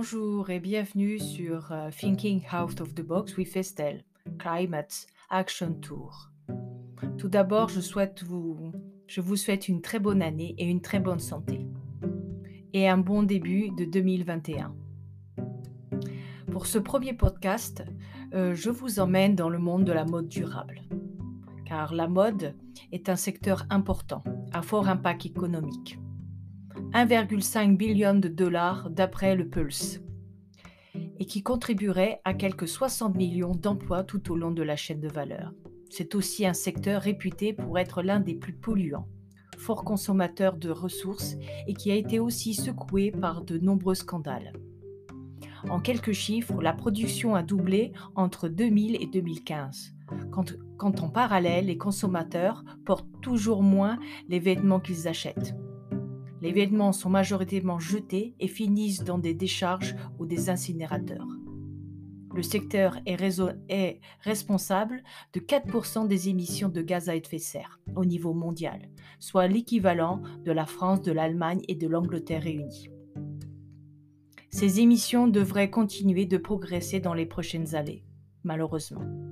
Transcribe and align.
Bonjour 0.00 0.48
et 0.50 0.60
bienvenue 0.60 1.18
sur 1.18 1.72
euh, 1.72 1.90
Thinking 1.90 2.42
Out 2.54 2.80
of 2.80 2.94
the 2.94 3.02
Box 3.02 3.36
with 3.36 3.56
Estelle, 3.56 4.04
Climate 4.38 5.08
Action 5.28 5.72
Tour. 5.72 6.30
Tout 7.18 7.26
d'abord, 7.26 7.68
je, 7.68 7.80
souhaite 7.80 8.22
vous, 8.22 8.70
je 9.08 9.20
vous 9.20 9.34
souhaite 9.34 9.66
une 9.66 9.82
très 9.82 9.98
bonne 9.98 10.22
année 10.22 10.54
et 10.56 10.66
une 10.66 10.80
très 10.80 11.00
bonne 11.00 11.18
santé. 11.18 11.66
Et 12.74 12.88
un 12.88 12.98
bon 12.98 13.24
début 13.24 13.70
de 13.70 13.86
2021. 13.86 14.72
Pour 16.52 16.66
ce 16.66 16.78
premier 16.78 17.12
podcast, 17.12 17.84
euh, 18.34 18.54
je 18.54 18.70
vous 18.70 19.00
emmène 19.00 19.34
dans 19.34 19.48
le 19.48 19.58
monde 19.58 19.82
de 19.82 19.92
la 19.92 20.04
mode 20.04 20.28
durable. 20.28 20.80
Car 21.64 21.92
la 21.92 22.06
mode 22.06 22.54
est 22.92 23.08
un 23.08 23.16
secteur 23.16 23.66
important, 23.68 24.22
à 24.52 24.62
fort 24.62 24.88
impact 24.88 25.26
économique. 25.26 25.98
1,5 26.92 27.76
billion 27.76 28.14
de 28.14 28.28
dollars 28.28 28.88
d'après 28.88 29.36
le 29.36 29.46
Pulse, 29.46 30.00
et 31.18 31.26
qui 31.26 31.42
contribuerait 31.42 32.20
à 32.24 32.32
quelques 32.32 32.66
60 32.66 33.14
millions 33.14 33.54
d'emplois 33.54 34.04
tout 34.04 34.32
au 34.32 34.36
long 34.36 34.50
de 34.50 34.62
la 34.62 34.74
chaîne 34.74 35.00
de 35.00 35.08
valeur. 35.08 35.52
C'est 35.90 36.14
aussi 36.14 36.46
un 36.46 36.54
secteur 36.54 37.02
réputé 37.02 37.52
pour 37.52 37.78
être 37.78 38.02
l'un 38.02 38.20
des 38.20 38.34
plus 38.34 38.54
polluants, 38.54 39.06
fort 39.58 39.84
consommateur 39.84 40.56
de 40.56 40.70
ressources 40.70 41.36
et 41.66 41.74
qui 41.74 41.90
a 41.90 41.94
été 41.94 42.18
aussi 42.18 42.54
secoué 42.54 43.10
par 43.10 43.44
de 43.44 43.58
nombreux 43.58 43.94
scandales. 43.94 44.54
En 45.68 45.80
quelques 45.80 46.12
chiffres, 46.12 46.62
la 46.62 46.72
production 46.72 47.34
a 47.34 47.42
doublé 47.42 47.92
entre 48.14 48.48
2000 48.48 48.96
et 49.02 49.06
2015, 49.06 49.94
quand, 50.30 50.54
quand 50.78 51.02
en 51.02 51.10
parallèle 51.10 51.66
les 51.66 51.76
consommateurs 51.76 52.64
portent 52.86 53.20
toujours 53.20 53.62
moins 53.62 53.98
les 54.28 54.38
vêtements 54.38 54.80
qu'ils 54.80 55.06
achètent. 55.06 55.54
Les 56.40 56.52
vêtements 56.52 56.92
sont 56.92 57.10
majoritairement 57.10 57.80
jetés 57.80 58.34
et 58.38 58.48
finissent 58.48 59.02
dans 59.02 59.18
des 59.18 59.34
décharges 59.34 59.96
ou 60.18 60.26
des 60.26 60.50
incinérateurs. 60.50 61.26
Le 62.34 62.42
secteur 62.42 62.98
est, 63.06 63.18
est 63.68 64.00
responsable 64.20 65.02
de 65.32 65.40
4% 65.40 66.06
des 66.06 66.28
émissions 66.28 66.68
de 66.68 66.82
gaz 66.82 67.08
à 67.08 67.16
effet 67.16 67.38
de 67.38 67.42
serre 67.42 67.80
au 67.96 68.04
niveau 68.04 68.32
mondial, 68.32 68.88
soit 69.18 69.48
l'équivalent 69.48 70.22
de 70.44 70.52
la 70.52 70.66
France, 70.66 71.02
de 71.02 71.10
l'Allemagne 71.10 71.62
et 71.66 71.74
de 71.74 71.88
l'Angleterre 71.88 72.42
réunies. 72.42 72.90
Ces 74.50 74.80
émissions 74.80 75.26
devraient 75.26 75.70
continuer 75.70 76.26
de 76.26 76.38
progresser 76.38 77.00
dans 77.00 77.14
les 77.14 77.26
prochaines 77.26 77.74
années, 77.74 78.04
malheureusement. 78.44 79.27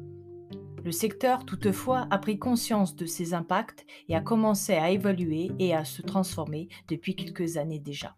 Le 0.87 0.93
secteur, 0.93 1.45
toutefois, 1.45 2.07
a 2.13 2.19
pris 2.19 2.39
conscience 2.39 2.95
de 2.95 3.07
ces 3.07 3.35
impacts 3.35 3.85
et 4.09 4.15
a 4.15 4.21
commencé 4.21 4.75
à 4.75 4.93
évaluer 4.93 5.51
et 5.59 5.75
à 5.75 5.85
se 5.85 6.01
transformer 6.01 6.69
depuis 6.87 7.17
quelques 7.17 7.57
années 7.57 7.81
déjà. 7.81 8.15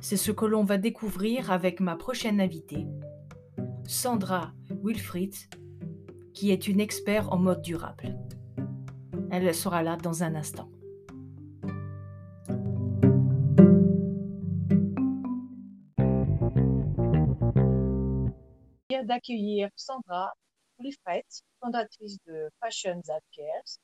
C'est 0.00 0.16
ce 0.16 0.30
que 0.30 0.44
l'on 0.44 0.62
va 0.62 0.78
découvrir 0.78 1.50
avec 1.50 1.80
ma 1.80 1.96
prochaine 1.96 2.40
invitée, 2.40 2.86
Sandra 3.88 4.52
Wilfried, 4.84 5.34
qui 6.32 6.52
est 6.52 6.68
une 6.68 6.78
experte 6.78 7.26
en 7.32 7.38
mode 7.38 7.62
durable. 7.62 8.16
Elle 9.32 9.52
sera 9.56 9.82
là 9.82 9.96
dans 9.96 10.22
un 10.22 10.36
instant. 10.36 10.70
d'accueillir 19.04 19.68
Sandra 19.74 20.32
fondatrice 21.60 22.18
de 22.26 22.50
Fashion 22.60 23.00
That 23.02 23.20
Cares. 23.32 23.78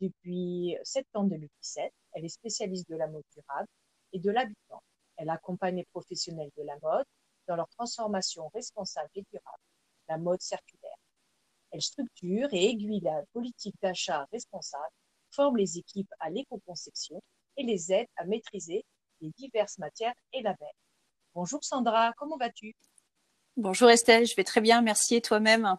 Depuis 0.00 0.76
septembre 0.82 1.30
2017, 1.30 1.92
elle 2.12 2.24
est 2.24 2.28
spécialiste 2.28 2.88
de 2.88 2.96
la 2.96 3.06
mode 3.06 3.24
durable 3.34 3.68
et 4.12 4.18
de 4.18 4.30
l'habitant. 4.30 4.82
Elle 5.16 5.30
accompagne 5.30 5.76
les 5.76 5.86
professionnels 5.92 6.50
de 6.56 6.62
la 6.62 6.76
mode 6.82 7.04
dans 7.46 7.56
leur 7.56 7.68
transformation 7.68 8.48
responsable 8.54 9.10
et 9.14 9.24
durable, 9.30 9.62
la 10.08 10.18
mode 10.18 10.40
circulaire. 10.40 10.96
Elle 11.70 11.82
structure 11.82 12.48
et 12.52 12.70
aiguille 12.70 13.00
la 13.00 13.22
politique 13.32 13.76
d'achat 13.82 14.26
responsable, 14.32 14.92
forme 15.30 15.58
les 15.58 15.78
équipes 15.78 16.12
à 16.18 16.30
l'éco-conception 16.30 17.20
et 17.56 17.62
les 17.62 17.92
aide 17.92 18.08
à 18.16 18.24
maîtriser 18.24 18.84
les 19.20 19.30
diverses 19.36 19.78
matières 19.78 20.14
et 20.32 20.42
labels. 20.42 20.68
Bonjour 21.34 21.62
Sandra, 21.62 22.12
comment 22.16 22.36
vas-tu? 22.38 22.74
Bonjour 23.56 23.90
Estelle, 23.90 24.26
je 24.26 24.34
vais 24.34 24.44
très 24.44 24.60
bien, 24.60 24.80
merci 24.80 25.16
et 25.16 25.20
toi-même? 25.20 25.76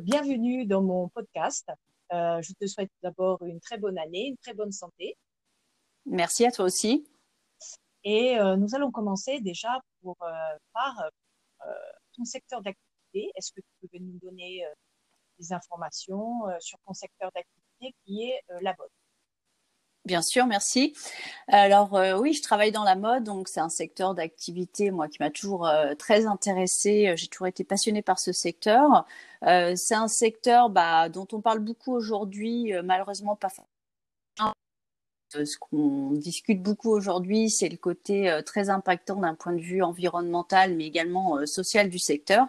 Bienvenue 0.00 0.66
dans 0.66 0.82
mon 0.82 1.08
podcast. 1.08 1.68
Euh, 2.12 2.40
je 2.42 2.52
te 2.54 2.66
souhaite 2.66 2.90
d'abord 3.02 3.42
une 3.42 3.60
très 3.60 3.78
bonne 3.78 3.98
année, 3.98 4.28
une 4.28 4.36
très 4.38 4.54
bonne 4.54 4.72
santé. 4.72 5.16
Merci 6.06 6.46
à 6.46 6.50
toi 6.50 6.64
aussi. 6.64 7.06
Et 8.04 8.38
euh, 8.38 8.56
nous 8.56 8.74
allons 8.74 8.90
commencer 8.90 9.40
déjà 9.40 9.80
pour, 10.00 10.16
euh, 10.22 10.58
par 10.72 11.10
ton 12.16 12.24
secteur 12.24 12.60
d'activité. 12.62 13.30
Est-ce 13.36 13.52
que 13.52 13.60
tu 13.60 13.88
peux 13.88 13.98
nous 13.98 14.18
donner 14.18 14.64
des 15.38 15.52
informations 15.52 16.42
sur 16.58 16.78
ton 16.84 16.92
secteur 16.92 17.30
d'activité 17.32 17.94
qui 18.04 18.24
est 18.24 18.40
la 18.60 18.74
mode 18.76 18.90
Bien 20.04 20.20
sûr, 20.20 20.46
merci. 20.46 20.94
Alors 21.46 21.94
euh, 21.94 22.18
oui, 22.18 22.32
je 22.32 22.42
travaille 22.42 22.72
dans 22.72 22.82
la 22.82 22.96
mode, 22.96 23.22
donc 23.22 23.46
c'est 23.46 23.60
un 23.60 23.68
secteur 23.68 24.14
d'activité 24.14 24.90
moi 24.90 25.06
qui 25.06 25.18
m'a 25.20 25.30
toujours 25.30 25.64
euh, 25.68 25.94
très 25.94 26.26
intéressée. 26.26 27.14
J'ai 27.16 27.28
toujours 27.28 27.46
été 27.46 27.62
passionnée 27.62 28.02
par 28.02 28.18
ce 28.18 28.32
secteur. 28.32 29.06
Euh, 29.46 29.74
c'est 29.76 29.94
un 29.94 30.08
secteur 30.08 30.70
bah, 30.70 31.08
dont 31.08 31.28
on 31.32 31.40
parle 31.40 31.60
beaucoup 31.60 31.92
aujourd'hui, 31.92 32.72
malheureusement 32.82 33.36
pas 33.36 33.48
ce 35.30 35.56
qu'on 35.56 36.10
discute 36.10 36.62
beaucoup 36.62 36.90
aujourd'hui, 36.90 37.48
c'est 37.48 37.70
le 37.70 37.78
côté 37.78 38.38
très 38.44 38.68
impactant 38.68 39.16
d'un 39.16 39.34
point 39.34 39.54
de 39.54 39.62
vue 39.62 39.82
environnemental, 39.82 40.76
mais 40.76 40.86
également 40.86 41.46
social 41.46 41.88
du 41.88 41.98
secteur. 41.98 42.48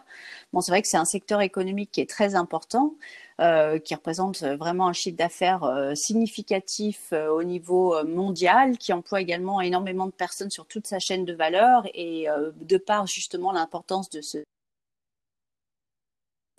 Bon, 0.52 0.60
c'est 0.60 0.72
vrai 0.72 0.82
que 0.82 0.90
c'est 0.90 0.98
un 0.98 1.06
secteur 1.06 1.40
économique 1.40 1.92
qui 1.94 2.02
est 2.02 2.10
très 2.10 2.36
important. 2.36 2.96
Euh, 3.42 3.80
qui 3.80 3.96
représente 3.96 4.44
vraiment 4.44 4.88
un 4.88 4.94
chiffre 4.94 5.18
d'affaires 5.18 5.64
euh, 5.64 5.96
significatif 5.96 7.10
euh, 7.14 7.30
au 7.30 7.44
niveau 7.44 8.04
mondial, 8.06 8.78
qui 8.78 8.94
emploie 8.94 9.22
également 9.22 9.60
énormément 9.60 10.06
de 10.06 10.12
personnes 10.12 10.52
sur 10.52 10.68
toute 10.68 10.86
sa 10.86 11.00
chaîne 11.00 11.26
de 11.26 11.34
valeur 11.34 11.88
et 11.96 12.28
de 12.62 12.78
par 12.78 13.08
justement 13.08 13.52
l'importance 13.52 14.10
de 14.10 14.22
ce 14.22 14.44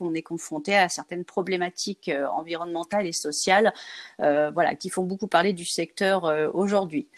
on 0.01 0.13
est 0.13 0.23
confronté 0.23 0.75
à 0.75 0.89
certaines 0.89 1.25
problématiques 1.25 2.11
environnementales 2.33 3.07
et 3.07 3.13
sociales, 3.13 3.73
voilà, 4.19 4.75
qui 4.75 4.91
font 4.91 5.05
beaucoup 5.05 5.29
parler 5.29 5.53
du 5.53 5.65
secteur 5.65 6.25
aujourd'hui. 6.53 7.09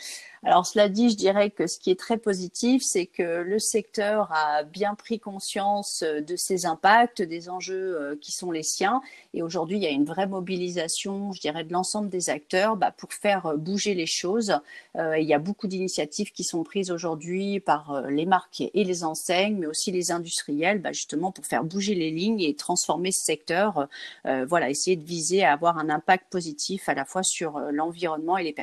Alors 0.47 0.65
cela 0.65 0.89
dit, 0.89 1.11
je 1.11 1.17
dirais 1.17 1.51
que 1.51 1.67
ce 1.67 1.77
qui 1.77 1.91
est 1.91 1.99
très 1.99 2.19
positif, 2.19 2.81
c'est 2.85 3.07
que 3.07 3.43
le 3.43 3.59
secteur 3.59 4.31
a 4.31 4.63
bien 4.63 4.95
pris 4.95 5.19
conscience 5.19 6.05
euh, 6.05 6.21
de 6.21 6.37
ses 6.37 6.67
impacts, 6.67 7.21
des 7.21 7.49
enjeux 7.51 8.01
euh, 8.01 8.17
qui 8.21 8.31
sont 8.31 8.53
les 8.53 8.63
siens. 8.63 9.01
Et 9.35 9.43
aujourd'hui, 9.43 9.77
il 9.79 9.83
y 9.83 9.89
a 9.89 9.91
une 9.91 10.05
vraie 10.05 10.29
mobilisation, 10.29 11.33
je 11.33 11.41
dirais, 11.41 11.65
de 11.65 11.73
l'ensemble 11.73 12.11
des 12.11 12.31
acteurs 12.31 12.77
bah, 12.77 12.93
pour 12.97 13.13
faire 13.13 13.47
euh, 13.47 13.57
bouger 13.57 13.95
les 13.95 14.07
choses. 14.07 14.61
il 14.95 15.25
y 15.25 15.35
a 15.35 15.41
beaucoup 15.41 15.67
d'initiatives 15.67 16.31
qui 16.31 16.45
sont 16.45 16.63
prises 16.63 16.93
aujourd'hui 16.93 17.59
par 17.59 18.03
les 18.09 18.25
marques 18.25 18.61
et 18.61 18.85
les 18.85 19.03
enseignes, 19.03 19.57
mais 19.59 19.67
aussi 19.67 19.91
les 19.91 20.13
industriels, 20.13 20.81
bah, 20.81 20.93
justement 20.93 21.33
pour 21.33 21.45
faire 21.45 21.65
bouger 21.65 21.97
les 21.97 22.13
lignes 22.13 22.41
et 22.41 22.55
transformer 22.55 23.11
ce 23.11 23.25
secteur. 23.25 23.89
voilà, 24.25 24.71
essayer 24.71 24.97
de 24.97 25.05
viser 25.05 25.45
à 25.45 25.53
avoir 25.53 25.79
un 25.79 25.91
impact 25.91 26.31
positif 26.31 26.89
à 26.89 26.95
la 26.95 27.05
fois 27.05 27.23
sur 27.25 27.59
l'environnement 27.73 28.39
et 28.39 28.45
les 28.45 28.55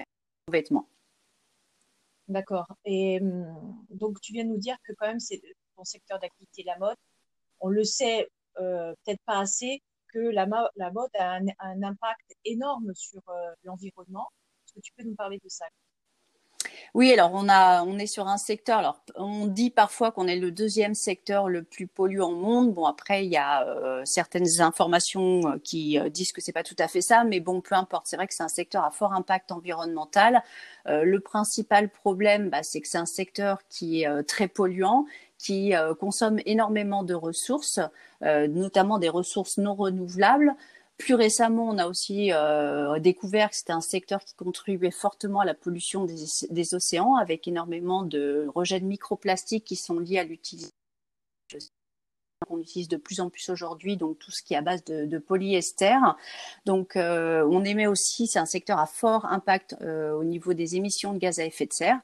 vêtements. 0.50 0.88
D'accord. 2.34 2.66
Et 2.86 3.20
hum, 3.22 3.86
donc, 3.92 4.20
tu 4.22 4.34
viens 4.34 4.44
de 4.44 4.50
nous 4.50 4.58
dire 4.58 4.76
que 4.86 4.94
quand 4.98 5.08
même, 5.08 5.20
c'est 5.20 5.40
ton 5.76 5.84
secteur 5.84 6.20
d'activité, 6.20 6.64
la 6.64 6.78
mode. 6.80 6.98
On 7.60 7.70
le 7.70 7.84
sait 7.84 8.28
euh, 8.60 8.94
peut-être 9.06 9.22
pas 9.26 9.40
assez 9.40 9.84
que 10.14 10.20
la, 10.20 10.48
mode 10.48 11.10
a 11.20 11.36
un, 11.60 11.84
impact 11.84 12.34
énorme 12.46 12.92
sur 12.96 13.22
euh, 13.30 13.54
l'environnement. 13.63 14.28
Est-ce 14.66 14.74
que 14.75 14.80
tu 14.81 14.94
peux 14.98 15.04
nous 15.04 15.16
parler 15.16 15.40
de 15.44 15.50
ça? 15.50 15.66
Oui, 16.94 17.12
alors 17.12 17.31
on 17.33 17.50
a, 17.50 17.83
on 17.83 17.98
est 17.98 18.06
sur 18.06 18.27
un 18.27 18.38
secteur. 18.38 18.77
Alors 18.77 19.01
on 19.15 19.48
dit 19.48 19.71
parfois 19.71 20.12
qu'on 20.12 20.27
est 20.27 20.36
le 20.36 20.51
deuxième 20.51 20.94
secteur 20.94 21.50
le 21.50 21.63
plus 21.63 21.88
polluant 21.88 22.30
au 22.30 22.36
monde. 22.36 22.74
Bon 22.74 22.86
après 22.86 23.25
il 23.25 23.31
y 23.31 23.38
a 23.38 23.68
euh, 23.68 24.01
certaines 24.06 24.62
informations 24.62 25.42
euh, 25.48 25.57
qui 25.63 25.98
euh, 25.98 26.10
disent 26.10 26.31
que 26.31 26.42
c'est 26.42 26.51
pas 26.51 26.63
tout 26.63 26.75
à 26.77 26.88
fait 26.88 27.01
ça, 27.01 27.24
mais 27.24 27.39
bon 27.39 27.62
peu 27.62 27.74
importe. 27.75 28.06
C'est 28.07 28.15
vrai 28.15 28.27
que 28.27 28.33
c'est 28.33 28.44
un 28.44 28.48
secteur 28.48 28.83
à 28.83 28.92
fort 28.92 29.13
impact 29.13 29.51
environnemental. 29.51 30.44
le 30.86 31.19
principal 31.19 31.89
problème, 31.89 32.50
bah, 32.50 32.63
c'est 32.63 32.81
que 32.81 32.88
c'est 32.88 32.98
un 32.98 33.06
secteur 33.06 33.59
qui 33.69 34.04
est 34.04 34.24
très 34.24 34.48
polluant 34.48 35.06
qui 35.39 35.74
consomme 36.00 36.39
énormément 36.45 37.04
de 37.04 37.13
ressources, 37.13 37.80
notamment 38.21 38.98
des 38.98 39.09
ressources 39.09 39.57
non 39.57 39.75
renouvelables. 39.75 40.56
Plus 40.98 41.16
récemment, 41.16 41.68
on 41.69 41.78
a 41.80 41.88
aussi 41.88 42.31
euh, 42.31 43.00
découvert 43.00 43.50
que 43.50 43.56
c'était 43.56 43.74
un 43.74 43.81
secteur 43.81 44.24
qui 44.24 44.36
contribuait 44.36 44.92
fortement 44.92 45.40
à 45.40 45.45
la 45.45 45.56
pollution 45.56 46.06
des, 46.06 46.75
océans, 46.75 47.16
avec 47.16 47.48
énormément 47.48 48.04
de 48.04 48.48
rejets 48.54 48.80
de 48.80 48.86
microplastiques 48.86 49.66
qui 49.66 49.75
sont 49.75 50.00
liés 50.00 50.19
à 50.19 50.24
l'utilisation 50.24 50.72
qu'on 52.48 52.60
utilise 52.60 52.90
de 52.90 52.98
plus 52.98 53.22
en 53.22 53.30
plus 53.30 53.50
aujourd'hui, 53.50 53.98
donc 53.98 54.19
tout 54.19 54.31
ce 54.31 54.44
qui 54.44 54.54
est 54.54 54.57
à 54.57 54.62
base 54.62 54.84
de, 54.84 55.18
polyester. 55.18 55.95
Donc 56.66 56.95
euh, 56.95 57.48
on 57.50 57.63
émet 57.63 57.88
aussi, 57.88 58.28
c'est 58.28 58.40
un 58.40 58.45
secteur 58.45 58.80
à 58.80 58.86
fort 58.86 59.25
impact 59.25 59.78
euh, 59.81 60.12
au 60.13 60.24
niveau 60.24 60.54
des 60.54 60.75
émissions 60.75 61.13
de 61.13 61.19
gaz 61.19 61.40
à 61.40 61.45
effet 61.45 61.66
de 61.66 61.74
serre. 61.74 62.00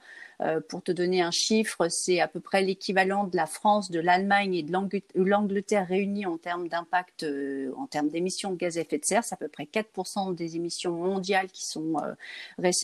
Pour 0.70 0.82
te 0.82 0.92
donner 0.92 1.22
un 1.22 1.32
chiffre, 1.32 1.90
c'est 1.90 2.22
à 2.22 2.28
peu 2.28 2.40
près 2.40 2.62
l'équivalent 2.62 3.26
de 3.26 3.36
la 3.36 3.46
France, 3.46 3.92
de 3.92 4.00
l'Allemagne 4.00 4.56
et 4.56 4.64
de 4.64 4.72
l'Angleterre 5.16 5.88
réunis 5.88 6.26
en 6.26 6.38
termes 6.38 6.70
d'impact, 6.70 7.26
en 7.76 7.88
termes 7.88 8.08
d'émissions 8.08 8.52
de 8.52 8.56
gaz 8.58 8.78
à 8.78 8.82
effet 8.82 8.98
de 8.98 9.06
serre. 9.06 9.24
C'est 9.24 9.34
à 9.34 9.38
peu 9.38 9.50
près 9.50 9.66
4% 9.66 10.34
des 10.34 10.56
émissions 10.56 10.94
mondiales 10.94 11.48
qui 11.48 11.66
sont 11.66 11.96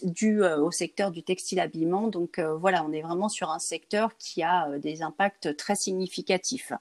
dues 0.03 0.43
au 0.43 0.71
secteur 0.71 1.11
du 1.11 1.23
textile 1.23 1.61
habillement. 1.61 2.07
Donc 2.07 2.39
voilà, 2.39 2.83
on 2.83 2.91
est 2.91 3.01
vraiment 3.01 3.29
sur 3.29 3.51
un 3.51 3.59
secteur 3.59 4.17
qui 4.17 4.43
a 4.43 4.77
des 4.79 5.01
impacts 5.01 5.55
très 5.55 5.75
significatifs. 5.75 6.73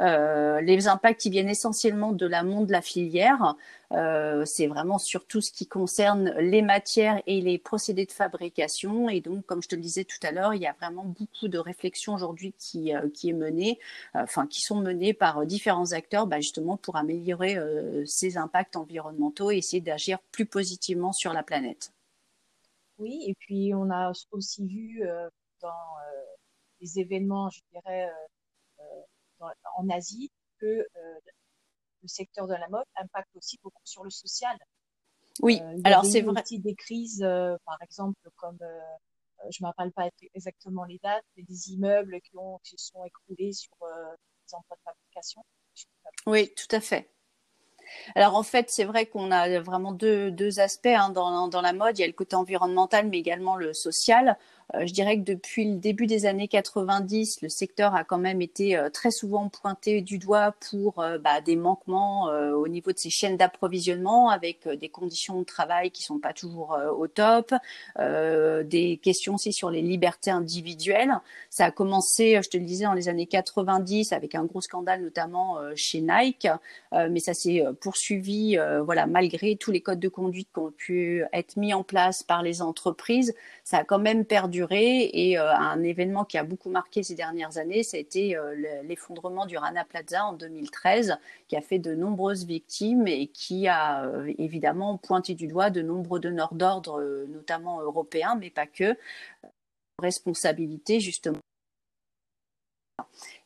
Euh, 0.00 0.60
les 0.60 0.88
impacts 0.88 1.20
qui 1.20 1.30
viennent 1.30 1.48
essentiellement 1.48 2.12
de 2.12 2.26
l'amont 2.26 2.62
de 2.62 2.72
la 2.72 2.82
filière, 2.82 3.54
euh, 3.94 4.44
c'est 4.44 4.66
vraiment 4.66 4.98
sur 4.98 5.26
tout 5.26 5.40
ce 5.40 5.52
qui 5.52 5.66
concerne 5.66 6.30
les 6.38 6.62
matières 6.62 7.22
et 7.26 7.40
les 7.40 7.58
procédés 7.58 8.06
de 8.06 8.12
fabrication. 8.12 9.08
Et 9.08 9.20
donc, 9.20 9.46
comme 9.46 9.62
je 9.62 9.68
te 9.68 9.74
le 9.74 9.80
disais 9.80 10.04
tout 10.04 10.18
à 10.22 10.32
l'heure, 10.32 10.54
il 10.54 10.62
y 10.62 10.66
a 10.66 10.72
vraiment 10.72 11.04
beaucoup 11.04 11.48
de 11.48 11.58
réflexions 11.58 12.14
aujourd'hui 12.14 12.54
qui, 12.58 12.94
euh, 12.94 13.08
est 13.24 13.32
menée, 13.32 13.78
enfin 14.14 14.46
qui 14.46 14.60
sont 14.60 14.80
menées 14.80 15.14
par 15.14 15.46
différents 15.46 15.92
acteurs, 15.92 16.26
bah, 16.26 16.40
justement 16.40 16.76
pour 16.76 16.96
améliorer 16.96 17.56
ces 18.04 18.36
impacts 18.36 18.76
environnementaux 18.76 19.50
et 19.50 19.56
essayer 19.56 19.80
d'agir 19.80 20.18
plus 20.30 20.46
positivement 20.46 21.12
sur 21.12 21.32
la 21.32 21.42
planète. 21.42 21.92
Oui, 22.98 23.24
et 23.26 23.34
puis 23.34 23.72
on 23.74 23.90
a 23.90 24.12
aussi 24.32 24.66
vu 24.66 25.02
dans 25.60 25.70
les 26.80 26.98
événements, 26.98 27.48
je 27.50 27.60
dirais, 27.72 28.10
en 29.76 29.88
Asie 29.90 30.30
que 30.58 30.66
euh, 30.66 31.20
le 32.04 32.08
secteur 32.08 32.46
de 32.46 32.54
la 32.54 32.68
mode 32.68 32.84
impacte 32.96 33.34
aussi 33.34 33.58
beaucoup 33.62 33.82
sur 33.84 34.04
le 34.04 34.10
social. 34.10 34.56
Oui, 35.40 35.60
euh, 35.60 35.78
alors 35.82 36.04
c'est 36.04 36.20
vrai. 36.20 36.40
aussi 36.40 36.60
des 36.60 36.76
crises, 36.76 37.22
euh, 37.22 37.56
par 37.64 37.78
exemple, 37.82 38.30
comme 38.36 38.58
je 39.50 39.58
ne 39.60 39.66
me 39.66 39.68
rappelle 39.68 39.92
pas 39.92 40.08
exactement 40.34 40.84
les 40.84 41.00
dates, 41.02 41.24
mais 41.36 41.42
des 41.42 41.72
immeubles 41.72 42.20
qui, 42.20 42.36
ont, 42.36 42.60
qui 42.62 42.76
se 42.78 42.92
sont 42.92 43.04
écroulés 43.04 43.52
sur 43.52 43.74
des 43.80 44.54
emplois 44.54 44.76
de 44.76 44.82
fabrication. 44.82 45.44
Oui, 46.26 46.52
tout 46.54 46.74
à 46.74 46.80
fait. 46.80 47.10
Alors 48.14 48.34
en 48.36 48.42
fait, 48.42 48.70
c'est 48.70 48.84
vrai 48.84 49.06
qu'on 49.06 49.30
a 49.30 49.60
vraiment 49.60 49.92
deux, 49.92 50.30
deux 50.30 50.60
aspects 50.60 50.86
hein, 50.86 51.10
dans, 51.10 51.48
dans, 51.48 51.60
la 51.60 51.72
mode. 51.72 51.98
Il 51.98 52.00
y 52.00 52.04
a 52.04 52.06
le 52.06 52.12
côté 52.12 52.36
environnemental, 52.36 53.08
mais 53.08 53.18
également 53.18 53.56
le 53.56 53.72
social. 53.72 54.38
Euh, 54.74 54.86
je 54.86 54.92
dirais 54.92 55.18
que 55.18 55.24
depuis 55.24 55.64
le 55.70 55.76
début 55.76 56.06
des 56.06 56.26
années 56.26 56.48
90, 56.48 57.42
le 57.42 57.48
secteur 57.48 57.94
a 57.94 58.04
quand 58.04 58.18
même 58.18 58.40
été 58.40 58.76
euh, 58.76 58.88
très 58.88 59.10
souvent 59.10 59.48
pointé 59.48 60.00
du 60.00 60.18
doigt 60.18 60.54
pour 60.70 61.00
euh, 61.00 61.18
bah, 61.18 61.40
des 61.40 61.56
manquements 61.56 62.24
au 62.24 62.68
niveau 62.68 62.92
de 62.92 62.98
ses 62.98 63.10
chaînes 63.10 63.36
d'approvisionnement, 63.36 64.30
avec 64.30 64.68
des 64.68 64.88
conditions 64.88 65.38
de 65.40 65.44
travail 65.44 65.90
qui 65.90 66.02
sont 66.02 66.18
pas 66.18 66.32
toujours 66.32 66.78
au 66.96 67.06
top, 67.06 67.52
des 67.98 69.00
questions 69.02 69.34
aussi 69.34 69.52
sur 69.52 69.70
les 69.70 69.82
libertés 69.82 70.30
individuelles. 70.30 71.12
Ça 71.50 71.66
a 71.66 71.70
commencé, 71.70 72.40
je 72.42 72.48
te 72.48 72.56
le 72.56 72.64
disais, 72.64 72.84
dans 72.84 72.92
les 72.94 73.08
années 73.08 73.26
90 73.26 74.12
avec 74.12 74.34
un 74.34 74.44
gros 74.44 74.60
scandale 74.60 75.02
notamment 75.02 75.58
chez 75.74 76.00
Nike, 76.00 76.48
mais 76.92 77.20
ça 77.20 77.34
s'est 77.34 77.64
poursuivi, 77.80 78.56
voilà, 78.84 79.06
malgré 79.06 79.56
tous 79.56 79.70
les 79.70 79.80
codes 79.80 80.00
de 80.00 80.08
conduite 80.08 80.48
qui 80.52 80.60
ont 80.60 80.72
pu 80.72 81.24
être 81.32 81.56
mis 81.56 81.74
en 81.74 81.82
place 81.82 82.22
par 82.22 82.42
les 82.42 82.62
entreprises, 82.62 83.34
ça 83.64 83.78
a 83.78 83.84
quand 83.84 83.98
même 83.98 84.24
perdu 84.24 84.53
et 84.60 85.38
euh, 85.38 85.54
un 85.54 85.82
événement 85.82 86.24
qui 86.24 86.38
a 86.38 86.44
beaucoup 86.44 86.70
marqué 86.70 87.02
ces 87.02 87.14
dernières 87.14 87.58
années, 87.58 87.82
ça 87.82 87.96
a 87.96 88.00
été 88.00 88.36
euh, 88.36 88.82
l'effondrement 88.82 89.46
du 89.46 89.56
Rana 89.56 89.84
Plaza 89.84 90.24
en 90.26 90.32
2013, 90.32 91.16
qui 91.48 91.56
a 91.56 91.60
fait 91.60 91.78
de 91.78 91.94
nombreuses 91.94 92.44
victimes 92.46 93.06
et 93.06 93.28
qui 93.28 93.68
a 93.68 94.04
euh, 94.04 94.32
évidemment 94.38 94.98
pointé 94.98 95.34
du 95.34 95.46
doigt 95.46 95.70
de 95.70 95.82
nombreux 95.82 96.20
donneurs 96.20 96.54
d'ordre, 96.54 97.02
notamment 97.28 97.80
européens, 97.80 98.36
mais 98.38 98.50
pas 98.50 98.66
que, 98.66 98.96
responsabilité 100.00 101.00
justement 101.00 101.38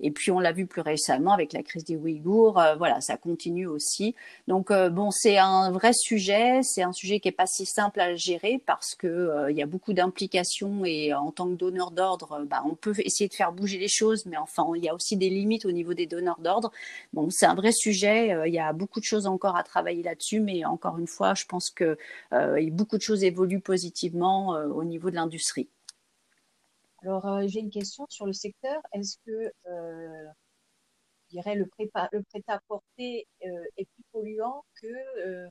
et 0.00 0.10
puis 0.10 0.30
on 0.30 0.38
l'a 0.38 0.52
vu 0.52 0.66
plus 0.66 0.80
récemment 0.80 1.32
avec 1.32 1.52
la 1.52 1.62
crise 1.62 1.84
des 1.84 1.96
Ouïghours, 1.96 2.58
euh, 2.58 2.76
voilà, 2.76 3.00
ça 3.00 3.16
continue 3.16 3.66
aussi. 3.66 4.14
Donc 4.46 4.70
euh, 4.70 4.90
bon, 4.90 5.10
c'est 5.10 5.38
un 5.38 5.70
vrai 5.70 5.92
sujet, 5.92 6.60
c'est 6.62 6.82
un 6.82 6.92
sujet 6.92 7.20
qui 7.20 7.28
est 7.28 7.32
pas 7.32 7.46
si 7.46 7.66
simple 7.66 8.00
à 8.00 8.14
gérer 8.14 8.62
parce 8.64 8.94
que 8.94 9.06
euh, 9.06 9.50
y 9.52 9.62
a 9.62 9.66
beaucoup 9.66 9.92
d'implications 9.92 10.84
et 10.84 11.14
en 11.14 11.32
tant 11.32 11.48
que 11.48 11.54
donneur 11.54 11.90
d'ordre, 11.90 12.44
bah, 12.48 12.62
on 12.64 12.74
peut 12.74 12.94
essayer 12.98 13.28
de 13.28 13.34
faire 13.34 13.52
bouger 13.52 13.78
les 13.78 13.88
choses, 13.88 14.26
mais 14.26 14.36
enfin 14.36 14.64
il 14.76 14.84
y 14.84 14.88
a 14.88 14.94
aussi 14.94 15.16
des 15.16 15.30
limites 15.30 15.64
au 15.64 15.72
niveau 15.72 15.94
des 15.94 16.06
donneurs 16.06 16.40
d'ordre. 16.40 16.70
Bon, 17.12 17.28
c'est 17.30 17.46
un 17.46 17.54
vrai 17.54 17.72
sujet, 17.72 18.36
il 18.46 18.54
y 18.54 18.58
a 18.58 18.72
beaucoup 18.72 19.00
de 19.00 19.04
choses 19.04 19.26
encore 19.26 19.56
à 19.56 19.62
travailler 19.62 20.02
là-dessus, 20.02 20.40
mais 20.40 20.64
encore 20.64 20.98
une 20.98 21.06
fois, 21.06 21.34
je 21.34 21.44
pense 21.46 21.70
que 21.70 21.98
beaucoup 22.70 22.96
de 22.96 23.02
choses 23.02 23.24
évoluent 23.24 23.60
positivement 23.60 24.50
au 24.50 24.84
niveau 24.84 25.10
de 25.10 25.16
l'industrie. 25.16 25.68
Alors, 27.02 27.26
euh, 27.26 27.46
j'ai 27.46 27.60
une 27.60 27.70
question 27.70 28.06
sur 28.08 28.26
le 28.26 28.32
secteur. 28.32 28.80
Est-ce 28.92 29.16
que, 29.26 29.52
euh, 29.68 30.26
je 31.24 31.36
dirais, 31.36 31.54
le, 31.54 31.68
le 32.12 32.22
prêt-à-porter 32.24 33.26
euh, 33.44 33.64
est 33.76 33.84
plus 33.84 34.04
polluant 34.12 34.64
que, 34.80 35.48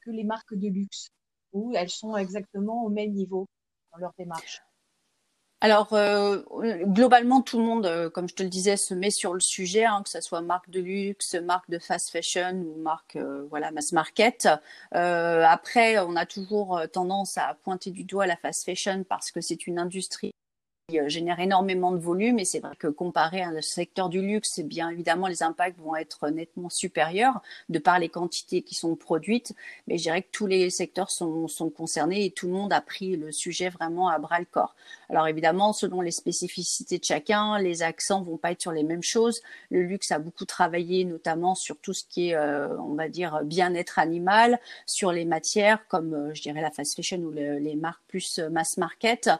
que 0.00 0.10
les 0.10 0.24
marques 0.24 0.54
de 0.54 0.68
luxe, 0.68 1.08
ou 1.52 1.72
elles 1.74 1.90
sont 1.90 2.16
exactement 2.16 2.84
au 2.84 2.88
même 2.88 3.12
niveau 3.12 3.46
dans 3.92 3.98
leur 3.98 4.12
démarche? 4.18 4.60
Alors, 5.62 5.88
globalement, 6.84 7.40
tout 7.40 7.58
le 7.58 7.64
monde, 7.64 8.10
comme 8.12 8.28
je 8.28 8.34
te 8.34 8.42
le 8.42 8.48
disais, 8.48 8.76
se 8.76 8.94
met 8.94 9.10
sur 9.10 9.32
le 9.32 9.40
sujet, 9.40 9.84
hein, 9.84 10.02
que 10.04 10.10
ce 10.10 10.20
soit 10.20 10.40
marque 10.42 10.70
de 10.70 10.80
luxe, 10.80 11.34
marque 11.34 11.70
de 11.70 11.78
fast 11.78 12.10
fashion 12.10 12.52
ou 12.52 12.80
marque 12.80 13.16
voilà 13.48 13.70
mass 13.70 13.92
market. 13.92 14.48
après, 14.90 15.98
on 16.00 16.16
a 16.16 16.26
toujours 16.26 16.82
tendance 16.92 17.38
à 17.38 17.56
pointer 17.62 17.90
du 17.90 18.04
doigt 18.04 18.26
la 18.26 18.36
fast 18.36 18.64
fashion 18.64 19.04
parce 19.08 19.30
que 19.30 19.40
c'est 19.40 19.66
une 19.66 19.78
industrie 19.78 20.32
euh, 20.32 20.41
génère 21.06 21.40
énormément 21.40 21.92
de 21.92 21.98
volume 21.98 22.38
et 22.38 22.44
c'est 22.44 22.60
vrai 22.60 22.76
que 22.78 22.88
comparé 22.88 23.42
à 23.42 23.48
un 23.48 23.62
secteur 23.62 24.08
du 24.08 24.20
luxe, 24.20 24.60
bien 24.60 24.90
évidemment 24.90 25.26
les 25.26 25.42
impacts 25.42 25.78
vont 25.78 25.96
être 25.96 26.28
nettement 26.28 26.68
supérieurs 26.68 27.40
de 27.68 27.78
par 27.78 27.98
les 27.98 28.08
quantités 28.08 28.62
qui 28.62 28.74
sont 28.74 28.96
produites, 28.96 29.54
mais 29.86 29.98
je 29.98 30.04
dirais 30.04 30.22
que 30.22 30.30
tous 30.32 30.46
les 30.46 30.70
secteurs 30.70 31.10
sont, 31.10 31.48
sont 31.48 31.70
concernés 31.70 32.24
et 32.24 32.30
tout 32.30 32.46
le 32.46 32.52
monde 32.52 32.72
a 32.72 32.80
pris 32.80 33.16
le 33.16 33.32
sujet 33.32 33.68
vraiment 33.68 34.08
à 34.08 34.18
bras 34.18 34.38
le 34.38 34.44
corps. 34.44 34.74
Alors 35.08 35.28
évidemment, 35.28 35.72
selon 35.72 36.00
les 36.00 36.10
spécificités 36.10 36.98
de 36.98 37.04
chacun, 37.04 37.58
les 37.58 37.82
accents 37.82 38.22
vont 38.22 38.36
pas 38.36 38.52
être 38.52 38.62
sur 38.62 38.72
les 38.72 38.82
mêmes 38.82 39.02
choses. 39.02 39.42
Le 39.70 39.82
luxe 39.82 40.12
a 40.12 40.18
beaucoup 40.18 40.44
travaillé 40.44 41.04
notamment 41.04 41.54
sur 41.54 41.76
tout 41.78 41.92
ce 41.92 42.04
qui 42.04 42.30
est, 42.30 42.34
euh, 42.34 42.76
on 42.78 42.94
va 42.94 43.08
dire, 43.08 43.40
bien-être 43.44 43.98
animal, 43.98 44.58
sur 44.86 45.12
les 45.12 45.24
matières 45.24 45.86
comme 45.88 46.14
euh, 46.14 46.34
je 46.34 46.42
dirais 46.42 46.60
la 46.60 46.70
fast 46.70 46.96
fashion 46.96 47.18
ou 47.18 47.30
les 47.30 47.76
marques 47.76 48.02
plus 48.08 48.38
mass 48.50 48.76
market. 48.76 49.30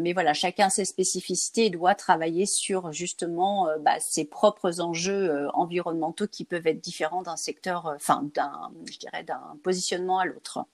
mais 0.00 0.12
voilà, 0.12 0.34
chacun 0.34 0.68
ses 0.68 0.84
spécificités 0.88 1.70
doit 1.70 1.94
travailler 1.94 2.46
sur 2.46 2.92
justement 2.92 3.68
euh, 3.68 3.78
bah, 3.78 4.00
ses 4.00 4.24
propres 4.24 4.80
enjeux 4.80 5.30
euh, 5.30 5.50
environnementaux 5.52 6.26
qui 6.26 6.44
peuvent 6.44 6.66
être 6.66 6.80
différents 6.80 7.22
d'un 7.22 7.36
secteur, 7.36 7.86
euh, 7.86 7.94
enfin 7.94 8.28
d'un, 8.34 8.72
je 8.90 8.98
dirais, 8.98 9.22
d'un 9.24 9.58
positionnement 9.62 10.18
à 10.18 10.24
l'autre. 10.24 10.64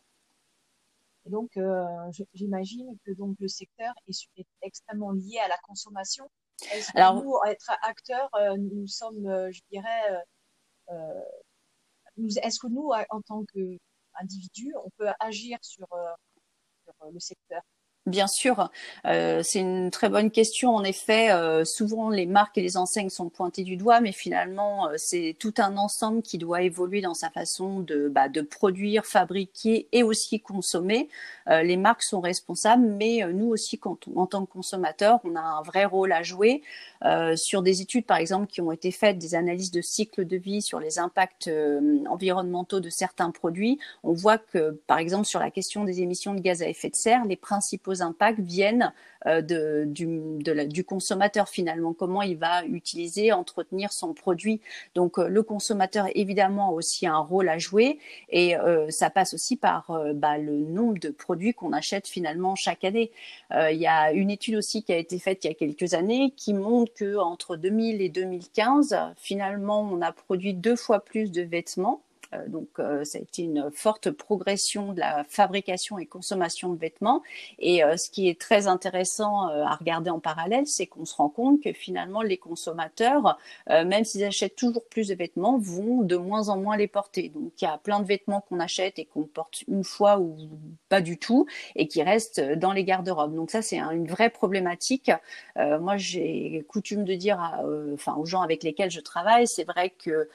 Et 1.26 1.30
donc, 1.30 1.58
j'imagine 2.34 2.98
que 3.06 3.12
donc 3.12 3.36
le 3.40 3.48
secteur 3.48 3.94
est, 4.06 4.46
extrêmement 4.60 5.10
lié 5.12 5.38
à 5.38 5.48
la 5.48 5.56
consommation. 5.66 6.30
Est-ce 6.70 6.92
que 6.92 6.98
Alors, 6.98 7.14
nous, 7.14 7.34
être 7.46 7.72
acteurs, 7.80 8.28
nous 8.58 8.86
sommes, 8.86 9.50
je 9.50 9.60
dirais, 9.70 10.22
est-ce 12.42 12.58
que 12.58 12.66
nous, 12.66 12.90
en 13.08 13.22
tant 13.22 13.42
qu'individus, 13.46 14.74
on 14.84 14.90
peut 14.98 15.08
agir 15.18 15.56
sur, 15.62 15.88
sur 16.84 17.10
le 17.10 17.18
secteur? 17.18 17.62
Bien 18.06 18.26
sûr, 18.26 18.70
euh, 19.06 19.40
c'est 19.42 19.60
une 19.60 19.90
très 19.90 20.10
bonne 20.10 20.30
question. 20.30 20.76
En 20.76 20.84
effet, 20.84 21.32
euh, 21.32 21.64
souvent 21.64 22.10
les 22.10 22.26
marques 22.26 22.58
et 22.58 22.60
les 22.60 22.76
enseignes 22.76 23.08
sont 23.08 23.30
pointées 23.30 23.62
du 23.62 23.78
doigt, 23.78 24.00
mais 24.00 24.12
finalement, 24.12 24.88
euh, 24.88 24.94
c'est 24.98 25.34
tout 25.38 25.54
un 25.56 25.78
ensemble 25.78 26.20
qui 26.20 26.36
doit 26.36 26.60
évoluer 26.60 27.00
dans 27.00 27.14
sa 27.14 27.30
façon 27.30 27.80
de, 27.80 28.08
bah, 28.08 28.28
de 28.28 28.42
produire, 28.42 29.06
fabriquer 29.06 29.88
et 29.92 30.02
aussi 30.02 30.40
consommer. 30.40 31.08
les 31.46 31.76
marques 31.76 32.02
sont 32.02 32.20
responsables, 32.20 32.84
mais 32.86 33.20
nous 33.32 33.48
aussi, 33.48 33.78
quand 33.78 33.98
en 34.16 34.26
tant 34.26 34.46
que 34.46 34.52
consommateurs, 34.52 35.20
on 35.24 35.36
a 35.36 35.40
un 35.40 35.62
vrai 35.62 35.84
rôle 35.84 36.12
à 36.12 36.22
jouer. 36.22 36.62
sur 37.36 37.62
des 37.62 37.82
études, 37.82 38.06
par 38.06 38.16
exemple, 38.18 38.46
qui 38.46 38.60
ont 38.60 38.72
été 38.72 38.90
faites, 38.90 39.18
des 39.18 39.34
analyses 39.34 39.70
de 39.70 39.82
cycle 39.82 40.26
de 40.26 40.36
vie 40.36 40.62
sur 40.62 40.80
les 40.80 40.98
impacts 40.98 41.50
environnementaux 42.08 42.80
de 42.80 42.90
certains 42.90 43.30
produits, 43.30 43.78
on 44.02 44.12
voit 44.12 44.38
que, 44.38 44.80
par 44.86 44.98
exemple, 44.98 45.26
sur 45.26 45.40
la 45.40 45.50
question 45.50 45.84
des 45.84 46.00
émissions 46.00 46.34
de 46.34 46.40
gaz 46.40 46.62
à 46.62 46.68
effet 46.68 46.90
de 46.90 46.96
serre, 46.96 47.24
les 47.26 47.36
principaux 47.36 47.93
impacts 48.02 48.40
viennent 48.40 48.92
euh, 49.26 49.84
du, 49.86 50.84
consommateur 50.84 51.48
finalement, 51.48 51.94
comment 51.94 52.22
il 52.22 52.36
va 52.36 52.64
utiliser, 52.66 53.32
entretenir 53.32 53.92
son 53.92 54.12
produit. 54.12 54.60
Donc 54.94 55.18
euh, 55.18 55.28
le 55.28 55.42
consommateur 55.42 56.06
évidemment 56.14 56.68
a 56.68 56.72
aussi 56.72 57.06
un 57.06 57.18
rôle 57.18 57.48
à 57.48 57.58
jouer 57.58 57.98
et 58.28 58.56
euh, 58.56 58.90
ça 58.90 59.08
passe 59.08 59.32
aussi 59.32 59.56
par 59.56 59.90
bah, 60.14 60.36
le 60.38 60.58
nombre 60.58 60.98
de 60.98 61.10
produits 61.10 61.54
qu'on 61.54 61.72
achète 61.72 62.06
finalement 62.06 62.54
chaque 62.54 62.84
année. 62.84 63.10
il 63.50 63.78
y 63.78 63.86
a 63.86 64.12
une 64.12 64.30
étude 64.30 64.56
aussi 64.56 64.82
qui 64.82 64.92
a 64.92 64.96
été 64.96 65.18
faite 65.18 65.44
il 65.44 65.48
y 65.48 65.50
a 65.50 65.54
quelques 65.54 65.94
années 65.94 66.32
qui 66.36 66.52
montre 66.52 66.92
que 66.94 67.16
entre 67.16 67.56
2000 67.56 68.02
et 68.02 68.08
2015, 68.08 68.96
finalement, 69.16 69.80
on 69.80 70.02
a 70.02 70.12
produit 70.12 70.54
deux 70.54 70.76
fois 70.76 71.00
plus 71.00 71.30
de 71.30 71.42
vêtements 71.42 72.02
donc, 72.48 72.68
euh, 72.78 73.04
ça 73.04 73.18
a 73.18 73.20
été 73.20 73.42
une 73.42 73.70
forte 73.72 74.10
progression 74.10 74.92
de 74.92 75.00
la 75.00 75.24
fabrication 75.24 75.98
et 75.98 76.06
consommation 76.06 76.72
de 76.72 76.78
vêtements. 76.78 77.22
Et 77.58 77.82
ce 77.96 78.10
qui 78.10 78.28
est 78.28 78.40
très 78.40 78.66
intéressant 78.66 79.48
à 79.48 79.74
regarder 79.74 80.10
en 80.10 80.20
parallèle, 80.20 80.66
c'est 80.66 80.86
qu'on 80.86 81.04
se 81.04 81.14
rend 81.14 81.28
compte 81.28 81.62
que 81.62 81.72
finalement, 81.72 82.22
les 82.22 82.36
consommateurs, 82.36 83.38
même 83.68 84.04
s'ils 84.04 84.24
achètent 84.24 84.56
toujours 84.56 84.84
plus 84.86 85.08
de 85.08 85.14
vêtements, 85.14 85.58
vont 85.58 86.02
de 86.02 86.16
moins 86.16 86.48
en 86.48 86.56
moins 86.56 86.76
les 86.76 86.88
porter. 86.88 87.28
Donc, 87.28 87.52
il 87.60 87.64
y 87.64 87.68
a 87.68 87.78
plein 87.78 88.00
de 88.00 88.06
vêtements 88.06 88.40
qu'on 88.40 88.60
achète 88.60 88.98
et 88.98 89.04
qu'on 89.04 89.24
porte 89.24 89.62
une 89.68 89.84
fois 89.84 90.18
ou 90.18 90.36
pas 90.88 91.00
du 91.00 91.18
tout 91.18 91.46
et 91.76 91.88
qui 91.88 92.02
restent 92.02 92.40
dans 92.40 92.72
les 92.72 92.84
garde-robes. 92.84 93.34
Donc, 93.34 93.50
ça, 93.50 93.62
c'est 93.62 93.78
une 93.78 94.06
vraie 94.06 94.30
problématique. 94.30 95.10
moi, 95.56 95.96
j'ai 95.96 96.64
coutume 96.68 97.04
de 97.04 97.14
dire, 97.14 97.38
enfin, 97.94 98.14
aux 98.16 98.26
gens 98.26 98.42
avec 98.42 98.62
lesquels 98.62 98.90
je 98.90 99.00
travaille, 99.00 99.46
c'est 99.46 99.64
vrai 99.64 99.90
que 99.90 100.28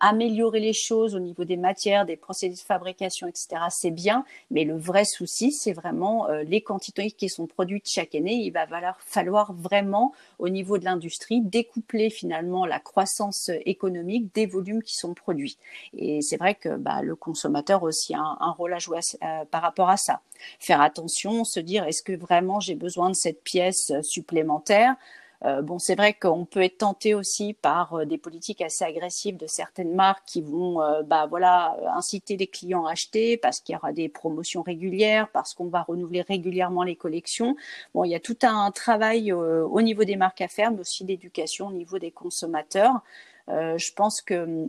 améliorer 0.00 0.60
les 0.60 0.72
choses 0.72 1.14
au 1.14 1.20
niveau 1.20 1.44
des 1.46 1.56
matières, 1.56 2.04
des 2.04 2.16
procédés 2.16 2.54
de 2.54 2.60
fabrication, 2.60 3.26
etc., 3.26 3.62
c'est 3.70 3.90
bien, 3.90 4.24
mais 4.50 4.64
le 4.64 4.76
vrai 4.76 5.04
souci, 5.04 5.52
c'est 5.52 5.72
vraiment 5.72 6.28
euh, 6.28 6.42
les 6.42 6.60
quantités 6.60 7.10
qui 7.10 7.28
sont 7.28 7.46
produites 7.46 7.88
chaque 7.88 8.14
année. 8.14 8.34
Il 8.34 8.50
va 8.50 8.66
falloir 9.00 9.52
vraiment, 9.52 10.12
au 10.38 10.48
niveau 10.48 10.78
de 10.78 10.84
l'industrie, 10.84 11.40
découpler 11.40 12.10
finalement 12.10 12.66
la 12.66 12.80
croissance 12.80 13.50
économique 13.64 14.34
des 14.34 14.46
volumes 14.46 14.82
qui 14.82 14.96
sont 14.96 15.14
produits. 15.14 15.56
Et 15.96 16.20
c'est 16.22 16.36
vrai 16.36 16.54
que 16.54 16.76
bah, 16.76 17.02
le 17.02 17.16
consommateur 17.16 17.82
aussi 17.82 18.14
a 18.14 18.20
un, 18.20 18.50
rôle 18.50 18.74
à 18.74 18.78
jouer 18.78 19.00
euh, 19.22 19.44
par 19.46 19.62
rapport 19.62 19.88
à 19.88 19.96
ça. 19.96 20.20
Faire 20.60 20.80
attention, 20.80 21.44
se 21.44 21.60
dire 21.60 21.84
est-ce 21.84 22.02
que 22.02 22.12
vraiment 22.12 22.60
j'ai 22.60 22.74
besoin 22.74 23.08
de 23.10 23.14
cette 23.14 23.42
pièce 23.42 23.92
supplémentaire? 24.02 24.96
Euh, 25.44 25.62
bon, 25.62 25.78
c'est 25.78 25.94
vrai 25.94 26.14
qu'on 26.14 26.44
peut 26.44 26.62
être 26.62 26.78
tenté 26.78 27.14
aussi 27.14 27.54
par 27.54 27.94
euh, 27.94 28.04
des 28.04 28.18
politiques 28.18 28.62
assez 28.62 28.84
agressives 28.84 29.36
de 29.36 29.46
certaines 29.46 29.94
marques 29.94 30.24
qui 30.26 30.40
vont, 30.40 30.80
euh, 30.82 31.02
bah 31.02 31.26
voilà, 31.26 31.76
inciter 31.94 32.36
les 32.36 32.46
clients 32.46 32.86
à 32.86 32.92
acheter 32.92 33.36
parce 33.36 33.60
qu'il 33.60 33.74
y 33.74 33.76
aura 33.76 33.92
des 33.92 34.08
promotions 34.08 34.62
régulières, 34.62 35.28
parce 35.32 35.54
qu'on 35.54 35.68
va 35.68 35.82
renouveler 35.82 36.22
régulièrement 36.22 36.82
les 36.82 36.96
collections. 36.96 37.56
Bon, 37.94 38.04
il 38.04 38.10
y 38.10 38.14
a 38.14 38.20
tout 38.20 38.38
un 38.42 38.70
travail 38.70 39.32
au 39.32 39.82
niveau 39.82 40.04
des 40.04 40.16
marques 40.16 40.40
à 40.40 40.48
faire, 40.48 40.70
mais 40.70 40.80
aussi 40.80 41.04
d'éducation 41.04 41.68
au 41.68 41.72
niveau 41.72 41.98
des 41.98 42.10
consommateurs. 42.10 43.02
je 43.48 43.92
pense 43.94 44.22
que 44.22 44.68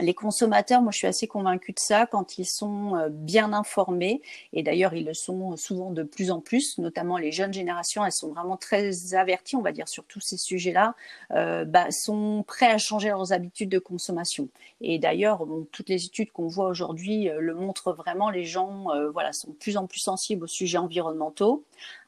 les 0.00 0.14
consommateurs, 0.14 0.82
moi 0.82 0.90
je 0.90 0.98
suis 0.98 1.06
assez 1.06 1.28
convaincue 1.28 1.72
de 1.72 1.78
ça, 1.78 2.06
quand 2.06 2.38
ils 2.38 2.46
sont 2.46 2.96
euh, 2.96 3.08
bien 3.10 3.52
informés, 3.52 4.22
et 4.52 4.62
d'ailleurs 4.62 4.94
ils 4.94 5.04
le 5.04 5.14
sont 5.14 5.56
souvent 5.56 5.90
de 5.90 6.02
plus 6.02 6.30
en 6.30 6.40
plus, 6.40 6.78
notamment 6.78 7.16
les 7.16 7.30
jeunes 7.30 7.52
générations, 7.52 8.04
elles 8.04 8.12
sont 8.12 8.32
vraiment 8.32 8.56
très 8.56 9.14
averties, 9.14 9.56
on 9.56 9.62
va 9.62 9.72
dire, 9.72 9.88
sur 9.88 10.04
tous 10.04 10.20
ces 10.20 10.36
sujets-là, 10.36 10.94
euh, 11.32 11.64
bah, 11.64 11.90
sont 11.90 12.44
prêts 12.46 12.70
à 12.70 12.78
changer 12.78 13.08
leurs 13.08 13.32
habitudes 13.32 13.68
de 13.68 13.78
consommation. 13.78 14.48
Et 14.80 14.98
d'ailleurs, 14.98 15.46
toutes 15.70 15.88
les 15.88 16.06
études 16.06 16.32
qu'on 16.32 16.48
voit 16.48 16.66
aujourd'hui 16.66 17.28
euh, 17.28 17.40
le 17.40 17.54
montrent 17.54 17.92
vraiment, 17.92 18.30
les 18.30 18.44
gens 18.44 18.86
voilà, 19.12 19.32
sont 19.32 19.50
de 19.50 19.54
plus 19.54 19.76
en 19.76 19.86
plus 19.86 20.00
sensibles 20.00 20.44
aux 20.44 20.48
sujets 20.48 20.78
environnementaux. 20.78 21.64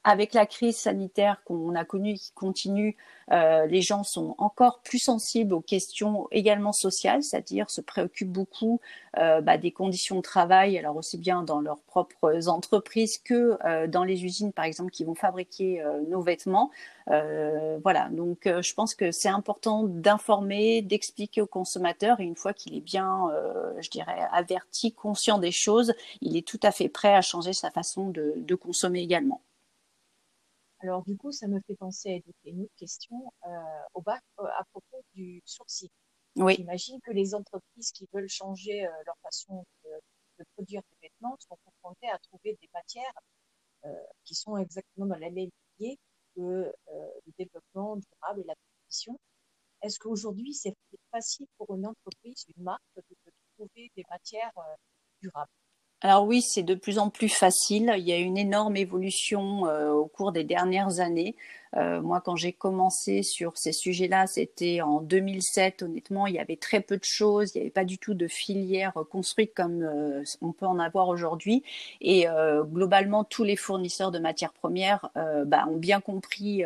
Avec 0.08 0.34
la 0.34 0.46
crise 0.46 0.76
sanitaire 0.76 1.42
qu'on 1.44 1.74
a 1.74 1.84
connue 1.84 2.14
qui 2.14 2.30
continue, 2.30 2.96
euh, 3.32 3.66
les 3.66 3.82
gens 3.82 4.04
sont 4.04 4.36
encore 4.38 4.78
plus 4.84 5.00
sensibles 5.00 5.52
aux 5.52 5.60
questions 5.60 6.28
également 6.30 6.72
sociales, 6.72 7.24
c'est-à-dire 7.24 7.68
se 7.70 7.80
préoccupent 7.80 8.30
beaucoup 8.30 8.80
euh, 9.18 9.40
bah, 9.40 9.58
des 9.58 9.72
conditions 9.72 10.14
de 10.14 10.20
travail, 10.20 10.78
alors 10.78 10.94
aussi 10.94 11.18
bien 11.18 11.42
dans 11.42 11.60
leurs 11.60 11.80
propres 11.80 12.46
entreprises 12.46 13.18
que 13.18 13.58
euh, 13.64 13.88
dans 13.88 14.04
les 14.04 14.24
usines, 14.24 14.52
par 14.52 14.64
exemple, 14.64 14.92
qui 14.92 15.02
vont 15.02 15.16
fabriquer 15.16 15.82
nos 16.08 16.22
vêtements. 16.22 16.70
voilà, 17.08 18.08
donc 18.12 18.42
je 18.44 18.74
pense 18.74 18.94
que 18.94 19.10
c'est 19.10 19.28
important 19.28 19.82
d'informer, 19.82 20.82
d'expliquer 20.82 21.40
au 21.42 21.48
consommateur, 21.48 22.20
et 22.20 22.24
une 22.24 22.36
fois 22.36 22.52
qu'il 22.52 22.76
est 22.76 22.80
bien, 22.80 23.28
je 23.80 23.90
dirais, 23.90 24.20
averti, 24.30 24.92
conscient 24.92 25.38
des 25.38 25.50
choses, 25.50 25.94
il 26.20 26.36
est 26.36 26.46
tout 26.46 26.60
à 26.62 26.70
fait 26.70 26.88
prêt 26.88 27.14
à 27.14 27.22
changer 27.22 27.52
sa 27.52 27.72
façon 27.72 28.10
de 28.10 28.54
consommer 28.54 29.00
également. 29.00 29.40
Alors, 30.80 31.02
du 31.02 31.16
coup, 31.16 31.32
ça 31.32 31.48
me 31.48 31.60
fait 31.66 31.76
penser 31.76 32.22
à 32.44 32.48
une 32.48 32.62
autre 32.62 32.74
question 32.76 33.32
euh, 33.46 33.48
au 33.94 34.02
bas, 34.02 34.20
euh, 34.40 34.44
à 34.58 34.64
propos 34.72 35.02
du 35.14 35.42
sourcing. 35.44 35.88
Oui. 36.36 36.56
J'imagine 36.56 37.00
que 37.00 37.12
les 37.12 37.34
entreprises 37.34 37.92
qui 37.92 38.06
veulent 38.12 38.28
changer 38.28 38.86
euh, 38.86 38.90
leur 39.06 39.16
façon 39.22 39.64
de, 39.84 40.44
produire 40.54 40.82
des 40.90 41.08
vêtements 41.08 41.36
sont 41.38 41.56
confrontées 41.64 42.10
à 42.10 42.18
trouver 42.18 42.58
des 42.60 42.68
matières 42.74 43.12
qui 44.24 44.34
sont 44.34 44.56
exactement 44.56 45.06
dans 45.06 45.16
la 45.16 45.30
même 45.30 45.48
lignée 45.78 45.98
que 46.34 46.72
le 46.90 47.32
développement 47.38 47.96
durable 47.96 48.40
et 48.40 48.44
la 48.44 48.54
transition. 48.54 49.18
Est-ce 49.80 49.98
qu'aujourd'hui, 49.98 50.52
c'est 50.52 50.74
facile 51.12 51.46
pour 51.56 51.74
une 51.74 51.86
entreprise, 51.86 52.44
une 52.54 52.64
marque, 52.64 52.82
de 52.96 53.32
trouver 53.54 53.92
des 53.96 54.04
matières 54.10 54.52
durables? 55.22 55.48
Alors 56.02 56.26
oui, 56.26 56.42
c'est 56.42 56.62
de 56.62 56.74
plus 56.74 56.98
en 56.98 57.08
plus 57.08 57.28
facile. 57.28 57.94
Il 57.96 58.04
y 58.06 58.12
a 58.12 58.18
une 58.18 58.36
énorme 58.36 58.76
évolution 58.76 59.66
euh, 59.66 59.92
au 59.92 60.06
cours 60.06 60.30
des 60.30 60.44
dernières 60.44 61.00
années. 61.00 61.36
Euh, 61.76 62.00
moi, 62.00 62.20
quand 62.20 62.36
j'ai 62.36 62.52
commencé 62.52 63.22
sur 63.22 63.56
ces 63.56 63.72
sujets-là, 63.72 64.26
c'était 64.26 64.80
en 64.80 65.00
2007. 65.00 65.82
Honnêtement, 65.82 66.26
il 66.26 66.34
y 66.34 66.38
avait 66.38 66.56
très 66.56 66.80
peu 66.80 66.96
de 66.96 67.04
choses. 67.04 67.52
Il 67.54 67.58
n'y 67.58 67.62
avait 67.62 67.70
pas 67.70 67.84
du 67.84 67.98
tout 67.98 68.14
de 68.14 68.26
filière 68.28 68.94
construite 69.10 69.52
comme 69.54 69.82
euh, 69.82 70.22
on 70.40 70.52
peut 70.52 70.66
en 70.66 70.78
avoir 70.78 71.08
aujourd'hui. 71.08 71.62
Et 72.00 72.26
globalement, 72.64 73.24
tous 73.24 73.44
les 73.44 73.56
fournisseurs 73.56 74.10
de 74.10 74.18
matières 74.18 74.52
premières 74.52 75.10
bah, 75.14 75.66
ont 75.68 75.76
bien 75.76 76.00
compris 76.00 76.62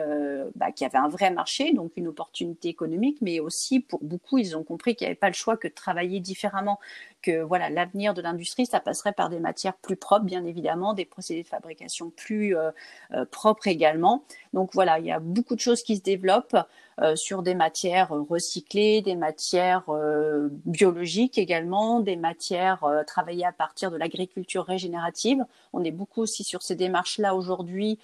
bah, 0.55 0.73
qu'il 0.73 0.85
y 0.85 0.90
avait 0.90 0.99
un 0.99 1.09
vrai 1.09 1.31
marché, 1.31 1.73
donc 1.73 1.93
une 1.97 2.09
opportunité 2.09 2.69
économique, 2.69 3.19
mais 3.21 3.40
aussi 3.40 3.81
pour 3.81 4.02
beaucoup, 4.02 4.38
ils 4.38 4.57
ont 4.57 4.62
compris 4.62 4.95
qu'il 4.95 5.07
n'y 5.07 5.11
avait 5.11 5.19
pas 5.19 5.29
le 5.29 5.35
choix 5.35 5.57
que 5.57 5.69
de 5.69 5.75
travailler 5.75 6.21
différemment 6.21 6.79
que 7.23 7.43
voilà 7.43 7.71
l'avenir 7.71 8.14
de 8.14 8.23
l'industrie, 8.23 8.67
ça 8.67 8.81
passerait 8.81 9.12
par 9.12 9.29
des 9.29 9.40
matières 9.40 9.75
plus 9.75 9.97
propres, 9.97 10.25
bien 10.25 10.45
évidemment, 10.45 10.95
des 10.95 11.05
procédés 11.05 11.43
de 11.43 11.49
fabrication 11.49 12.11
plus 12.11 12.57
euh, 12.57 12.71
euh, 13.12 13.25
propres 13.25 13.67
également. 13.69 14.25
Donc 14.52 14.71
voilà, 14.73 15.00
il 15.00 15.07
y 15.07 15.12
a 15.12 15.19
beaucoup 15.19 15.54
de 15.54 15.61
choses 15.61 15.83
qui 15.83 15.97
se 15.97 16.02
développent. 16.02 16.57
Euh, 17.02 17.16
sur 17.16 17.42
des 17.42 17.54
matières 17.54 18.11
recyclées, 18.11 19.00
des 19.00 19.14
matières 19.14 19.85
euh, 19.88 20.49
biologiques 20.66 21.38
également, 21.38 22.00
des 22.00 22.16
matières 22.16 22.85
euh, 22.85 23.04
travaillées 23.04 23.47
à 23.47 23.52
partir 23.52 23.90
de 23.90 23.97
l'agriculture 23.97 24.66
régénérative. 24.66 25.42
On 25.73 25.83
est 25.83 25.92
beaucoup 25.92 26.21
aussi 26.21 26.45
sur 26.45 26.61
ces 26.61 26.75
démarches-là 26.75 27.35
aujourd'hui, 27.35 27.99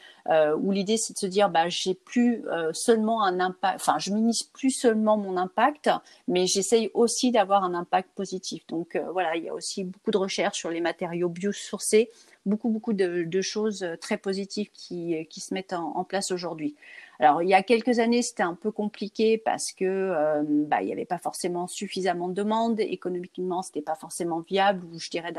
où 0.59 0.73
l'idée 0.73 0.97
c'est 0.97 1.13
de 1.13 1.19
se 1.19 1.27
dire, 1.27 1.51
bah, 1.51 1.69
j'ai 1.69 1.95
plus 1.95 2.45
seulement 2.73 3.23
un 3.23 3.39
impact, 3.39 3.77
enfin, 3.77 3.99
je 3.99 4.11
minimise 4.11 4.43
plus 4.45 4.71
seulement 4.71 5.17
mon 5.17 5.37
impact, 5.37 5.91
mais 6.27 6.47
j'essaye 6.47 6.91
aussi 6.95 7.31
d'avoir 7.31 7.65
un 7.65 7.75
impact 7.75 8.11
positif. 8.15 8.67
Donc 8.69 8.99
voilà, 9.13 9.37
il 9.37 9.45
y 9.45 9.49
a 9.49 9.55
aussi 9.55 9.85
beaucoup 9.85 10.11
de 10.11 10.17
recherches 10.17 10.59
sur 10.59 10.71
les 10.71 10.81
matériaux 10.81 11.29
biosourcés, 11.29 12.11
beaucoup 12.47 12.71
beaucoup 12.71 12.93
de, 12.93 13.41
choses 13.43 13.87
très 14.01 14.17
positives 14.17 14.71
qui, 14.73 15.27
qui 15.29 15.41
se 15.41 15.53
mettent 15.53 15.75
en 15.75 16.05
place 16.05 16.31
aujourd'hui. 16.31 16.77
Alors 17.19 17.43
il 17.43 17.49
y 17.49 17.55
a 17.55 17.63
quelques 17.63 17.99
années, 17.99 18.23
c'était 18.23 18.43
un 18.43 18.55
peu 18.55 18.71
compliqué 18.71 19.39
parce 19.39 19.73
que 19.73 19.85
euh, 19.85 20.43
bah, 20.47 20.83
il 20.83 20.87
n'y 20.87 20.93
avait 20.93 21.07
pas 21.07 21.19
forcément 21.19 21.67
suffisamment 21.67 22.29
de 22.29 22.35
demandes, 22.35 22.81
économiquement 22.81 23.63
c'était 23.63 23.83
pas 23.83 23.95
forcément 23.95 24.41
viable 24.41 24.85
ou 24.93 24.99
je 24.99 25.09
dirais 25.09 25.33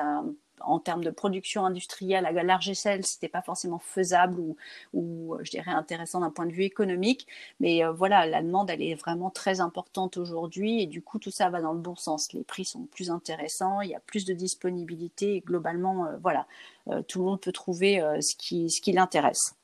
en 0.61 0.79
termes 0.79 1.03
de 1.03 1.09
production 1.09 1.65
industrielle 1.65 2.25
à 2.25 2.31
large 2.43 2.69
échelle, 2.69 3.05
c'était 3.05 3.27
pas 3.27 3.41
forcément 3.41 3.79
faisable 3.79 4.39
ou, 4.39 4.55
ou 4.93 5.37
je 5.41 5.51
dirais 5.51 5.71
intéressant 5.71 6.21
d'un 6.21 6.31
point 6.31 6.45
de 6.45 6.51
vue 6.51 6.63
économique. 6.63 7.27
Mais 7.59 7.83
euh, 7.83 7.91
voilà, 7.91 8.25
la 8.25 8.41
demande, 8.41 8.69
elle 8.69 8.81
est 8.81 8.95
vraiment 8.95 9.29
très 9.29 9.59
importante 9.59 10.17
aujourd'hui 10.17 10.81
et 10.81 10.87
du 10.87 11.01
coup, 11.01 11.19
tout 11.19 11.31
ça 11.31 11.49
va 11.49 11.61
dans 11.61 11.73
le 11.73 11.79
bon 11.79 11.95
sens. 11.95 12.33
Les 12.33 12.43
prix 12.43 12.65
sont 12.65 12.85
plus 12.85 13.11
intéressants, 13.11 13.81
il 13.81 13.89
y 13.89 13.95
a 13.95 13.99
plus 13.99 14.25
de 14.25 14.33
disponibilité 14.33 15.35
et 15.35 15.41
globalement, 15.41 16.07
euh, 16.07 16.17
voilà, 16.21 16.47
tout 17.07 17.19
le 17.19 17.25
monde 17.25 17.41
peut 17.41 17.51
trouver 17.51 17.99
ce 18.21 18.33
qui, 18.35 18.69
ce 18.69 18.79
qui 18.79 18.93
l'intéresse. 18.93 19.55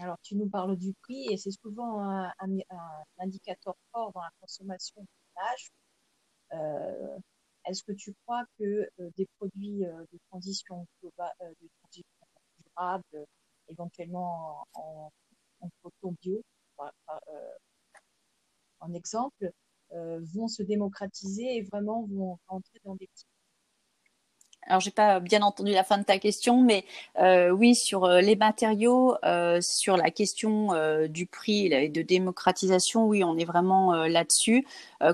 Alors, 0.00 0.18
tu 0.22 0.36
nous 0.36 0.48
parles 0.48 0.76
du 0.76 0.92
prix 1.02 1.26
et 1.30 1.36
c'est 1.36 1.50
souvent 1.50 2.00
un, 2.00 2.32
indicateur 3.18 3.74
fort 3.92 4.12
dans 4.12 4.20
la 4.20 4.30
consommation 4.40 5.02
de 5.02 5.08
l'âge. 5.36 5.70
Euh, 7.70 7.72
est-ce 7.72 7.82
que 7.82 7.92
tu 7.92 8.14
crois 8.24 8.44
que 8.58 8.64
euh, 8.64 9.10
des 9.16 9.26
produits 9.38 9.84
euh, 9.84 10.04
de 10.12 10.18
transition, 10.30 10.86
durable, 12.76 13.26
éventuellement 13.68 14.64
en, 14.74 15.10
en, 15.60 15.68
bio, 16.22 16.42
en 18.80 18.94
exemple, 18.94 19.50
vont 19.92 20.48
se 20.48 20.62
démocratiser 20.62 21.56
et 21.56 21.62
vraiment 21.62 22.04
vont 22.06 22.38
rentrer 22.46 22.80
dans 22.84 22.94
des 22.94 23.06
petits 23.08 23.26
alors 24.66 24.80
j'ai 24.80 24.90
pas 24.90 25.20
bien 25.20 25.42
entendu 25.42 25.72
la 25.72 25.84
fin 25.84 25.98
de 25.98 26.04
ta 26.04 26.18
question, 26.18 26.62
mais 26.62 26.84
euh, 27.18 27.50
oui 27.50 27.74
sur 27.74 28.04
euh, 28.04 28.20
les 28.20 28.36
matériaux, 28.36 29.16
euh, 29.24 29.58
sur 29.60 29.96
la 29.96 30.10
question 30.10 30.70
du 31.08 31.26
prix 31.26 31.66
et 31.66 31.88
de 31.88 32.02
démocratisation, 32.02 33.06
oui 33.06 33.24
on 33.24 33.36
est 33.36 33.44
vraiment 33.44 33.92
là-dessus. 34.06 34.66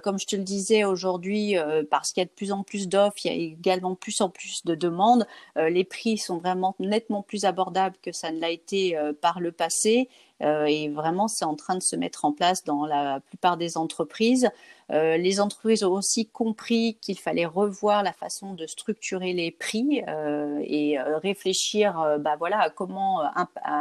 comme 0.03 0.19
je 0.19 0.27
te 0.27 0.37
le 0.37 0.43
disais 0.43 0.85
aujourd'hui, 0.85 1.57
parce 1.91 2.13
qu'il 2.13 2.21
y 2.21 2.25
a 2.25 2.27
de 2.27 2.31
plus 2.31 2.53
en 2.53 2.63
plus 2.63 2.89
d'offres, 2.89 3.25
il 3.25 3.29
y 3.29 3.31
a 3.31 3.37
également 3.37 3.95
plus 3.95 4.21
en 4.21 4.29
plus 4.29 4.65
de 4.65 4.75
demandes. 4.75 5.27
les 5.57 5.85
prix 5.85 6.19
sont 6.19 6.39
vraiment 6.39 6.75
nettement 6.79 7.23
plus 7.23 7.45
abordables 7.45 7.97
que 8.03 8.13
ça 8.13 8.31
ne 8.31 8.41
l'a 8.41 8.51
été 8.51 8.99
par 9.21 9.41
le 9.41 9.53
passé. 9.53 10.09
Et 10.41 10.89
vraiment, 10.91 11.29
c'est 11.29 11.45
en 11.45 11.55
train 11.55 11.75
de 11.77 11.83
se 11.83 11.97
mettre 11.97 12.25
en 12.25 12.33
place 12.33 12.65
dans 12.65 12.85
la 12.87 13.21
plupart 13.21 13.57
des 13.57 13.77
entreprises. 13.77 14.51
Euh, 14.93 15.17
les 15.17 15.41
entreprises 15.41 15.83
ont 15.83 15.93
aussi 15.93 16.27
compris 16.27 16.97
qu'il 17.01 17.19
fallait 17.19 17.47
revoir 17.47 18.03
la 18.03 18.13
façon 18.13 18.55
de 18.55 18.67
structurer 18.67 19.33
les 19.33 19.51
prix 19.51 20.03
euh, 20.07 20.61
et 20.63 20.99
euh, 20.99 21.19
réfléchir 21.19 22.19
bah, 22.21 22.37
voilà, 22.39 22.61
à 22.61 22.71
comment 22.71 23.23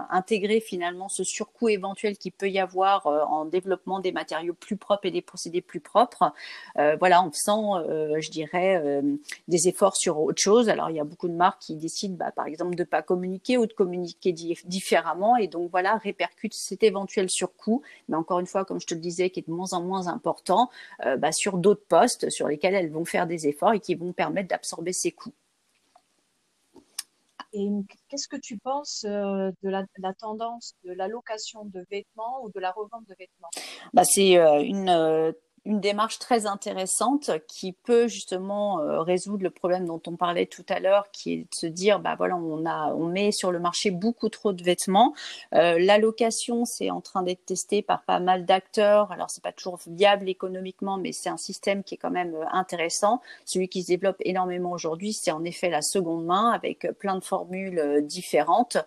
intégrer 0.09 0.59
finalement 0.59 1.09
ce 1.09 1.23
surcoût 1.23 1.69
éventuel 1.69 2.17
qu'il 2.17 2.31
peut 2.31 2.49
y 2.49 2.59
avoir 2.59 3.05
en 3.07 3.45
développement 3.45 3.99
des 3.99 4.11
matériaux 4.11 4.53
plus 4.53 4.77
propres 4.77 5.05
et 5.05 5.11
des 5.11 5.21
procédés 5.21 5.61
plus 5.61 5.79
propres. 5.79 6.33
voilà, 6.75 7.21
en 7.21 7.31
faisant, 7.31 7.83
je 7.83 8.29
dirais, 8.29 9.01
des 9.47 9.67
efforts 9.67 9.95
sur 9.95 10.19
autre 10.19 10.41
chose. 10.41 10.69
Alors, 10.69 10.89
il 10.89 10.95
y 10.95 10.99
a 10.99 11.03
beaucoup 11.03 11.27
de 11.27 11.33
marques 11.33 11.61
qui 11.61 11.75
décident, 11.75 12.15
bah, 12.15 12.31
par 12.31 12.47
exemple, 12.47 12.75
de 12.75 12.83
ne 12.83 12.87
pas 12.87 13.01
communiquer 13.01 13.57
ou 13.57 13.65
de 13.65 13.73
communiquer 13.73 14.33
différemment 14.65 15.37
et 15.37 15.47
donc 15.47 15.69
voilà, 15.71 15.99
cet 16.53 16.83
éventuel 16.83 17.29
surcoût, 17.29 17.81
mais 18.07 18.15
encore 18.15 18.39
une 18.39 18.47
fois, 18.47 18.65
comme 18.65 18.79
je 18.79 18.87
te 18.87 18.93
le 18.93 18.99
disais, 18.99 19.29
qui 19.29 19.39
est 19.39 19.47
de 19.47 19.51
moins 19.51 19.73
en 19.73 19.81
moins 19.81 20.07
important, 20.07 20.69
euh, 21.05 21.17
bah, 21.17 21.31
sur 21.31 21.57
d'autres 21.57 21.85
postes 21.87 22.29
sur 22.29 22.47
lesquels 22.47 22.75
elles 22.75 22.91
vont 22.91 23.05
faire 23.05 23.27
des 23.27 23.47
efforts 23.47 23.73
et 23.73 23.79
qui 23.79 23.95
vont 23.95 24.13
permettre 24.13 24.49
d'absorber 24.49 24.93
ces 24.93 25.11
coûts. 25.11 25.33
Et 27.53 27.69
qu'est-ce 28.09 28.27
que 28.27 28.35
tu 28.35 28.57
penses 28.57 29.05
euh, 29.07 29.49
de 29.63 29.69
la, 29.69 30.13
tendance 30.13 30.75
de 30.83 30.91
l'allocation 30.91 31.63
de 31.63 31.85
vêtements 31.89 32.43
ou 32.43 32.49
de 32.49 32.59
la 32.59 32.71
revente 32.71 33.07
de 33.07 33.15
vêtements? 33.17 33.49
Bah, 33.93 34.03
C'est 34.03 34.37
euh, 34.37 34.61
une 34.61 35.33
une 35.65 35.79
démarche 35.79 36.19
très 36.19 36.45
intéressante 36.45 37.31
qui 37.47 37.73
peut 37.73 38.07
justement 38.07 38.79
euh, 38.79 39.01
résoudre 39.01 39.43
le 39.43 39.49
problème 39.49 39.85
dont 39.85 40.01
on 40.07 40.15
parlait 40.15 40.45
tout 40.45 40.65
à 40.69 40.79
l'heure, 40.79 41.09
qui 41.11 41.33
est 41.33 41.37
de 41.37 41.55
se 41.55 41.65
dire, 41.65 41.99
bah 41.99 42.15
voilà, 42.15 42.35
on 42.35 42.65
a, 42.65 42.93
on 42.93 43.07
met 43.07 43.31
sur 43.31 43.51
le 43.51 43.59
marché 43.59 43.89
beaucoup 43.89 44.29
trop 44.29 44.53
de 44.53 44.63
vêtements. 44.63 45.13
Euh, 45.53 45.77
L'allocation, 45.79 46.65
c'est 46.65 46.91
en 46.91 47.01
train 47.01 47.23
d'être 47.23 47.45
testé 47.45 47.81
par 47.81 48.03
pas 48.03 48.19
mal 48.19 48.45
d'acteurs. 48.45 49.11
Alors 49.11 49.29
c'est 49.29 49.43
pas 49.43 49.51
toujours 49.51 49.79
viable 49.87 50.29
économiquement, 50.29 50.97
mais 50.97 51.11
c'est 51.11 51.29
un 51.29 51.37
système 51.37 51.83
qui 51.83 51.95
est 51.95 51.97
quand 51.97 52.11
même 52.11 52.35
euh, 52.35 52.45
intéressant. 52.51 53.21
Celui 53.45 53.67
qui 53.67 53.81
se 53.81 53.87
développe 53.87 54.17
énormément 54.19 54.71
aujourd'hui, 54.71 55.13
c'est 55.13 55.31
en 55.31 55.43
effet 55.43 55.69
la 55.69 55.81
seconde 55.81 56.25
main 56.25 56.51
avec 56.51 56.87
plein 56.99 57.15
de 57.15 57.23
formules 57.23 58.03
différentes. 58.03 58.77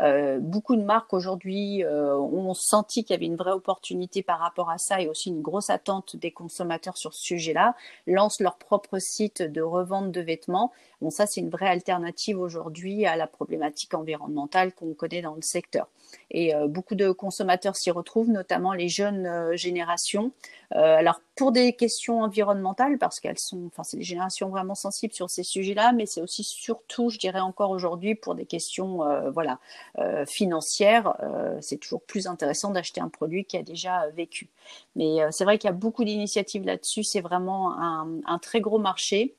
Euh, 0.00 0.38
beaucoup 0.40 0.76
de 0.76 0.82
marques 0.82 1.12
aujourd'hui 1.12 1.82
euh, 1.84 2.16
ont 2.16 2.54
senti 2.54 3.02
qu'il 3.02 3.14
y 3.14 3.16
avait 3.16 3.26
une 3.26 3.36
vraie 3.36 3.52
opportunité 3.52 4.22
par 4.22 4.38
rapport 4.38 4.70
à 4.70 4.78
ça 4.78 5.00
et 5.00 5.08
aussi 5.08 5.30
une 5.30 5.42
grosse 5.42 5.70
attente 5.70 6.14
consommateurs 6.32 6.96
sur 6.96 7.14
ce 7.14 7.22
sujet-là, 7.22 7.74
lancent 8.06 8.40
leur 8.40 8.58
propre 8.58 8.98
site 8.98 9.42
de 9.42 9.62
revente 9.62 10.12
de 10.12 10.20
vêtements. 10.20 10.72
Bon, 11.00 11.10
ça, 11.10 11.26
c'est 11.26 11.40
une 11.40 11.50
vraie 11.50 11.68
alternative 11.68 12.40
aujourd'hui 12.40 13.06
à 13.06 13.16
la 13.16 13.28
problématique 13.28 13.94
environnementale 13.94 14.74
qu'on 14.74 14.94
connaît 14.94 15.22
dans 15.22 15.34
le 15.36 15.42
secteur. 15.42 15.88
Et 16.30 16.54
euh, 16.54 16.66
beaucoup 16.66 16.96
de 16.96 17.12
consommateurs 17.12 17.76
s'y 17.76 17.90
retrouvent, 17.90 18.30
notamment 18.30 18.72
les 18.72 18.88
jeunes 18.88 19.26
euh, 19.26 19.56
générations. 19.56 20.32
Euh, 20.74 20.96
alors 20.96 21.20
pour 21.36 21.52
des 21.52 21.74
questions 21.74 22.22
environnementales, 22.22 22.98
parce 22.98 23.20
qu'elles 23.20 23.38
sont, 23.38 23.66
enfin 23.66 23.84
c'est 23.84 23.96
des 23.96 24.02
générations 24.02 24.48
vraiment 24.48 24.74
sensibles 24.74 25.14
sur 25.14 25.30
ces 25.30 25.44
sujets-là, 25.44 25.92
mais 25.92 26.04
c'est 26.04 26.20
aussi 26.20 26.42
surtout, 26.42 27.10
je 27.10 27.18
dirais 27.18 27.38
encore 27.38 27.70
aujourd'hui, 27.70 28.16
pour 28.16 28.34
des 28.34 28.44
questions, 28.44 28.98
voilà, 29.32 29.60
financières. 30.26 31.14
c'est 31.60 31.76
toujours 31.76 32.02
plus 32.02 32.26
intéressant 32.26 32.72
d'acheter 32.72 33.00
un 33.00 33.08
produit 33.08 33.44
qui 33.44 33.56
a 33.56 33.62
déjà 33.62 34.08
vécu. 34.08 34.48
Mais 34.96 35.18
c'est 35.30 35.44
vrai 35.44 35.58
qu'il 35.58 35.68
y 35.68 35.70
a 35.70 35.76
beaucoup 35.76 36.04
d'initiatives 36.04 36.64
là-dessus. 36.64 37.04
C'est 37.04 37.20
vraiment 37.20 37.78
un, 37.78 38.08
un 38.26 38.38
très 38.38 38.60
gros 38.60 38.80
marché. 38.80 39.36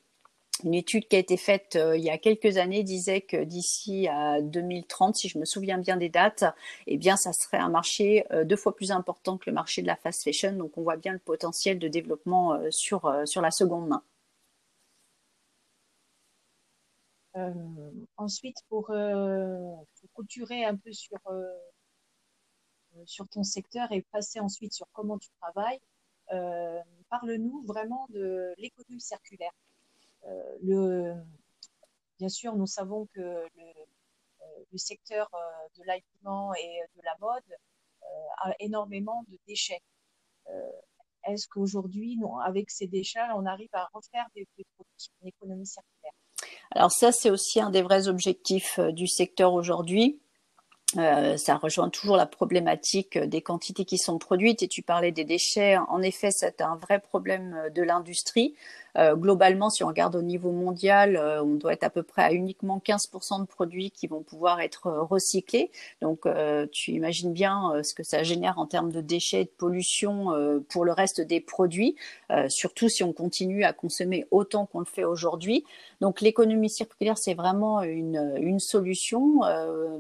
Une 0.64 0.74
étude 0.74 1.08
qui 1.08 1.16
a 1.16 1.20
été 1.20 1.38
faite 1.38 1.76
euh, 1.78 1.98
il 1.98 2.04
y 2.04 2.10
a 2.10 2.18
quelques 2.18 2.58
années 2.58 2.84
disait 2.84 3.22
que 3.22 3.44
d'ici 3.44 4.08
à 4.08 4.42
2030, 4.42 5.16
si 5.16 5.30
je 5.30 5.38
me 5.38 5.46
souviens 5.46 5.78
bien 5.78 5.96
des 5.98 6.10
dates, 6.10 6.44
eh 6.88 6.98
bien, 6.98 7.16
ça 7.16 7.32
serait 7.34 7.58
un 7.58 7.70
marché 7.70 8.26
euh, 8.34 8.44
deux 8.44 8.58
fois 8.58 8.76
plus 8.76 8.92
important 8.92 9.38
que 9.38 9.50
le 9.50 9.54
marché 9.54 9.82
de 9.82 9.88
la 9.88 9.96
fast 9.96 10.24
fashion. 10.24 10.54
Donc, 10.54 10.78
on 10.78 10.84
voit 10.84 10.98
bien 10.98 11.14
le 11.14 11.20
potentiel 11.20 11.80
de 11.80 11.88
développement 11.88 12.54
euh, 12.54 12.72
sur, 12.72 13.14
sur 13.26 13.42
la 13.42 13.52
seconde 13.52 13.88
main. 13.88 14.04
ensuite, 18.18 18.58
pour, 18.68 18.88
pour, 18.88 20.12
couturer 20.14 20.66
un 20.66 20.76
peu 20.76 20.92
sur, 20.92 21.20
sur 23.06 23.28
ton 23.30 23.44
secteur 23.44 23.90
et 23.92 24.02
passer 24.12 24.42
ensuite 24.42 24.74
sur 24.74 24.88
comment 24.92 25.18
tu 25.18 25.30
travailles, 25.40 25.80
parle-nous 27.10 27.64
vraiment 27.66 28.08
de 28.10 28.54
l'économie 28.58 29.00
circulaire. 29.00 29.54
Euh, 30.28 31.14
bien 32.18 32.30
sûr, 32.30 32.56
nous 32.56 32.68
savons 32.68 33.08
que 33.14 33.22
le, 33.22 33.64
euh, 34.42 34.78
secteur 34.78 35.30
euh, 35.34 35.38
de 35.78 35.84
l'habillement 35.86 36.54
et 36.56 36.82
de 36.96 37.02
la 37.04 37.16
mode 37.20 37.44
a 38.42 38.54
énormément 38.60 39.24
de 39.28 39.38
déchets. 39.48 39.82
Est-ce 41.28 41.48
qu'aujourd'hui, 41.48 42.18
avec 42.44 42.72
ces 42.72 42.88
déchets, 42.88 43.20
on 43.36 43.46
arrive 43.46 43.70
à 43.74 43.88
refaire 43.94 44.26
des, 44.36 44.48
produits, 44.76 45.10
une 45.22 45.28
économie 45.28 45.68
circulaire? 45.68 46.14
Alors 46.72 46.92
ça, 46.92 47.12
c'est 47.12 47.30
aussi 47.30 47.60
un 47.60 47.70
des 47.70 47.84
vrais 47.84 48.08
objectifs 48.08 48.80
du 48.80 49.06
secteur 49.06 49.54
aujourd'hui. 49.54 50.22
ça 50.96 51.58
rejoint 51.58 51.90
toujours 51.90 52.16
la 52.16 52.26
problématique 52.26 53.18
des 53.18 53.42
quantités 53.44 53.86
qui 53.86 54.00
sont 54.00 54.18
produites 54.18 54.64
et 54.64 54.68
tu 54.68 54.82
parlais 54.82 55.12
des 55.12 55.26
déchets. 55.26 55.78
En 55.78 56.02
effet, 56.02 56.32
c'est 56.32 56.62
un 56.62 56.78
vrai 56.78 57.00
problème 57.00 57.70
de 57.76 57.84
l'industrie. 57.84 58.56
Euh, 58.98 59.16
globalement, 59.16 59.70
si 59.70 59.84
on 59.84 59.88
regarde 59.88 60.16
au 60.16 60.22
niveau 60.22 60.52
mondial, 60.52 61.16
euh, 61.16 61.44
on 61.44 61.56
doit 61.56 61.74
être 61.74 61.84
à 61.84 61.90
peu 61.90 62.04
près 62.04 62.24
à 62.24 62.34
uniquement 62.34 62.82
15% 62.84 63.42
de 63.42 63.46
produits 63.46 63.92
qui 63.92 64.08
vont 64.08 64.22
pouvoir 64.22 64.62
être 64.62 64.88
euh, 64.88 65.04
recyclés. 65.04 65.72
Donc, 66.02 66.28
tu 66.72 66.92
imagines 66.92 67.34
bien 67.34 67.82
ce 67.84 67.94
que 67.94 68.04
ça 68.04 68.24
génère 68.24 68.60
en 68.60 68.66
termes 68.66 68.92
de 68.92 69.02
déchets 69.02 69.42
et 69.42 69.46
de 69.46 69.50
pollution 69.50 70.28
pour 70.70 70.86
le 70.86 70.92
reste 70.92 71.22
des 71.22 71.40
produits, 71.40 71.96
surtout 72.48 72.90
si 72.90 73.04
on 73.04 73.14
continue 73.14 73.64
à 73.64 73.74
consommer 73.74 74.26
autant 74.32 74.66
qu'on 74.66 74.80
le 74.80 74.86
fait 74.86 75.04
aujourd'hui. 75.04 75.66
Donc, 76.02 76.22
l'économie 76.22 76.70
circulaire, 76.70 77.18
c'est 77.18 77.34
vraiment 77.34 77.82
une, 77.84 78.36
une 78.38 78.60
solution. 78.60 79.40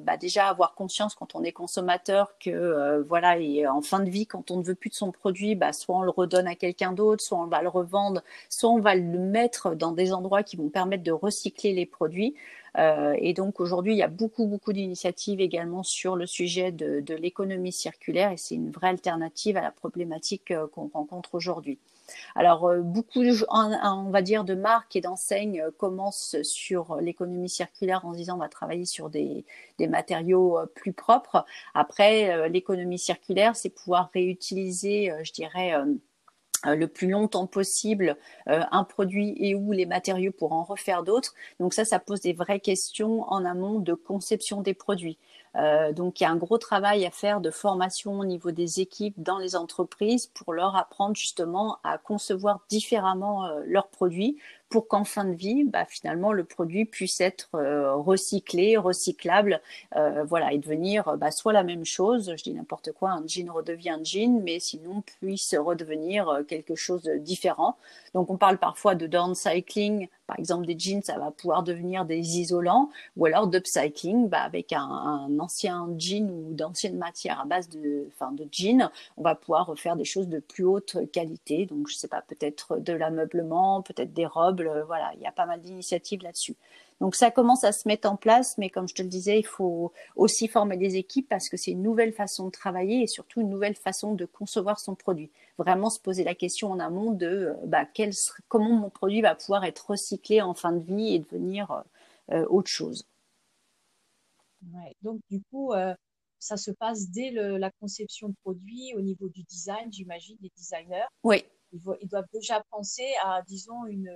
Bah, 0.02 0.18
déjà, 0.18 0.48
avoir 0.48 0.76
conscience 0.76 1.16
quand 1.16 1.36
on 1.36 1.44
est 1.44 1.52
consommateur 1.52 2.34
que, 2.40 3.04
voilà, 3.08 3.38
et 3.38 3.68
en 3.68 3.82
fin 3.82 4.00
de 4.00 4.10
vie, 4.10 4.28
quand 4.28 4.52
on 4.52 4.58
ne 4.58 4.64
veut 4.64 4.76
plus 4.76 4.90
de 4.90 4.96
son 4.96 5.12
produit, 5.12 5.56
bah, 5.56 5.74
soit 5.74 5.98
on 5.98 6.02
le 6.02 6.12
redonne 6.12 6.48
à 6.48 6.56
quelqu'un 6.56 6.92
d'autre, 6.92 7.24
soit 7.24 7.40
on 7.40 7.48
va 7.48 7.62
le 7.62 7.70
revendre, 7.70 8.22
soit 8.50 8.70
on 8.70 8.80
va 8.80 8.89
le 8.96 9.20
mettre 9.20 9.76
dans 9.76 9.92
des 9.92 10.14
endroits 10.14 10.44
qui 10.44 10.56
vont 10.56 10.70
permettre 10.70 11.04
de 11.04 11.12
recycler 11.12 11.74
les 11.74 11.86
produits. 11.86 12.36
Euh, 12.78 13.16
et 13.18 13.34
donc 13.34 13.60
aujourd'hui, 13.60 13.94
il 13.94 13.98
y 13.98 14.04
a 14.04 14.08
beaucoup, 14.08 14.46
beaucoup 14.46 14.74
d'initiatives 14.74 15.42
également 15.42 15.84
sur 15.84 16.16
le 16.16 16.26
sujet 16.26 16.72
de, 16.72 17.04
l'économie 17.16 17.72
circulaire 17.72 18.32
et 18.32 18.38
c'est 18.38 18.56
une 18.56 18.72
vraie 18.72 18.90
alternative 18.90 19.58
à 19.58 19.62
la 19.62 19.72
problématique 19.72 20.52
euh, 20.52 20.68
qu'on 20.68 20.90
rencontre 20.94 21.36
aujourd'hui. 21.36 21.80
Alors 22.36 22.68
euh, 22.68 22.82
beaucoup, 22.82 23.22
on 23.50 24.10
va 24.10 24.22
dire, 24.22 24.44
de 24.44 24.56
marques 24.56 24.96
et 24.96 25.02
d'enseignes 25.02 25.64
commencent 25.78 26.42
sur 26.44 26.98
l'économie 27.02 27.50
circulaire 27.50 28.06
en 28.06 28.14
disant 28.14 28.36
on 28.36 28.40
va 28.40 28.50
travailler 28.50 28.86
sur 28.86 29.10
des, 29.10 29.46
des 29.78 29.88
matériaux 29.88 30.60
plus 30.76 30.94
propres. 30.94 31.46
Après, 31.74 32.50
l'économie 32.50 33.00
circulaire, 33.00 33.56
c'est 33.56 33.70
pouvoir 33.70 34.10
réutiliser, 34.14 35.12
je 35.24 35.32
dirais, 35.32 35.74
le 36.66 36.88
plus 36.88 37.10
longtemps 37.10 37.48
possible 37.48 38.18
euh, 38.48 38.62
un 38.72 38.84
produit 38.84 39.36
et 39.38 39.56
ou 39.56 39.72
les 39.72 39.86
matériaux 39.86 40.32
pour 40.32 40.52
en 40.52 40.64
refaire 40.64 41.04
d'autres. 41.04 41.34
Donc 41.60 41.74
ça, 41.74 41.86
ça 41.86 42.00
pose 42.00 42.22
des 42.22 42.34
vraies 42.34 42.60
questions 42.60 43.24
en 43.32 43.46
amont 43.46 43.80
de 43.80 43.94
conception 43.94 44.62
des 44.62 44.74
produits. 44.74 45.18
Euh, 45.56 45.94
donc 45.94 46.20
il 46.20 46.24
y 46.24 46.28
a 46.28 46.30
un 46.30 46.36
gros 46.36 46.58
travail 46.58 47.06
à 47.06 47.12
faire 47.12 47.42
de 47.42 47.50
formation 47.50 48.20
au 48.20 48.26
niveau 48.26 48.52
des 48.52 48.82
équipes 48.82 49.16
dans 49.18 49.40
les 49.40 49.56
entreprises 49.56 50.28
pour 50.28 50.54
leur 50.54 50.76
apprendre 50.76 51.16
justement 51.16 51.78
à 51.84 51.98
concevoir 51.98 52.60
différemment 52.70 53.50
leurs 53.66 53.88
produits 53.88 54.38
pour 54.70 54.88
qu'en 54.88 55.04
fin 55.04 55.26
de 55.26 55.34
vie, 55.34 55.64
bah, 55.64 55.86
finalement, 55.86 56.32
le 56.32 56.44
produit 56.44 56.86
puisse 56.86 57.20
être 57.22 57.50
euh, 57.56 57.96
recyclé, 57.96 58.78
recyclable, 58.78 59.62
euh, 59.96 60.24
voilà, 60.24 60.54
et 60.54 60.60
devenir 60.60 61.18
bah, 61.18 61.32
soit 61.32 61.54
la 61.54 61.64
même 61.64 61.86
chose, 61.86 62.34
je 62.38 62.44
dis 62.44 62.54
n'importe 62.54 62.92
quoi, 62.92 63.12
un 63.12 63.26
jean 63.26 63.52
redevient 63.52 63.90
un 63.90 64.04
jean, 64.04 64.42
mais 64.44 64.60
sinon 64.60 65.02
puisse 65.02 65.56
redevenir 65.58 66.30
euh, 66.30 66.44
quelque 66.44 66.76
chose 66.76 67.04
de 67.04 67.18
différent. 67.18 67.78
Donc 68.14 68.30
on 68.30 68.38
parle 68.38 68.60
parfois 68.60 68.94
de 68.94 69.08
downcycling, 69.08 70.08
par 70.30 70.38
exemple 70.38 70.68
des 70.68 70.78
jeans, 70.78 71.02
ça 71.02 71.18
va 71.18 71.32
pouvoir 71.32 71.64
devenir 71.64 72.06
des 72.06 72.38
isolants, 72.38 72.92
ou 73.18 73.26
alors 73.26 73.48
d'upcycling, 73.48 74.30
bah, 74.30 74.42
avec 74.42 74.74
un, 74.74 75.40
ancien 75.40 75.90
jean 75.98 76.30
ou 76.30 76.54
d'ancienne 76.54 76.98
matière 76.98 77.40
à 77.40 77.46
base 77.46 77.68
de, 77.68 78.06
enfin, 78.10 78.32
de 78.32 78.48
jean, 78.52 78.92
on 79.18 79.24
va 79.24 79.34
pouvoir 79.34 79.66
refaire 79.66 79.96
des 79.96 80.06
choses 80.06 80.28
de 80.28 80.38
plus 80.38 80.64
haute 80.64 80.98
qualité. 81.12 81.66
Donc 81.66 81.88
je 81.88 81.96
sais 81.96 82.08
pas, 82.08 82.22
peut-être 82.22 82.78
de 82.78 82.94
l'ameublement, 82.94 83.82
peut-être 83.82 84.14
des 84.14 84.28
robes, 84.28 84.62
euh, 84.62 84.84
voilà, 84.86 85.12
il 85.16 85.22
y 85.22 85.26
a 85.26 85.32
pas 85.32 85.48
mal 85.48 85.62
d'initiatives 85.62 86.22
là-dessus. 86.22 86.56
Donc 87.00 87.16
ça 87.16 87.32
commence 87.32 87.64
à 87.64 87.72
se 87.72 87.88
mettre 87.88 88.10
en 88.10 88.18
place, 88.18 88.58
mais 88.58 88.70
comme 88.70 88.88
je 88.88 88.96
te 88.96 89.02
le 89.02 89.08
disais, 89.08 89.40
il 89.40 89.46
faut 89.46 89.94
aussi 90.16 90.48
former 90.48 90.76
des 90.76 90.98
équipes 90.98 91.30
parce 91.30 91.48
que 91.48 91.56
c'est 91.56 91.72
une 91.72 91.82
nouvelle 91.82 92.12
façon 92.12 92.48
de 92.48 92.52
travailler 92.52 93.04
et 93.04 93.08
surtout 93.08 93.40
une 93.40 93.50
nouvelle 93.50 93.76
façon 93.76 94.16
de 94.16 94.26
concevoir 94.26 94.80
son 94.80 94.96
produit. 94.96 95.32
Vraiment 95.58 95.90
se 95.90 96.00
poser 96.00 96.24
la 96.24 96.36
question 96.36 96.72
en 96.72 96.80
amont 96.80 97.12
de 97.12 97.28
euh, 97.28 97.54
bah, 97.66 97.88
comment 98.48 98.74
mon 98.74 98.90
produit 98.90 99.22
va 99.22 99.36
pouvoir 99.36 99.64
être 99.64 99.92
recyclé 99.92 100.42
en 100.42 100.54
fin 100.54 100.74
de 100.74 100.84
vie 100.84 101.16
et 101.16 101.20
devenir 101.20 101.84
euh, 102.32 102.46
autre 102.50 102.70
chose. 102.70 103.06
Ouais, 104.74 104.94
donc 105.02 105.22
du 105.32 105.42
coup, 105.50 105.72
ça 106.38 106.58
se 106.58 106.72
passe 106.72 107.10
dès 107.10 107.32
la 107.32 107.72
conception 107.80 108.28
de 108.28 108.36
produit, 108.44 108.94
au 108.98 109.00
niveau 109.00 109.30
du 109.30 109.44
design, 109.44 109.92
j'imagine, 109.92 110.38
les 110.42 110.52
designers. 110.58 111.08
Oui. 111.24 111.46
ils, 111.72 112.08
doivent 112.10 112.28
déjà 112.34 112.62
penser 112.70 113.08
à, 113.24 113.42
disons, 113.44 113.86
une, 113.86 114.12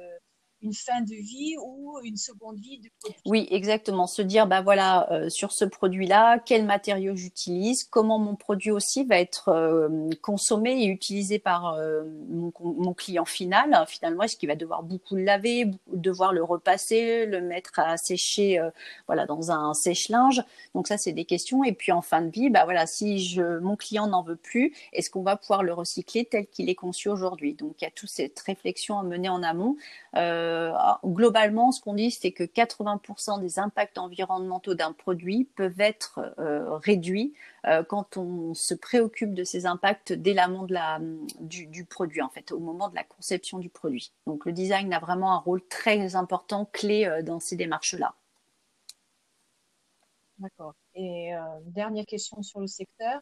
une 0.64 0.74
fin 0.74 1.02
de 1.02 1.14
vie 1.14 1.56
ou 1.62 2.00
une 2.04 2.16
seconde 2.16 2.58
vie. 2.58 2.82
Oui, 3.26 3.48
exactement. 3.52 4.08
Se 4.08 4.22
dire, 4.22 4.48
bah 4.48 4.62
voilà, 4.62 5.12
euh, 5.12 5.30
sur 5.30 5.52
ce 5.52 5.66
produit-là, 5.66 6.40
quel 6.40 6.66
matériau 6.66 7.16
j'utilise, 7.16 7.84
comment 7.84 8.18
mon 8.18 8.36
produit 8.36 8.72
aussi 8.72 9.04
va 9.04 9.20
être 9.20 9.50
euh, 9.50 10.10
consommé 10.22 10.84
et 10.84 10.88
utilisé 10.88 11.38
par 11.38 11.74
euh, 11.74 12.04
mon, 12.30 12.94
client 12.94 13.26
final. 13.26 13.84
Finalement, 13.88 14.24
est-ce 14.24 14.38
qu'il 14.38 14.48
va 14.48 14.56
devoir 14.56 14.84
beaucoup 14.84 15.16
le 15.16 15.24
laver, 15.24 15.66
devoir 15.88 16.32
le 16.32 16.44
repasser, 16.44 17.26
le 17.26 17.42
mettre 17.42 17.80
à 17.80 17.98
sécher, 17.98 18.62
voilà, 19.08 19.26
dans 19.26 19.52
un 19.52 19.74
sèche-linge? 19.74 20.44
Donc 20.76 20.88
ça, 20.88 20.98
c'est 20.98 21.12
des 21.12 21.26
questions. 21.26 21.64
Et 21.64 21.74
puis 21.74 21.92
en 21.92 22.02
fin 22.02 22.22
de 22.22 22.30
vie, 22.30 22.50
bah 22.50 22.66
voilà, 22.66 22.86
si 22.86 23.20
je, 23.20 23.60
mon 23.60 23.76
client 23.76 24.08
n'en 24.08 24.22
veut 24.22 24.36
plus, 24.36 24.74
est-ce 24.94 25.10
qu'on 25.10 25.24
va 25.24 25.36
pouvoir 25.36 25.64
le 25.64 25.74
recycler 25.74 26.26
tel 26.26 26.46
qu'il 26.48 26.70
est 26.70 26.76
conçu 26.76 27.10
aujourd'hui? 27.10 27.56
Donc 27.56 27.82
il 27.82 27.86
y 27.86 27.88
a 27.88 27.92
toute 27.92 28.10
cette 28.10 28.40
réflexion 28.40 29.00
à 29.00 29.04
mener 29.04 29.30
en 29.30 29.42
amont. 29.42 29.76
Globalement, 31.06 31.72
ce 31.72 31.82
qu'on 31.82 31.94
dit, 31.94 32.12
c'est 32.12 32.32
que 32.32 32.44
80% 32.44 33.40
des 33.40 33.60
impacts 33.60 33.98
environnementaux 33.98 34.74
d'un 34.74 34.94
produit 34.94 35.46
peuvent 35.56 35.80
être 35.80 36.20
euh, 36.40 36.78
réduits 36.78 37.34
euh, 37.66 37.84
quand 37.84 38.18
on 38.18 38.54
se 38.54 38.74
préoccupe 38.74 39.34
de 39.34 39.44
ces 39.44 39.66
impacts 39.66 40.14
dès 40.14 40.34
l'amont 40.34 40.68
du, 41.40 41.68
du, 41.68 41.86
produit, 41.86 42.22
en 42.22 42.30
fait, 42.30 42.52
au 42.52 42.60
moment 42.60 42.90
de 42.90 42.96
la 42.96 43.04
conception 43.04 43.60
du 43.60 43.70
produit. 43.70 44.12
Donc, 44.28 44.46
le 44.46 44.52
design 44.52 44.94
a 44.94 45.00
vraiment 45.00 45.34
un 45.34 45.40
rôle 45.40 45.66
très 45.68 46.16
important, 46.16 46.66
clé 46.66 47.22
dans 47.24 47.40
ces 47.40 47.56
démarches-là. 47.56 48.16
D'accord. 50.40 50.76
Et 50.96 51.32
dernière 51.66 52.06
question 52.06 52.42
sur 52.42 52.60
le 52.60 52.68
secteur. 52.68 53.22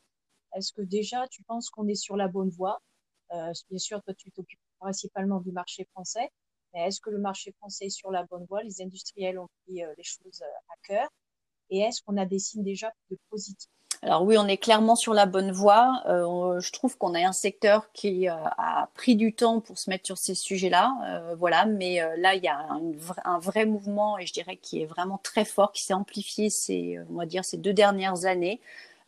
Est-ce 0.56 0.74
que 0.74 0.82
déjà, 0.82 1.28
tu 1.28 1.44
penses 1.44 1.70
qu'on 1.70 1.88
est 1.88 1.96
sur 1.96 2.16
la 2.16 2.28
bonne 2.28 2.50
voie? 2.50 2.82
Bien 3.30 3.78
sûr, 3.78 4.02
toi, 4.02 4.14
tu 4.14 4.32
t'occupes 4.32 4.60
principalement 4.80 5.40
du 5.40 5.52
marché 5.52 5.86
français. 5.92 6.32
Est-ce 6.74 7.02
que 7.02 7.10
le 7.10 7.18
marché 7.18 7.52
français 7.52 7.86
est 7.86 7.90
sur 7.90 8.12
la 8.12 8.24
bonne 8.24 8.46
voie? 8.46 8.64
Les 8.64 8.82
industriels 8.82 9.40
ont 9.40 9.50
pris 9.66 9.84
euh, 9.84 9.94
les 9.98 10.04
choses 10.04 10.42
euh, 10.42 10.74
à 10.74 10.76
cœur. 10.88 11.08
Et 11.70 11.80
est-ce 11.80 12.02
qu'on 12.02 12.18
a 12.18 12.26
des 12.26 12.40
signes 12.40 12.64
déjà 12.64 12.92
de 13.10 13.18
positifs 13.30 13.70
alors 14.04 14.24
oui, 14.24 14.36
on 14.40 14.48
est 14.48 14.58
clairement 14.58 14.96
sur 14.96 15.14
la 15.14 15.28
bonne 15.28 15.52
voie. 15.52 16.02
Euh, 16.08 16.60
je 16.60 16.72
trouve 16.72 16.98
qu'on 16.98 17.14
a 17.14 17.20
un 17.20 17.34
secteur 17.34 17.92
qui 17.92 18.28
a 18.28 18.90
pris 18.96 19.16
du 19.16 19.36
temps 19.36 19.60
pour 19.62 19.78
se 19.78 19.92
mettre 19.92 20.08
sur 20.08 20.18
ces 20.18 20.34
sujets-là, 20.34 21.36
voilà. 21.38 21.68
Mais 21.68 22.00
là, 22.18 22.34
il 22.34 22.44
y 22.44 22.48
a 22.48 22.68
un, 23.26 23.38
vrai 23.38 23.68
mouvement 23.68 24.18
et 24.18 24.26
je 24.26 24.34
dirais 24.34 24.58
qui 24.58 24.82
est 24.82 24.88
vraiment 24.88 25.20
très 25.20 25.46
fort, 25.46 25.72
qui 25.72 25.84
s'est 25.84 25.94
amplifié 25.94 26.50
ces, 26.50 26.98
ces 27.44 27.58
deux 27.58 27.74
dernières 27.74 28.26
années. 28.26 28.60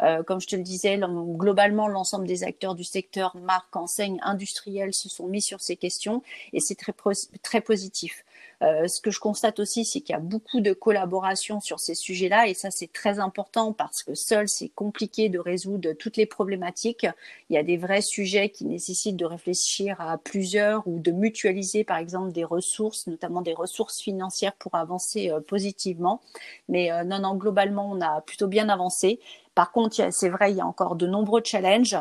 Euh, 0.03 0.23
comme 0.23 0.41
je 0.41 0.47
te 0.47 0.55
le 0.55 0.63
disais, 0.63 0.99
globalement, 0.99 1.87
l'ensemble 1.87 2.27
des 2.27 2.43
acteurs 2.43 2.75
du 2.75 2.83
secteur, 2.83 3.35
marques, 3.37 3.75
enseignes, 3.75 4.19
industriels 4.21 4.93
se 4.93 5.09
sont 5.09 5.27
mis 5.27 5.41
sur 5.41 5.61
ces 5.61 5.77
questions 5.77 6.21
et 6.51 6.59
c'est 6.59 6.75
très, 6.75 6.93
très 7.41 7.61
positif. 7.61 8.23
Euh, 8.61 8.87
ce 8.87 9.01
que 9.01 9.11
je 9.11 9.19
constate 9.19 9.59
aussi, 9.59 9.83
c'est 9.83 10.01
qu'il 10.01 10.13
y 10.13 10.15
a 10.15 10.21
beaucoup 10.21 10.61
de 10.61 10.73
collaboration 10.73 11.59
sur 11.59 11.79
ces 11.79 11.95
sujets-là 11.95 12.47
et 12.47 12.53
ça, 12.53 12.71
c'est 12.71 12.91
très 12.91 13.19
important 13.19 13.73
parce 13.73 14.03
que 14.03 14.15
seul, 14.15 14.47
c'est 14.47 14.69
compliqué 14.69 15.29
de 15.29 15.39
résoudre 15.39 15.93
toutes 15.93 16.17
les 16.17 16.25
problématiques. 16.25 17.05
Il 17.49 17.55
y 17.55 17.57
a 17.57 17.63
des 17.63 17.77
vrais 17.77 18.01
sujets 18.01 18.49
qui 18.49 18.65
nécessitent 18.65 19.17
de 19.17 19.25
réfléchir 19.25 19.99
à 19.99 20.17
plusieurs 20.17 20.87
ou 20.87 20.99
de 20.99 21.11
mutualiser, 21.11 21.83
par 21.83 21.97
exemple, 21.97 22.31
des 22.31 22.43
ressources, 22.43 23.07
notamment 23.07 23.41
des 23.41 23.53
ressources 23.53 23.99
financières 23.99 24.53
pour 24.53 24.75
avancer 24.75 25.29
euh, 25.29 25.39
positivement. 25.41 26.21
Mais 26.69 26.89
non, 27.05 27.19
non, 27.19 27.35
globalement, 27.35 27.89
on 27.91 28.01
a 28.01 28.21
plutôt 28.21 28.47
bien 28.47 28.69
avancé. 28.69 29.19
Par 29.55 29.71
contre, 29.71 30.11
c'est 30.11 30.29
vrai, 30.29 30.51
il 30.51 30.57
y 30.57 30.61
a 30.61 30.65
encore 30.67 30.95
de 30.95 31.07
nombreux 31.07 31.41
challenges. 31.43 31.97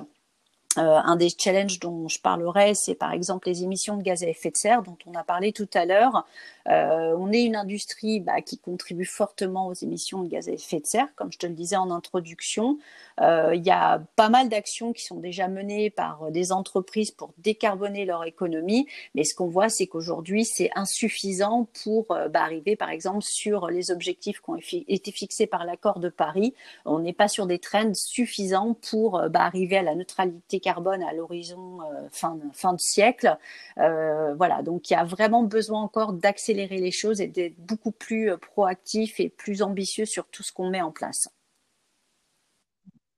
Euh, 0.78 1.00
un 1.04 1.16
des 1.16 1.28
challenges 1.28 1.80
dont 1.80 2.08
je 2.08 2.18
parlerai, 2.18 2.72
c'est 2.74 2.94
par 2.94 3.12
exemple 3.12 3.46
les 3.48 3.62
émissions 3.62 3.98
de 3.98 4.02
gaz 4.02 4.22
à 4.22 4.28
effet 4.28 4.50
de 4.50 4.56
serre 4.56 4.82
dont 4.82 4.96
on 5.04 5.12
a 5.14 5.22
parlé 5.22 5.52
tout 5.52 5.68
à 5.74 5.84
l'heure. 5.84 6.26
Euh, 6.68 7.14
on 7.18 7.30
est 7.30 7.42
une 7.42 7.56
industrie 7.56 8.20
bah, 8.20 8.40
qui 8.40 8.56
contribue 8.56 9.04
fortement 9.04 9.66
aux 9.66 9.74
émissions 9.74 10.22
de 10.22 10.28
gaz 10.28 10.48
à 10.48 10.52
effet 10.52 10.80
de 10.80 10.86
serre, 10.86 11.08
comme 11.14 11.30
je 11.30 11.38
te 11.38 11.46
le 11.46 11.52
disais 11.52 11.76
en 11.76 11.90
introduction. 11.90 12.78
Euh, 13.20 13.54
il 13.54 13.62
y 13.62 13.70
a 13.70 14.02
pas 14.16 14.30
mal 14.30 14.48
d'actions 14.48 14.94
qui 14.94 15.04
sont 15.04 15.16
déjà 15.16 15.46
menées 15.46 15.90
par 15.90 16.30
des 16.30 16.52
entreprises 16.52 17.10
pour 17.10 17.34
décarboner 17.36 18.06
leur 18.06 18.24
économie, 18.24 18.86
mais 19.14 19.24
ce 19.24 19.34
qu'on 19.34 19.48
voit, 19.48 19.68
c'est 19.68 19.86
qu'aujourd'hui, 19.86 20.46
c'est 20.46 20.70
insuffisant 20.74 21.68
pour 21.84 22.06
bah, 22.06 22.40
arriver, 22.40 22.76
par 22.76 22.88
exemple, 22.88 23.22
sur 23.22 23.68
les 23.68 23.90
objectifs 23.90 24.40
qui 24.40 24.50
ont 24.50 24.58
été 24.88 25.12
fixés 25.12 25.46
par 25.46 25.66
l'accord 25.66 25.98
de 25.98 26.08
Paris. 26.08 26.54
On 26.86 27.00
n'est 27.00 27.12
pas 27.12 27.28
sur 27.28 27.46
des 27.46 27.58
trends 27.58 27.92
suffisants 27.92 28.74
pour 28.90 29.20
bah, 29.28 29.40
arriver 29.40 29.76
à 29.76 29.82
la 29.82 29.94
neutralité 29.94 30.61
carbone 30.62 31.02
à 31.02 31.12
l'horizon 31.12 31.80
fin, 32.10 32.38
fin 32.52 32.72
de 32.72 32.80
siècle. 32.80 33.36
voilà, 33.76 34.62
donc 34.62 34.90
il 34.90 34.94
y 34.94 34.96
a 34.96 35.04
vraiment 35.04 35.42
besoin 35.42 35.82
encore 35.82 36.12
d'accélérer 36.12 36.42
accélérer 36.42 36.80
les 36.80 36.90
choses 36.90 37.20
et 37.20 37.28
d'être 37.28 37.56
beaucoup 37.58 37.92
plus 37.92 38.30
euh, 38.30 38.36
proactif 38.36 39.20
et 39.20 39.28
plus 39.28 39.62
ambitieux 39.62 40.06
sur 40.06 40.28
tout 40.28 40.42
ce 40.42 40.52
qu'on 40.52 40.70
met 40.70 40.82
en 40.82 40.92
place. 40.92 41.28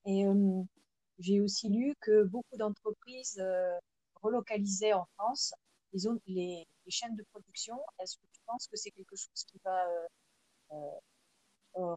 Et 0.06 0.26
euh, 0.26 0.62
j'ai 1.18 1.40
aussi 1.40 1.68
lu 1.68 1.94
que 2.00 2.24
beaucoup 2.24 2.56
d'entreprises 2.56 3.38
euh, 3.40 3.78
relocalisaient 4.20 4.92
en 4.92 5.06
France 5.16 5.54
les, 5.92 6.12
les, 6.26 6.90
chaînes 6.90 7.16
de 7.16 7.24
production. 7.32 7.76
Est-ce 8.00 8.16
que 8.16 8.26
tu 8.32 8.40
penses 8.46 8.66
que 8.66 8.76
c'est 8.76 8.90
quelque 8.90 9.16
chose 9.16 9.44
qui 9.46 9.58
va 9.64 9.86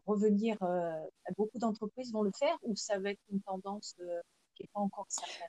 revenir 0.06 0.56
Beaucoup 1.36 1.58
d'entreprises 1.58 2.12
vont 2.12 2.22
le 2.22 2.30
faire 2.38 2.56
ou 2.62 2.76
ça 2.76 2.98
va 3.00 3.10
être 3.10 3.20
une 3.30 3.40
tendance 3.42 3.96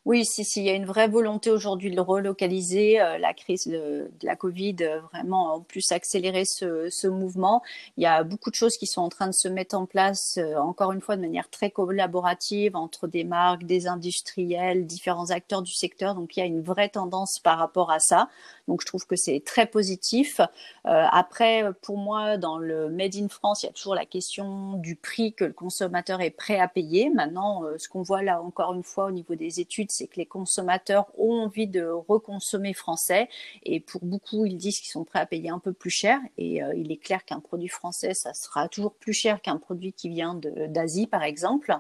Oui, 0.06 0.26
si, 0.26 0.44
si, 0.44 0.62
il 0.62 0.66
y 0.66 0.70
a 0.70 0.74
une 0.74 0.86
vraie 0.86 1.08
volonté 1.08 1.52
aujourd'hui 1.52 1.92
de 1.92 2.00
relocaliser. 2.00 3.00
Euh, 3.02 3.18
la 3.18 3.34
crise 3.34 3.68
de, 3.68 4.12
la 4.24 4.36
Covid 4.36 4.76
euh, 4.82 5.02
vraiment 5.14 5.56
en 5.56 5.62
plus 5.62 5.92
accéléré 5.92 6.46
ce, 6.46 6.90
ce, 6.90 7.08
mouvement. 7.08 7.62
Il 7.98 8.04
y 8.04 8.06
a 8.06 8.24
beaucoup 8.24 8.50
de 8.50 8.56
choses 8.56 8.78
qui 8.78 8.88
sont 8.88 9.02
en 9.02 9.10
train 9.10 9.28
de 9.28 9.34
se 9.34 9.48
mettre 9.48 9.76
en 9.76 9.86
place, 9.86 10.38
euh, 10.38 10.56
encore 10.58 10.92
une 10.92 11.02
fois, 11.02 11.16
de 11.16 11.22
manière 11.22 11.50
très 11.50 11.72
collaborative 11.72 12.76
entre 12.76 13.08
des 13.08 13.24
marques, 13.24 13.64
des 13.64 13.88
industriels, 13.88 14.86
différents 14.86 15.32
acteurs 15.32 15.62
du 15.62 15.74
secteur. 15.74 16.16
Donc, 16.16 16.38
il 16.38 16.40
y 16.40 16.44
a 16.44 16.46
une 16.46 16.62
vraie 16.62 16.90
tendance 16.90 17.40
par 17.40 17.58
rapport 17.58 17.92
à 17.92 18.00
ça. 18.00 18.30
Donc, 18.68 18.82
je 18.82 18.86
trouve 18.86 19.06
que 19.06 19.16
c'est 19.16 19.42
très 19.46 19.66
positif. 19.66 20.42
après, 20.84 21.64
pour 21.82 21.98
moi, 21.98 22.38
dans 22.38 22.58
le 22.58 22.90
Made 22.90 23.16
in 23.16 23.28
France, 23.28 23.64
il 23.64 23.68
y 23.68 23.70
a 23.70 23.74
toujours 23.74 23.96
la 23.96 24.06
question 24.06 24.74
du 24.74 24.96
prix 24.96 25.34
que 25.34 25.46
le 25.46 25.54
consommateur 25.54 26.22
est 26.22 26.30
prêt 26.30 26.60
à 26.60 26.68
payer. 26.68 27.10
Maintenant, 27.10 27.64
ce 27.78 27.90
qu'on 27.90 28.04
voit 28.04 28.22
là 28.22 28.42
encore 28.42 28.74
une 28.74 28.84
fois, 28.84 28.99
au 29.06 29.12
niveau 29.12 29.36
des 29.36 29.60
études, 29.60 29.92
c'est 29.92 30.08
que 30.08 30.18
les 30.18 30.26
consommateurs 30.26 31.08
ont 31.18 31.44
envie 31.44 31.68
de 31.68 31.84
reconsommer 31.84 32.74
français 32.74 33.30
et 33.64 33.80
pour 33.80 34.04
beaucoup, 34.04 34.46
ils 34.46 34.58
disent 34.58 34.80
qu'ils 34.80 34.92
sont 34.92 35.04
prêts 35.04 35.20
à 35.20 35.26
payer 35.26 35.50
un 35.50 35.60
peu 35.60 35.74
plus 35.74 35.90
cher 35.90 36.20
et 36.38 36.64
euh, 36.64 36.74
il 36.76 36.92
est 36.92 36.98
clair 36.98 37.26
qu'un 37.26 37.40
produit 37.40 37.68
français, 37.68 38.14
ça 38.14 38.34
sera 38.34 38.68
toujours 38.68 38.94
plus 38.94 39.14
cher 39.14 39.42
qu'un 39.42 39.58
produit 39.58 39.94
qui 39.94 40.10
vient 40.10 40.36
d'Asie, 40.36 41.08
par 41.08 41.24
exemple. 41.24 41.76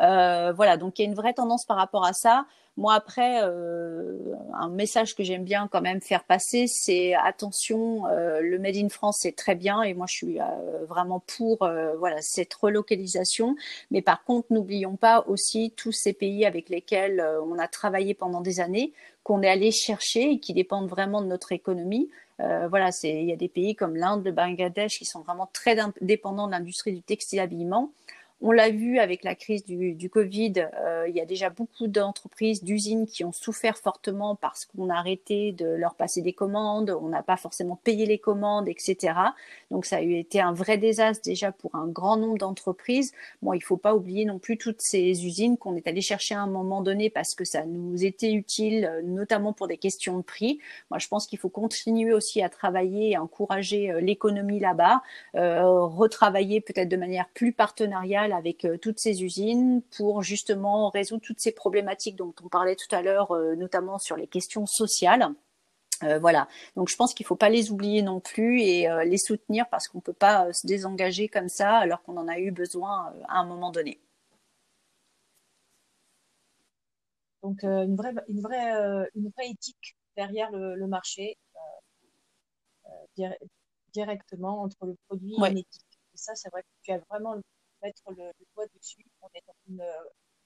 Euh, 0.00 0.52
voilà, 0.52 0.76
donc 0.76 0.98
il 0.98 1.02
y 1.02 1.04
a 1.04 1.08
une 1.08 1.14
vraie 1.14 1.34
tendance 1.34 1.64
par 1.64 1.76
rapport 1.76 2.04
à 2.04 2.12
ça. 2.12 2.46
Moi, 2.76 2.94
après, 2.94 3.40
euh, 3.44 4.18
un 4.52 4.68
message 4.68 5.14
que 5.14 5.22
j'aime 5.22 5.44
bien 5.44 5.68
quand 5.70 5.80
même 5.80 6.00
faire 6.00 6.24
passer, 6.24 6.66
c'est 6.66 7.14
attention, 7.14 8.08
euh, 8.08 8.40
le 8.40 8.58
Made 8.58 8.76
in 8.76 8.88
France, 8.88 9.18
c'est 9.20 9.36
très 9.36 9.54
bien 9.54 9.82
et 9.82 9.94
moi, 9.94 10.06
je 10.08 10.14
suis 10.14 10.40
euh, 10.40 10.84
vraiment 10.88 11.20
pour 11.20 11.58
voilà 11.98 12.20
cette 12.20 12.52
relocalisation. 12.54 13.54
Mais 13.92 14.02
par 14.02 14.24
contre, 14.24 14.52
n'oublions 14.52 14.96
pas 14.96 15.24
aussi 15.28 15.72
tous 15.76 15.92
ces 15.92 16.12
pays 16.12 16.44
avec 16.44 16.68
lesquels 16.68 17.24
on 17.48 17.58
a 17.58 17.68
travaillé 17.68 18.12
pendant 18.12 18.40
des 18.40 18.58
années, 18.60 18.92
qu'on 19.22 19.42
est 19.42 19.48
allé 19.48 19.70
chercher 19.70 20.32
et 20.32 20.40
qui 20.40 20.52
dépendent 20.52 20.88
vraiment 20.88 21.22
de 21.22 21.26
notre 21.26 21.52
économie. 21.52 22.10
voilà, 22.38 22.90
c'est 22.90 23.12
il 23.12 23.28
y 23.28 23.32
a 23.32 23.36
des 23.36 23.48
pays 23.48 23.76
comme 23.76 23.96
l'Inde, 23.96 24.24
le 24.24 24.32
Bangladesh 24.32 24.98
qui 24.98 25.04
sont 25.04 25.20
vraiment 25.20 25.48
très 25.52 25.76
dépendants 26.00 26.46
de 26.46 26.52
l'industrie 26.52 26.92
du 26.92 27.02
textile 27.02 27.38
habillement. 27.38 27.92
On 28.40 28.50
l'a 28.50 28.70
vu 28.70 28.98
avec 28.98 29.24
la 29.24 29.34
crise 29.34 29.64
du, 29.64 29.94
du 29.94 30.10
Covid, 30.10 30.68
euh, 30.74 31.06
il 31.08 31.14
y 31.14 31.20
a 31.20 31.24
déjà 31.24 31.50
beaucoup 31.50 31.86
d'entreprises, 31.86 32.62
d'usines 32.62 33.06
qui 33.06 33.24
ont 33.24 33.32
souffert 33.32 33.78
fortement 33.78 34.34
parce 34.34 34.66
qu'on 34.66 34.90
a 34.90 34.94
arrêté 34.94 35.52
de 35.52 35.66
leur 35.66 35.94
passer 35.94 36.20
des 36.20 36.32
commandes, 36.32 36.90
on 37.00 37.08
n'a 37.08 37.22
pas 37.22 37.36
forcément 37.36 37.76
payé 37.76 38.06
les 38.06 38.18
commandes, 38.18 38.68
etc. 38.68 39.14
Donc 39.70 39.86
ça 39.86 39.96
a 39.96 40.00
été 40.00 40.40
un 40.40 40.52
vrai 40.52 40.78
désastre 40.78 41.22
déjà 41.24 41.52
pour 41.52 41.74
un 41.76 41.86
grand 41.86 42.16
nombre 42.16 42.36
d'entreprises. 42.38 43.12
Bon, 43.40 43.52
il 43.52 43.62
faut 43.62 43.76
pas 43.76 43.94
oublier 43.94 44.24
non 44.24 44.38
plus 44.38 44.58
toutes 44.58 44.82
ces 44.82 45.24
usines 45.24 45.56
qu'on 45.56 45.76
est 45.76 45.86
allé 45.86 46.00
chercher 46.00 46.34
à 46.34 46.40
un 46.40 46.46
moment 46.48 46.82
donné 46.82 47.10
parce 47.10 47.34
que 47.34 47.44
ça 47.44 47.64
nous 47.64 48.04
était 48.04 48.32
utile, 48.32 49.00
notamment 49.04 49.52
pour 49.52 49.68
des 49.68 49.78
questions 49.78 50.18
de 50.18 50.22
prix. 50.22 50.58
Moi, 50.90 50.98
je 50.98 51.08
pense 51.08 51.26
qu'il 51.26 51.38
faut 51.38 51.48
continuer 51.48 52.12
aussi 52.12 52.42
à 52.42 52.48
travailler 52.48 53.16
à 53.16 53.22
encourager 53.22 53.90
euh, 53.90 54.00
l'économie 54.00 54.60
là-bas, 54.60 55.02
euh, 55.36 55.84
retravailler 55.84 56.60
peut-être 56.60 56.88
de 56.88 56.96
manière 56.96 57.28
plus 57.32 57.52
partenariale 57.52 58.23
avec 58.32 58.64
euh, 58.64 58.78
toutes 58.78 58.98
ces 58.98 59.22
usines 59.22 59.82
pour 59.96 60.22
justement 60.22 60.90
résoudre 60.90 61.22
toutes 61.22 61.40
ces 61.40 61.52
problématiques 61.52 62.16
dont 62.16 62.34
on 62.42 62.48
parlait 62.48 62.76
tout 62.76 62.94
à 62.94 63.02
l'heure, 63.02 63.32
euh, 63.32 63.54
notamment 63.56 63.98
sur 63.98 64.16
les 64.16 64.26
questions 64.26 64.66
sociales. 64.66 65.28
Euh, 66.02 66.18
voilà, 66.18 66.48
donc 66.76 66.88
je 66.88 66.96
pense 66.96 67.14
qu'il 67.14 67.24
ne 67.24 67.28
faut 67.28 67.36
pas 67.36 67.48
les 67.48 67.70
oublier 67.70 68.02
non 68.02 68.20
plus 68.20 68.60
et 68.60 68.88
les 69.06 69.16
soutenir 69.18 69.68
parce 69.70 69.86
qu'on 69.88 69.98
ne 69.98 70.02
peut 70.02 70.12
pas 70.12 70.52
se 70.52 70.66
désengager 70.66 71.28
comme 71.28 71.48
ça 71.48 71.76
alors 71.76 72.02
qu'on 72.02 72.16
en 72.16 72.26
a 72.28 72.38
eu 72.38 72.50
besoin 72.50 73.12
à 73.28 73.38
un 73.38 73.46
moment 73.46 73.70
donné. 73.70 74.00
Donc 77.42 77.62
une 77.62 77.94
vraie, 77.94 78.14
une 78.28 78.40
vraie, 78.40 79.08
une 79.14 79.30
vraie 79.30 79.50
éthique 79.50 79.96
derrière 80.16 80.50
le, 80.50 80.86
marché 80.88 81.36
directement 83.92 84.62
entre 84.62 84.86
le 84.86 84.96
produit 85.06 85.36
et 85.46 85.50
l'éthique. 85.50 85.94
Et 86.14 86.16
ça, 86.16 86.34
c'est 86.34 86.50
vrai 86.50 86.62
que 86.62 86.68
tu 86.82 86.92
as 86.92 86.98
vraiment 87.10 87.34
mettre 87.84 88.02
le, 88.10 88.32
doigt 88.54 88.66
dessus. 88.74 89.06
On 89.22 89.28
est 89.34 89.44
dans 89.46 89.54
une 89.68 89.84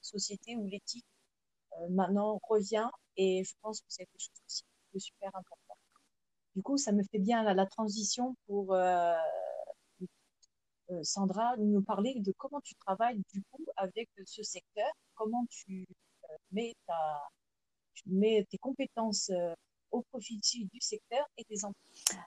société 0.01 0.55
où 0.55 0.67
l'éthique 0.67 1.05
maintenant 1.89 2.39
revient 2.47 2.89
et 3.17 3.43
je 3.43 3.53
pense 3.61 3.79
que 3.81 3.87
c'est 3.89 4.05
quelque 4.05 4.19
chose 4.21 4.41
aussi 4.45 4.63
de 4.93 4.99
super 4.99 5.35
important. 5.35 5.77
Du 6.55 6.61
coup, 6.61 6.77
ça 6.77 6.91
me 6.91 7.03
fait 7.03 7.19
bien 7.19 7.43
la, 7.43 7.65
transition 7.65 8.35
pour 8.47 8.73
euh, 10.91 11.03
Sandra, 11.03 11.55
nous 11.57 11.81
parler 11.83 12.15
de 12.19 12.31
comment 12.37 12.61
tu 12.61 12.75
travailles 12.75 13.21
du 13.33 13.43
coup 13.51 13.65
avec 13.77 14.09
ce 14.25 14.43
secteur, 14.43 14.91
comment 15.15 15.45
tu 15.49 15.85
euh, 16.23 16.35
mets, 16.51 16.75
mets 18.07 18.45
tes 18.49 18.57
compétences 18.57 19.29
euh, 19.29 19.53
au 19.91 20.01
profit 20.01 20.39
du 20.53 20.81
secteur 20.81 21.25
et 21.37 21.45
des 21.49 21.57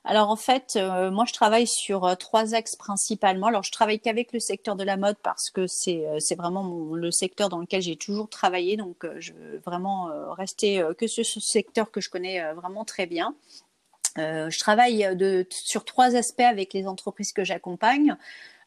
Alors 0.04 0.30
en 0.30 0.36
fait, 0.36 0.76
moi 0.76 1.24
je 1.26 1.32
travaille 1.32 1.66
sur 1.66 2.16
trois 2.18 2.54
axes 2.54 2.76
principalement. 2.76 3.46
Alors 3.46 3.62
je 3.62 3.72
travaille 3.72 4.00
qu'avec 4.00 4.32
le 4.32 4.40
secteur 4.40 4.76
de 4.76 4.84
la 4.84 4.96
mode 4.96 5.16
parce 5.22 5.50
que 5.50 5.66
c'est 5.66 6.04
c'est 6.18 6.34
vraiment 6.34 6.94
le 6.94 7.10
secteur 7.10 7.48
dans 7.48 7.58
lequel 7.58 7.82
j'ai 7.82 7.96
toujours 7.96 8.28
travaillé, 8.28 8.76
donc 8.76 9.06
je 9.18 9.32
veux 9.32 9.58
vraiment 9.64 10.08
rester 10.34 10.82
que 10.98 11.06
ce 11.06 11.22
secteur 11.22 11.90
que 11.90 12.00
je 12.00 12.10
connais 12.10 12.52
vraiment 12.54 12.84
très 12.84 13.06
bien. 13.06 13.34
Euh, 14.18 14.50
je 14.50 14.58
travaille 14.58 15.16
de, 15.16 15.46
sur 15.50 15.84
trois 15.84 16.16
aspects 16.16 16.40
avec 16.40 16.74
les 16.74 16.86
entreprises 16.86 17.32
que 17.32 17.44
j'accompagne. 17.44 18.16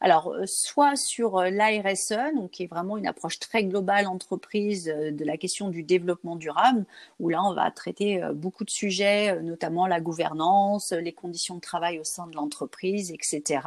Alors, 0.00 0.32
euh, 0.32 0.44
soit 0.46 0.96
sur 0.96 1.38
euh, 1.38 1.50
l'ARSE, 1.50 2.34
donc 2.34 2.50
qui 2.50 2.64
est 2.64 2.66
vraiment 2.66 2.96
une 2.96 3.06
approche 3.06 3.38
très 3.38 3.64
globale 3.64 4.06
entreprise 4.06 4.84
de 4.86 5.24
la 5.24 5.36
question 5.36 5.68
du 5.68 5.82
développement 5.82 6.36
durable, 6.36 6.84
où 7.20 7.28
là, 7.28 7.42
on 7.44 7.54
va 7.54 7.70
traiter 7.70 8.20
beaucoup 8.34 8.64
de 8.64 8.70
sujets, 8.70 9.40
notamment 9.42 9.86
la 9.86 10.00
gouvernance, 10.00 10.92
les 10.92 11.12
conditions 11.12 11.54
de 11.54 11.60
travail 11.60 11.98
au 11.98 12.04
sein 12.04 12.26
de 12.26 12.34
l'entreprise, 12.34 13.12
etc. 13.12 13.60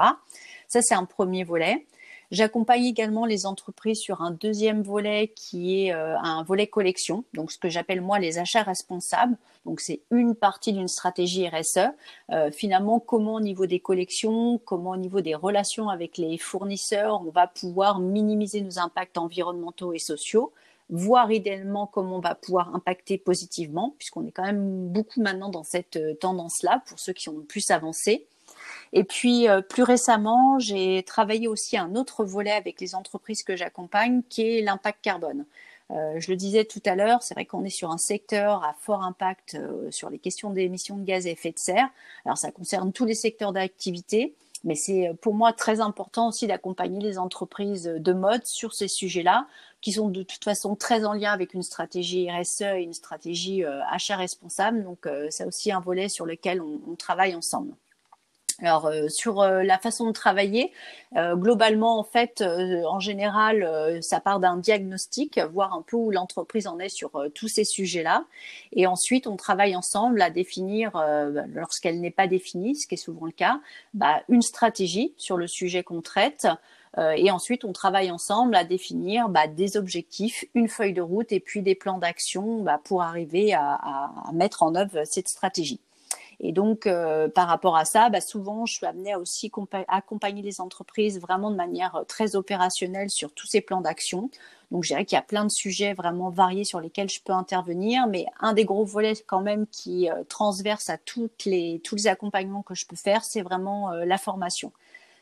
Ça, 0.68 0.82
c'est 0.82 0.96
un 0.96 1.06
premier 1.06 1.44
volet. 1.44 1.86
J'accompagne 2.32 2.86
également 2.86 3.26
les 3.26 3.46
entreprises 3.46 4.00
sur 4.00 4.22
un 4.22 4.32
deuxième 4.32 4.84
volet 4.84 5.32
qui 5.36 5.86
est 5.86 5.94
euh, 5.94 6.18
un 6.20 6.44
volet 6.44 6.68
collection, 6.68 7.24
donc 7.34 7.52
ce 7.52 7.58
que 7.58 7.70
j'appelle 7.70 8.02
moi 8.02 8.20
les 8.20 8.38
achats 8.38 8.62
responsables. 8.62 9.36
Donc 9.66 9.80
c'est 9.80 10.02
une 10.12 10.36
partie 10.36 10.72
d'une 10.72 10.88
stratégie 10.88 11.48
RSE. 11.48 11.90
Euh, 12.32 12.52
finalement, 12.52 13.00
comment 13.00 13.36
au 13.36 13.42
niveau 13.42 13.66
des 13.66 13.80
collections, 13.80 14.60
comment 14.64 14.92
au 14.92 14.98
niveau 14.98 15.22
des 15.22 15.36
relations 15.36 15.90
avec 15.90 16.18
les 16.18 16.38
fournisseurs, 16.38 17.22
on 17.26 17.32
va 17.32 17.48
pouvoir 17.48 18.00
minimiser 18.00 18.62
nos 18.62 18.78
impacts 18.78 19.18
environnementaux 19.18 19.94
et 19.94 20.00
sociaux 20.00 20.54
voir 20.90 21.32
idéalement 21.32 21.86
comment 21.86 22.18
on 22.18 22.22
va 22.22 22.36
pouvoir 22.36 22.74
impacter 22.76 23.18
positivement, 23.18 23.96
puisqu'on 23.98 24.26
est 24.26 24.32
quand 24.32 24.44
même 24.44 24.88
beaucoup 24.88 25.22
maintenant 25.22 25.50
dans 25.50 25.64
cette 25.64 25.98
euh, 25.98 26.16
tendance-là 26.16 26.82
pour 26.88 27.00
ceux 27.00 27.14
qui 27.14 27.30
ont 27.30 27.38
le 27.38 27.44
plus 27.44 27.70
avancé. 27.72 28.26
Et 28.94 29.04
puis 29.04 29.48
euh, 29.48 29.62
plus 29.62 29.84
récemment, 29.84 30.60
j'ai 30.60 31.04
travaillé 31.04 31.48
aussi 31.48 31.78
un 31.78 31.96
autre 31.96 32.24
volet 32.24 32.52
avec 32.52 32.82
les 32.82 32.96
entreprises 32.96 33.44
que 33.44 33.56
j'accompagne, 33.56 34.22
qui 34.30 34.42
est 34.42 34.62
l'impact 34.62 35.00
carbone. 35.02 35.46
Euh, 35.92 36.20
je 36.20 36.30
le 36.30 36.38
disais 36.38 36.66
tout 36.66 36.82
à 36.86 36.96
l'heure, 36.96 37.24
c'est 37.24 37.34
vrai 37.34 37.46
qu'on 37.46 37.64
est 37.66 37.70
sur 37.70 37.92
un 37.92 37.98
secteur 37.98 38.64
à 38.64 38.76
fort 38.80 39.04
impact 39.04 39.56
euh, 39.56 39.90
sur 39.92 40.10
les 40.10 40.20
questions 40.20 40.52
d'émissions 40.52 40.98
de 40.98 41.04
gaz 41.04 41.26
à 41.26 41.32
effet 41.32 41.52
de 41.52 41.60
serre. 41.60 41.90
Alors 42.26 42.38
ça 42.38 42.52
concerne 42.52 42.92
tous 42.92 43.06
les 43.06 43.16
secteurs 43.16 43.54
d'activité, 43.54 44.36
mais 44.64 44.76
c'est 44.76 45.12
pour 45.22 45.34
moi 45.34 45.54
très 45.54 45.82
important 45.82 46.30
aussi 46.30 46.46
d'accompagner 46.48 47.00
les 47.00 47.18
entreprises 47.18 47.86
de 47.86 48.14
mode 48.14 48.46
sur 48.46 48.74
ces 48.74 48.88
sujets-là, 48.88 49.48
qui 49.82 49.94
sont 49.94 50.10
de 50.10 50.24
toute 50.24 50.44
façon 50.44 50.76
très 50.76 51.06
en 51.06 51.14
lien 51.14 51.32
avec 51.32 51.54
une 51.54 51.64
stratégie 51.64 52.30
RSE 52.30 52.62
et 52.62 52.84
une 52.84 52.94
stratégie 52.94 53.64
achat 53.64 54.18
responsable. 54.18 54.84
Donc 54.84 55.08
c'est 55.30 55.46
aussi 55.46 55.72
un 55.72 55.80
volet 55.80 56.10
sur 56.10 56.26
lequel 56.26 56.62
on 56.62 56.96
travaille 56.96 57.36
ensemble. 57.36 57.74
Alors 58.62 58.88
euh, 58.88 59.08
sur 59.08 59.42
euh, 59.42 59.64
la 59.64 59.78
façon 59.78 60.08
de 60.08 60.12
travailler, 60.12 60.74
euh, 61.16 61.36
globalement 61.36 61.98
en 61.98 62.04
fait, 62.04 62.42
en 62.42 63.00
général, 63.00 64.00
ça 64.02 64.20
part 64.20 64.40
d'un 64.40 64.58
diagnostic, 64.58 65.40
voir 65.54 65.74
un 65.74 65.82
peu 65.82 65.96
où 65.96 66.12
l'entreprise 66.12 66.68
en 66.68 66.80
est 66.80 66.90
sur 66.90 67.12
tous 67.34 67.48
ces 67.48 67.64
sujets-là, 67.64 68.26
et 68.74 68.88
ensuite 68.88 69.28
on 69.28 69.36
travaille 69.36 69.76
ensemble 69.76 70.22
à 70.22 70.30
définir, 70.30 70.92
lorsqu'elle 71.54 72.00
n'est 72.02 72.12
pas 72.12 72.28
définie, 72.28 72.76
ce 72.76 72.88
qui 72.88 72.96
est 72.96 72.98
souvent 72.98 73.26
le 73.26 73.32
cas, 73.32 73.60
bah, 73.94 74.22
une 74.30 74.42
stratégie 74.42 75.14
sur 75.18 75.38
le 75.38 75.48
sujet 75.48 75.84
qu'on 75.84 76.02
traite. 76.02 76.48
et 76.98 77.32
ensuite, 77.32 77.66
on 77.66 77.74
travaille 77.74 78.12
ensemble 78.12 78.56
à 78.56 78.64
définir 78.64 79.30
bah, 79.30 79.48
des 79.48 79.78
objectifs, 79.78 80.46
une 80.54 80.68
feuille 80.68 80.94
de 80.94 81.02
route 81.02 81.32
et 81.32 81.40
puis 81.40 81.62
des 81.62 81.76
plans 81.76 81.98
d'action 81.98 82.62
bah, 82.64 82.80
pour 82.84 83.02
arriver 83.02 83.54
à, 83.54 83.74
à 83.74 84.32
mettre 84.34 84.64
en 84.64 84.76
œuvre 84.76 85.04
cette 85.06 85.30
stratégie. 85.30 85.80
Et 86.42 86.54
donc, 86.54 86.88
euh, 86.88 87.28
par 87.28 87.48
rapport 87.48 87.76
à 87.76 87.84
ça, 87.84 88.10
bah, 88.10 88.22
souvent, 88.22 88.66
je 88.66 88.74
suis 88.74 88.86
amenée 88.86 89.14
à 89.14 89.20
aussi 89.20 89.52
accompagner 89.88 90.42
les 90.42 90.62
entreprises 90.62 91.20
vraiment 91.20 91.52
de 91.52 91.56
manière 91.56 91.96
euh, 91.98 92.04
très 92.04 92.36
opérationnelle 92.36 93.10
sur 93.10 93.34
tous 93.34 93.48
ces 93.48 93.60
plans 93.60 93.82
d'action. 93.82 94.30
Donc, 94.72 94.84
je 94.84 94.90
dirais 94.90 95.04
qu'il 95.04 95.18
y 95.18 95.20
a 95.20 95.24
plein 95.24 95.44
de 95.44 95.52
sujets 95.52 95.94
vraiment 95.94 96.30
variés 96.30 96.64
sur 96.64 96.80
lesquels 96.80 97.10
je 97.10 97.22
peux 97.22 97.34
intervenir, 97.34 98.08
mais 98.08 98.26
un 98.40 98.54
des 98.54 98.64
gros 98.64 98.86
volets 98.86 99.22
quand 99.28 99.42
même 99.42 99.68
qui 99.68 100.10
euh, 100.10 100.24
transverse 100.30 100.90
à 100.90 100.98
toutes 100.98 101.44
les, 101.44 101.82
tous 101.84 101.96
les 101.96 102.08
accompagnements 102.08 102.62
que 102.62 102.76
je 102.76 102.86
peux 102.86 102.96
faire, 102.96 103.26
c'est 103.26 103.42
vraiment 103.42 103.92
la 103.92 104.18
formation. 104.18 104.72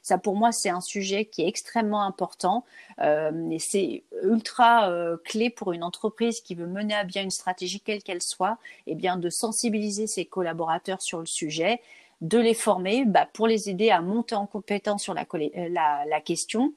Ça, 0.08 0.18
pour 0.18 0.38
moi, 0.38 0.54
c'est 0.54 0.70
un 0.70 0.80
sujet 0.80 1.26
qui 1.26 1.42
est 1.42 1.50
extrêmement 1.50 2.04
important 2.04 2.64
euh, 3.02 3.30
c'est 3.60 4.06
ultra 4.24 4.90
euh, 4.90 5.18
clé 5.26 5.50
pour 5.50 5.74
une 5.74 5.84
entreprise 5.84 6.40
qui 6.40 6.56
veut 6.56 6.66
mener 6.66 6.94
à 6.94 7.04
bien 7.04 7.24
une 7.24 7.30
stratégie 7.30 7.82
quelle 7.82 8.02
qu'elle 8.02 8.22
soit, 8.22 8.58
et 8.86 8.94
eh 8.94 8.96
bien 8.96 9.18
de 9.18 9.30
sensibiliser 9.30 10.08
ses 10.08 10.24
collaborateurs 10.24 11.02
sur 11.02 11.20
le 11.20 11.26
sujet, 11.26 11.82
de 12.22 12.38
les 12.38 12.54
former 12.54 13.04
bah, 13.04 13.28
pour 13.34 13.48
les 13.48 13.70
aider 13.70 13.90
à 13.90 14.00
monter 14.00 14.36
en 14.36 14.48
compétence 14.48 15.04
sur 15.04 15.14
la, 15.14 15.26
la, 15.34 16.06
la 16.06 16.22
question 16.22 16.74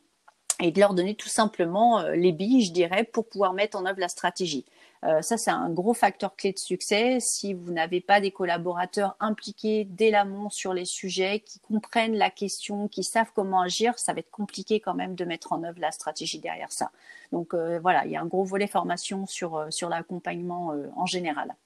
et 0.61 0.73
de 0.73 0.81
leur 0.81 0.95
donner 0.95 1.15
tout 1.15 1.29
simplement 1.29 2.01
euh, 2.01 2.17
les 2.17 2.33
billes, 2.33 2.65
je 2.65 2.73
dirais, 2.73 3.05
pour 3.05 3.29
pouvoir 3.29 3.53
mettre 3.53 3.79
en 3.79 3.87
œuvre 3.87 4.01
la 4.01 4.09
stratégie. 4.09 4.67
Euh, 5.05 5.23
ça, 5.23 5.39
c'est 5.39 5.51
un 5.51 5.71
gros 5.71 5.95
facteur 5.95 6.37
clé 6.37 6.53
de 6.53 6.59
succès. 6.59 7.21
Si 7.21 7.55
vous 7.55 7.73
n'avez 7.73 8.01
pas 8.03 8.21
des 8.21 8.33
collaborateurs 8.33 9.17
impliqués 9.19 9.85
dès 9.87 10.11
l'amont 10.11 10.51
sur 10.51 10.75
les 10.75 10.85
sujets, 10.85 11.41
qui 11.41 11.59
comprennent 11.61 12.17
la 12.17 12.31
question, 12.31 12.87
qui 12.87 13.03
savent 13.03 13.33
comment 13.35 13.63
agir, 13.63 13.99
ça 13.99 14.13
va 14.13 14.21
être 14.21 14.31
compliqué 14.31 14.81
quand 14.81 14.95
même 14.95 15.15
de 15.15 15.25
mettre 15.25 15.53
en 15.53 15.65
œuvre 15.65 15.81
la 15.81 15.91
stratégie 15.91 16.39
derrière 16.39 16.71
ça. 16.71 16.93
Donc 17.33 17.55
euh, 17.55 17.81
voilà, 17.81 18.05
il 18.05 18.13
y 18.13 18.17
a 18.17 18.21
un 18.21 18.27
gros 18.27 18.45
volet 18.45 18.67
formation 18.67 19.27
sur, 19.27 19.57
euh, 19.57 19.71
sur 19.71 19.89
l'accompagnement 19.89 20.75
en 20.97 21.07
général. 21.07 21.57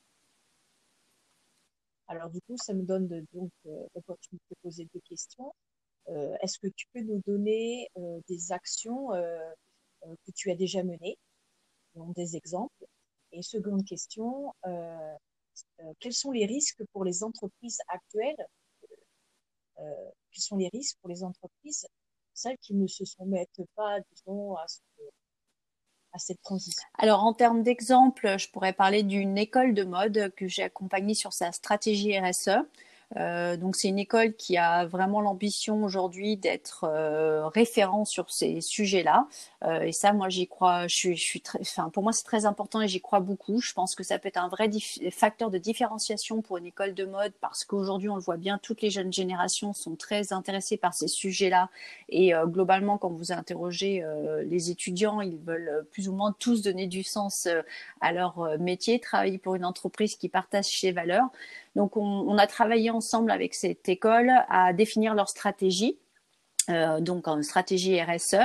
Alors 2.07 2.31
du 2.31 2.41
coup, 2.43 2.57
ça 2.57 2.73
me 2.73 2.83
donne 2.83 3.09
donc 3.33 3.51
l'opportunité 3.95 4.45
de 4.51 4.57
poser 4.63 4.89
des 4.95 5.01
questions. 5.01 5.53
Est-ce 6.43 6.59
que 6.59 6.69
tu 6.69 6.87
peux 6.93 7.01
nous 7.01 7.23
donner 7.27 7.89
des 8.29 8.53
actions 8.53 9.09
que 9.09 10.31
tu 10.35 10.51
as 10.51 10.55
déjà 10.55 10.83
menées, 10.83 11.17
des 11.95 12.37
exemples, 12.37 12.85
et 13.35 13.43
seconde 13.43 13.85
question, 13.85 14.53
euh, 14.67 15.15
euh, 15.81 15.93
quels 16.01 16.13
sont 16.13 16.31
les 16.31 16.47
risques 16.47 16.83
pour 16.93 17.05
les 17.05 17.23
entreprises 17.23 17.79
actuelles 17.89 18.47
euh, 19.81 20.11
Quels 20.31 20.43
sont 20.43 20.57
les 20.57 20.69
risques 20.69 20.97
pour 21.01 21.11
les 21.11 21.23
entreprises, 21.25 21.87
celles 22.33 22.59
qui 22.59 22.75
ne 22.75 22.87
se 22.87 23.05
soumettent 23.05 23.63
pas, 23.75 23.99
disons, 24.13 24.55
à, 24.57 24.67
à 26.13 26.19
cette 26.19 26.41
transition? 26.43 26.87
Alors, 26.99 27.25
en 27.25 27.35
termes 27.35 27.63
d'exemple, 27.63 28.39
je 28.39 28.49
pourrais 28.51 28.73
parler 28.73 29.03
d'une 29.03 29.37
école 29.37 29.75
de 29.75 29.85
mode 29.85 30.33
que 30.37 30.47
j'ai 30.47 30.63
accompagnée 30.63 31.15
sur 31.15 31.33
sa 31.33 31.53
stratégie 31.53 32.19
RSE. 32.19 32.51
Euh, 33.17 33.57
donc 33.57 33.77
c'est 33.77 33.89
une 33.89 33.99
école 33.99 34.35
qui 34.35 34.57
a 34.57 34.87
vraiment 34.87 35.21
l'ambition 35.21 35.85
aujourd'hui 35.85 36.37
d'être 36.37 36.85
euh, 36.85 37.47
référent 37.49 38.05
sur 38.05 38.31
ces 38.31 38.61
sujets-là. 38.61 39.29
Euh, 39.65 39.83
et 39.83 39.93
ça, 39.93 40.13
moi, 40.13 40.29
j'y 40.29 40.47
crois. 40.47 40.87
Je 40.87 40.95
suis, 40.95 41.17
je 41.17 41.23
suis 41.23 41.41
très, 41.41 41.61
enfin, 41.61 41.89
pour 41.91 42.03
moi, 42.03 42.13
c'est 42.13 42.25
très 42.25 42.47
important 42.47 42.81
et 42.81 42.89
j'y 42.89 43.01
crois 43.01 43.21
beaucoup. 43.21 43.61
Je 43.61 43.73
pense 43.73 43.95
que 43.95 44.03
ça 44.03 44.19
peut 44.19 44.29
être 44.29 44.37
un 44.37 44.49
vrai 44.49 44.71
facteur 45.11 45.51
de 45.51 45.59
différenciation 45.59 46.43
pour 46.43 46.59
une 46.59 46.67
école 46.67 46.95
de 46.95 47.05
mode 47.05 47.33
parce 47.41 47.65
qu'aujourd'hui, 47.65 48.09
on 48.09 48.17
le 48.17 48.23
voit 48.23 48.37
bien, 48.37 48.59
toutes 48.59 48.83
les 48.83 48.91
jeunes 48.91 49.13
générations 49.13 49.73
sont 49.73 49.97
très 49.97 50.33
intéressées 50.33 50.77
par 50.77 50.95
ces 50.95 51.09
sujets-là. 51.09 51.71
Et 52.09 52.35
euh, 52.35 52.47
globalement, 52.47 52.99
quand 52.99 53.11
vous 53.11 53.33
interrogez 53.33 54.03
euh, 54.03 54.43
les 54.45 54.71
étudiants, 54.71 55.21
ils 55.21 55.39
veulent 55.39 55.87
plus 55.93 56.09
ou 56.09 56.13
moins 56.13 56.35
tous 56.39 56.63
donner 56.63 56.87
du 56.87 57.03
sens 57.03 57.49
à 58.01 58.13
leur 58.13 58.59
métier, 58.59 58.99
travailler 59.01 59.39
pour 59.39 59.55
une 59.55 59.65
entreprise 59.65 60.17
qui 60.17 60.29
partage 60.29 60.65
ses 60.65 60.93
valeurs. 60.93 61.31
Donc, 61.77 61.97
on, 61.97 62.39
a 62.39 62.47
travaillé 62.47 62.91
ensemble 62.91 63.31
avec 63.31 63.55
cette 63.55 63.89
école 63.89 64.31
à 64.49 64.73
définir 64.73 65.15
leur 65.15 65.29
stratégie. 65.29 65.99
Euh, 66.71 67.01
donc 67.01 67.29
en 67.29 67.43
stratégie 67.43 68.01
RSE. 68.01 68.37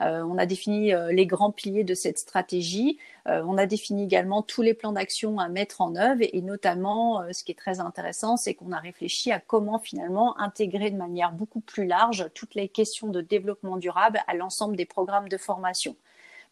Euh, 0.00 0.22
on 0.24 0.36
a 0.36 0.46
défini 0.46 0.92
euh, 0.92 1.12
les 1.12 1.26
grands 1.26 1.52
piliers 1.52 1.84
de 1.84 1.94
cette 1.94 2.18
stratégie. 2.18 2.98
on 3.26 3.58
a 3.58 3.66
défini 3.66 4.04
également 4.04 4.42
tous 4.42 4.62
les 4.62 4.72
plans 4.72 4.92
d'action 4.92 5.38
à 5.38 5.48
mettre 5.48 5.82
en 5.82 5.94
œuvre 5.96 6.22
et, 6.22 6.40
notamment, 6.40 7.22
ce 7.30 7.44
qui 7.44 7.52
est 7.52 7.58
très 7.58 7.78
intéressant, 7.78 8.38
c'est 8.38 8.54
qu'on 8.54 8.72
a 8.72 8.78
réfléchi 8.78 9.30
à 9.30 9.38
comment 9.38 9.78
finalement 9.78 10.38
intégrer 10.40 10.90
de 10.90 10.96
manière 10.96 11.32
beaucoup 11.32 11.60
plus 11.60 11.86
large 11.86 12.30
toutes 12.34 12.54
les 12.54 12.68
questions 12.68 13.08
de 13.08 13.20
développement 13.20 13.76
durable 13.76 14.22
à 14.28 14.34
l'ensemble 14.34 14.76
des 14.76 14.86
programmes 14.86 15.28
de 15.28 15.36
formation. 15.36 15.94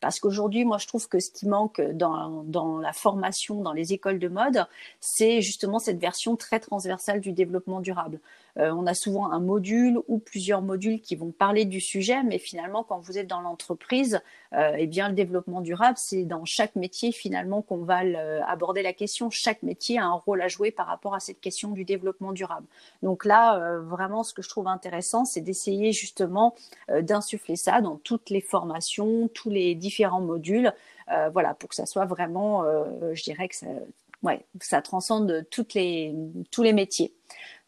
Parce 0.00 0.20
qu'aujourd'hui, 0.20 0.64
moi, 0.64 0.78
je 0.78 0.86
trouve 0.86 1.08
que 1.08 1.18
ce 1.20 1.30
qui 1.30 1.48
manque 1.48 1.80
dans, 1.80 2.78
la 2.78 2.92
formation, 2.92 3.62
dans 3.62 3.72
les 3.72 3.92
écoles 3.92 4.18
de 4.18 4.28
mode, 4.28 4.66
c'est 5.00 5.40
justement 5.40 5.78
cette 5.78 5.98
version 5.98 6.36
très 6.36 6.60
transversale 6.60 7.20
du 7.20 7.32
développement 7.32 7.80
durable. 7.80 8.20
Euh, 8.58 8.70
on 8.70 8.86
a 8.86 8.94
souvent 8.94 9.30
un 9.30 9.40
module 9.40 9.98
ou 10.08 10.18
plusieurs 10.18 10.62
modules 10.62 11.00
qui 11.00 11.14
vont 11.14 11.30
parler 11.30 11.64
du 11.64 11.80
sujet, 11.80 12.22
mais 12.22 12.38
finalement, 12.38 12.84
quand 12.84 12.98
vous 12.98 13.18
êtes 13.18 13.26
dans 13.26 13.40
l'entreprise, 13.40 14.20
euh, 14.54 14.72
eh 14.78 14.86
bien, 14.86 15.08
le 15.08 15.14
développement 15.14 15.60
durable, 15.60 15.98
c'est 15.98 16.24
dans 16.24 16.44
chaque 16.44 16.74
métier 16.74 17.12
finalement 17.12 17.62
qu'on 17.62 17.78
va 17.78 18.00
aborder 18.46 18.82
la 18.82 18.92
question. 18.92 19.30
Chaque 19.30 19.62
métier 19.62 19.98
a 19.98 20.06
un 20.06 20.12
rôle 20.12 20.40
à 20.40 20.48
jouer 20.48 20.70
par 20.70 20.86
rapport 20.86 21.14
à 21.14 21.20
cette 21.20 21.40
question 21.40 21.70
du 21.70 21.84
développement 21.84 22.32
durable. 22.32 22.66
Donc 23.02 23.24
là, 23.24 23.58
euh, 23.58 23.80
vraiment, 23.80 24.22
ce 24.22 24.32
que 24.32 24.42
je 24.42 24.48
trouve 24.48 24.68
intéressant, 24.68 25.24
c'est 25.24 25.40
d'essayer 25.40 25.92
justement 25.92 26.54
d'insuffler 26.88 27.56
ça 27.56 27.80
dans 27.80 27.96
toutes 27.96 28.30
les 28.30 28.40
formations, 28.40 29.28
tous 29.28 29.50
les 29.50 29.74
différents 29.74 30.20
modules, 30.20 30.72
voilà, 31.32 31.54
pour 31.54 31.68
que 31.68 31.74
ça 31.74 31.86
soit 31.86 32.04
vraiment, 32.04 32.64
je 33.12 33.22
dirais 33.22 33.48
que 33.48 33.54
ça, 33.54 33.66
ouais, 34.22 34.44
ça 34.60 34.82
transcende 34.82 35.46
toutes 35.50 35.74
les, 35.74 36.14
tous 36.50 36.62
les 36.62 36.72
métiers. 36.72 37.12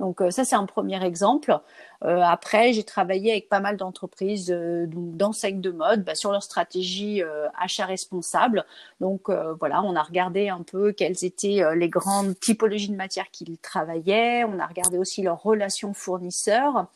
Donc 0.00 0.22
ça, 0.30 0.44
c'est 0.44 0.56
un 0.56 0.66
premier 0.66 1.02
exemple. 1.04 1.58
Euh, 2.04 2.20
après, 2.20 2.72
j'ai 2.72 2.84
travaillé 2.84 3.32
avec 3.32 3.48
pas 3.48 3.58
mal 3.58 3.76
d'entreprises 3.76 4.52
euh, 4.52 4.86
d'enseignes 4.88 5.60
de 5.60 5.70
mode 5.70 6.04
bah, 6.04 6.14
sur 6.14 6.30
leur 6.30 6.42
stratégie 6.44 7.22
euh, 7.22 7.48
achat 7.58 7.86
responsable. 7.86 8.64
Donc 9.00 9.28
euh, 9.28 9.54
voilà, 9.54 9.82
on 9.82 9.96
a 9.96 10.02
regardé 10.02 10.48
un 10.48 10.62
peu 10.62 10.92
quelles 10.92 11.24
étaient 11.24 11.62
euh, 11.62 11.74
les 11.74 11.88
grandes 11.88 12.38
typologies 12.38 12.90
de 12.90 12.96
matières 12.96 13.30
qu'ils 13.32 13.58
travaillaient. 13.58 14.44
On 14.44 14.60
a 14.60 14.66
regardé 14.66 14.96
aussi 14.98 15.22
leurs 15.22 15.42
relations 15.42 15.92
fournisseurs, 15.92 16.86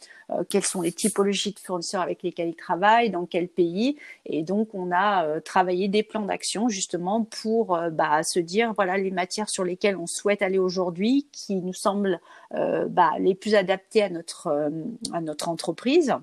quelles 0.49 0.65
sont 0.65 0.81
les 0.81 0.93
typologies 0.93 1.53
de 1.53 1.59
fournisseurs 1.59 2.01
avec 2.01 2.23
lesquels 2.23 2.49
ils 2.49 2.57
travaillent, 2.57 3.11
dans 3.11 3.27
quel 3.27 3.49
pays. 3.49 3.99
Et 4.25 4.43
donc 4.43 4.69
on 4.73 4.91
a 4.93 5.41
travaillé 5.41 5.88
des 5.88 6.03
plans 6.03 6.25
d'action 6.25 6.69
justement 6.69 7.25
pour 7.25 7.79
bah, 7.91 8.23
se 8.23 8.38
dire 8.38 8.73
voilà 8.75 8.97
les 8.97 9.11
matières 9.11 9.51
sur 9.51 9.65
lesquelles 9.65 9.97
on 9.97 10.07
souhaite 10.07 10.41
aller 10.41 10.59
aujourd'hui, 10.59 11.27
qui 11.33 11.57
nous 11.57 11.75
semblent 11.75 12.19
bah, 12.51 13.11
les 13.19 13.35
plus 13.35 13.55
adaptées 13.55 14.03
à 14.03 14.09
notre 14.09 14.71
à 15.12 15.20
notre 15.20 15.48
entreprise 15.48 16.14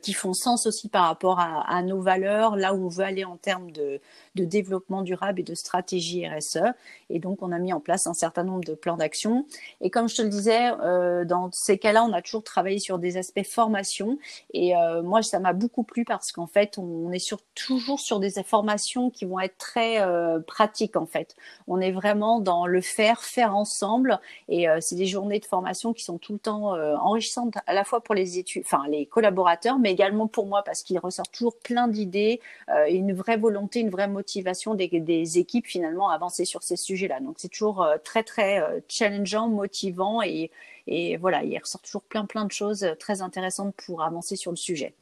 qui 0.00 0.12
font 0.12 0.32
sens 0.32 0.66
aussi 0.66 0.88
par 0.88 1.06
rapport 1.06 1.40
à, 1.40 1.82
nos 1.82 2.00
valeurs, 2.00 2.56
là 2.56 2.74
où 2.74 2.86
on 2.86 2.88
veut 2.88 3.04
aller 3.04 3.24
en 3.24 3.36
termes 3.36 3.70
de, 3.72 4.00
développement 4.34 5.02
durable 5.02 5.40
et 5.40 5.42
de 5.42 5.54
stratégie 5.54 6.26
RSE. 6.26 6.62
Et 7.10 7.18
donc, 7.18 7.42
on 7.42 7.52
a 7.52 7.58
mis 7.58 7.72
en 7.72 7.80
place 7.80 8.06
un 8.06 8.14
certain 8.14 8.44
nombre 8.44 8.64
de 8.64 8.74
plans 8.74 8.96
d'action. 8.96 9.46
Et 9.80 9.90
comme 9.90 10.08
je 10.08 10.16
te 10.16 10.22
le 10.22 10.28
disais, 10.28 10.70
euh, 10.80 11.24
dans 11.24 11.50
ces 11.52 11.78
cas-là, 11.78 12.04
on 12.04 12.12
a 12.12 12.22
toujours 12.22 12.44
travaillé 12.44 12.78
sur 12.78 12.98
des 12.98 13.16
aspects 13.16 13.42
formation. 13.44 14.18
Et 14.52 14.76
euh, 14.76 15.02
moi, 15.02 15.22
ça 15.22 15.40
m'a 15.40 15.52
beaucoup 15.52 15.82
plu 15.82 16.04
parce 16.04 16.32
qu'en 16.32 16.46
fait, 16.46 16.78
on 16.78 17.10
est 17.10 17.18
sur, 17.18 17.40
toujours 17.54 18.00
sur 18.00 18.20
des 18.20 18.30
formations 18.44 19.10
qui 19.10 19.24
vont 19.24 19.40
être 19.40 19.58
très 19.58 19.98
pratiques, 20.46 20.96
en 20.96 21.06
fait. 21.06 21.36
On 21.66 21.80
est 21.80 21.92
vraiment 21.92 22.40
dans 22.40 22.66
le 22.66 22.80
faire, 22.80 23.22
faire 23.22 23.56
ensemble. 23.56 24.20
Et 24.48 24.66
c'est 24.80 24.96
des 24.96 25.06
journées 25.06 25.40
de 25.40 25.44
formation 25.44 25.92
qui 25.92 26.04
sont 26.04 26.18
tout 26.18 26.32
le 26.32 26.38
temps 26.38 26.72
enrichissantes 27.00 27.54
à 27.66 27.74
la 27.74 27.84
fois 27.84 28.00
pour 28.00 28.14
les 28.14 28.38
études, 28.38 28.62
enfin, 28.64 28.84
les 28.88 29.06
collaborateurs 29.06 29.71
mais 29.78 29.92
également 29.92 30.26
pour 30.26 30.46
moi 30.46 30.62
parce 30.62 30.82
qu'il 30.82 30.98
ressort 30.98 31.28
toujours 31.28 31.56
plein 31.58 31.88
d'idées 31.88 32.40
euh, 32.68 32.86
une 32.88 33.12
vraie 33.12 33.36
volonté, 33.36 33.80
une 33.80 33.90
vraie 33.90 34.08
motivation 34.08 34.74
des, 34.74 34.88
des 34.88 35.38
équipes 35.38 35.66
finalement 35.66 36.10
à 36.10 36.14
avancer 36.14 36.44
sur 36.44 36.62
ces 36.62 36.76
sujets-là. 36.76 37.20
Donc 37.20 37.36
c'est 37.38 37.48
toujours 37.48 37.82
euh, 37.82 37.96
très 38.02 38.22
très 38.22 38.60
euh, 38.60 38.80
challengeant, 38.88 39.48
motivant 39.48 40.22
et, 40.22 40.50
et 40.86 41.16
voilà, 41.16 41.42
il 41.42 41.58
ressort 41.58 41.82
toujours 41.82 42.02
plein 42.02 42.24
plein 42.24 42.44
de 42.44 42.52
choses 42.52 42.86
très 42.98 43.22
intéressantes 43.22 43.74
pour 43.76 44.02
avancer 44.02 44.36
sur 44.36 44.50
le 44.50 44.56
sujet. 44.56 44.94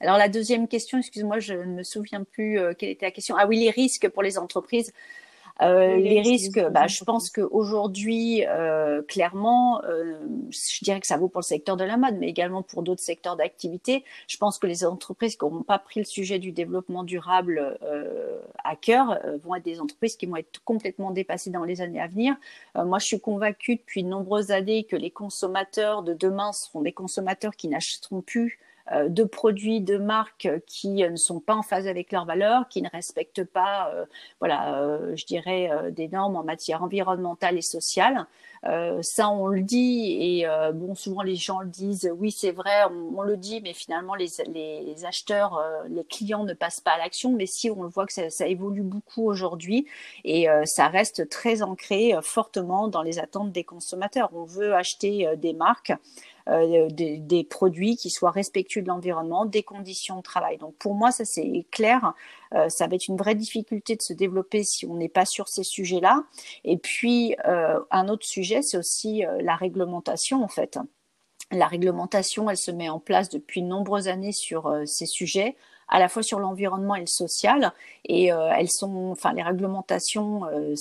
Alors 0.00 0.18
la 0.18 0.28
deuxième 0.28 0.68
question, 0.68 0.98
excuse-moi, 0.98 1.40
je 1.40 1.54
ne 1.54 1.64
me 1.64 1.82
souviens 1.82 2.22
plus 2.22 2.60
quelle 2.78 2.90
était 2.90 3.06
la 3.06 3.10
question. 3.10 3.34
Ah 3.36 3.46
oui, 3.46 3.58
les 3.58 3.70
risques 3.70 4.08
pour 4.08 4.22
les 4.22 4.38
entreprises. 4.38 4.92
Euh, 5.62 5.96
les, 5.96 6.20
risques, 6.20 6.60
bah, 6.70 6.88
je 6.88 7.04
pense 7.04 7.30
qu'aujourd'hui, 7.30 8.44
euh, 8.46 9.02
clairement, 9.02 9.82
euh, 9.84 10.18
je 10.50 10.84
dirais 10.84 11.00
que 11.00 11.06
ça 11.06 11.16
vaut 11.16 11.28
pour 11.28 11.40
le 11.40 11.44
secteur 11.44 11.76
de 11.76 11.84
la 11.84 11.96
mode, 11.96 12.16
mais 12.18 12.28
également 12.28 12.62
pour 12.62 12.82
d'autres 12.82 13.02
secteurs 13.02 13.36
d'activité. 13.36 14.04
Je 14.26 14.36
pense 14.36 14.58
que 14.58 14.66
les 14.66 14.84
entreprises 14.84 15.36
qui 15.36 15.44
n'auront 15.44 15.62
pas 15.62 15.78
pris 15.78 16.00
le 16.00 16.06
sujet 16.06 16.40
du 16.40 16.50
développement 16.50 17.04
durable 17.04 17.78
euh, 17.82 18.40
à 18.64 18.74
cœur 18.74 19.20
vont 19.44 19.54
être 19.54 19.64
des 19.64 19.80
entreprises 19.80 20.16
qui 20.16 20.26
vont 20.26 20.36
être 20.36 20.62
complètement 20.64 21.12
dépassées 21.12 21.50
dans 21.50 21.64
les 21.64 21.80
années 21.80 22.00
à 22.00 22.08
venir. 22.08 22.34
moi, 22.74 22.98
je 22.98 23.06
suis 23.06 23.20
convaincue 23.20 23.76
depuis 23.76 24.02
de 24.02 24.08
nombreuses 24.08 24.50
années 24.50 24.84
que 24.84 24.96
les 24.96 25.10
consommateurs 25.10 26.02
de 26.02 26.14
demain 26.14 26.52
seront 26.52 26.82
des 26.82 26.92
consommateurs 26.92 27.54
qui 27.54 27.68
n'achèteront 27.68 28.22
plus 28.22 28.58
euh, 28.58 28.63
de 28.92 29.24
produits 29.24 29.80
de 29.80 29.96
marques 29.96 30.48
qui 30.66 31.04
euh, 31.04 31.10
ne 31.10 31.16
sont 31.16 31.40
pas 31.40 31.54
en 31.54 31.62
phase 31.62 31.86
avec 31.86 32.12
leurs 32.12 32.26
valeurs, 32.26 32.68
qui 32.68 32.82
ne 32.82 32.88
respectent 32.90 33.44
pas, 33.44 33.90
euh, 33.94 34.04
voilà, 34.40 34.98
je 35.14 35.24
dirais, 35.24 35.70
des 35.90 36.08
normes 36.08 36.36
en 36.36 36.44
matière 36.44 36.82
environnementale 36.82 37.56
et 37.56 37.62
sociale. 37.62 38.26
Ça, 39.02 39.28
on 39.28 39.46
le 39.46 39.60
dit 39.60 40.16
et 40.20 40.46
bon, 40.72 40.94
souvent 40.94 41.22
les 41.22 41.36
gens 41.36 41.60
le 41.60 41.68
disent. 41.68 42.10
Oui, 42.18 42.30
c'est 42.30 42.52
vrai, 42.52 42.84
on, 43.14 43.22
le 43.22 43.36
dit, 43.36 43.60
mais 43.62 43.74
finalement 43.74 44.14
les, 44.14 44.28
les 44.48 45.04
acheteurs, 45.04 45.62
les 45.88 46.04
clients 46.04 46.44
ne 46.44 46.54
passent 46.54 46.80
pas 46.80 46.92
à 46.92 46.98
l'action. 46.98 47.32
Mais 47.32 47.46
si 47.46 47.70
on 47.70 47.82
le 47.82 47.88
voit 47.88 48.06
que 48.06 48.12
ça, 48.12 48.30
ça 48.30 48.46
évolue 48.46 48.82
beaucoup 48.82 49.26
aujourd'hui 49.26 49.86
et 50.24 50.46
ça 50.64 50.88
reste 50.88 51.28
très 51.28 51.62
ancré 51.62 52.14
fortement 52.22 52.88
dans 52.88 53.02
les 53.02 53.18
attentes 53.18 53.52
des 53.52 53.64
consommateurs. 53.64 54.30
On 54.32 54.44
veut 54.44 54.74
acheter 54.74 55.28
des 55.36 55.52
marques 55.52 55.92
euh, 56.50 56.90
des, 56.90 57.16
des, 57.16 57.42
produits 57.42 57.96
qui 57.96 58.10
soient 58.10 58.30
respectueux 58.30 58.82
de 58.82 58.88
l'environnement, 58.88 59.46
des 59.46 59.62
conditions 59.62 60.18
de 60.18 60.22
travail. 60.22 60.58
Donc 60.58 60.74
pour 60.74 60.94
moi, 60.94 61.10
ça 61.10 61.24
c'est 61.24 61.64
clair. 61.70 62.12
Euh, 62.54 62.68
ça 62.68 62.86
va 62.86 62.96
être 62.96 63.08
une 63.08 63.16
vraie 63.16 63.34
difficulté 63.34 63.96
de 63.96 64.02
se 64.02 64.12
développer 64.12 64.64
si 64.64 64.86
on 64.86 64.94
n'est 64.94 65.08
pas 65.08 65.24
sur 65.24 65.48
ces 65.48 65.64
sujets-là. 65.64 66.24
Et 66.64 66.76
puis 66.76 67.36
euh, 67.46 67.80
un 67.90 68.08
autre 68.08 68.26
sujet, 68.26 68.62
c'est 68.62 68.76
aussi 68.76 69.24
euh, 69.24 69.38
la 69.40 69.56
réglementation 69.56 70.42
en 70.42 70.48
fait. 70.48 70.78
La 71.50 71.66
réglementation, 71.66 72.48
elle 72.50 72.56
se 72.56 72.70
met 72.70 72.88
en 72.88 72.98
place 72.98 73.28
depuis 73.28 73.62
de 73.62 73.66
nombreuses 73.66 74.08
années 74.08 74.32
sur 74.32 74.74
ces 74.86 75.06
sujets 75.06 75.56
à 75.88 75.98
la 75.98 76.08
fois 76.08 76.22
sur 76.22 76.38
l'environnement 76.38 76.94
et 76.94 77.00
le 77.00 77.06
social. 77.06 77.72
Et 78.04 78.32
euh, 78.32 78.50
elles 78.56 78.70
sont, 78.70 79.10
enfin, 79.12 79.32
les 79.32 79.42
réglementations 79.42 80.44
euh, 80.46 80.74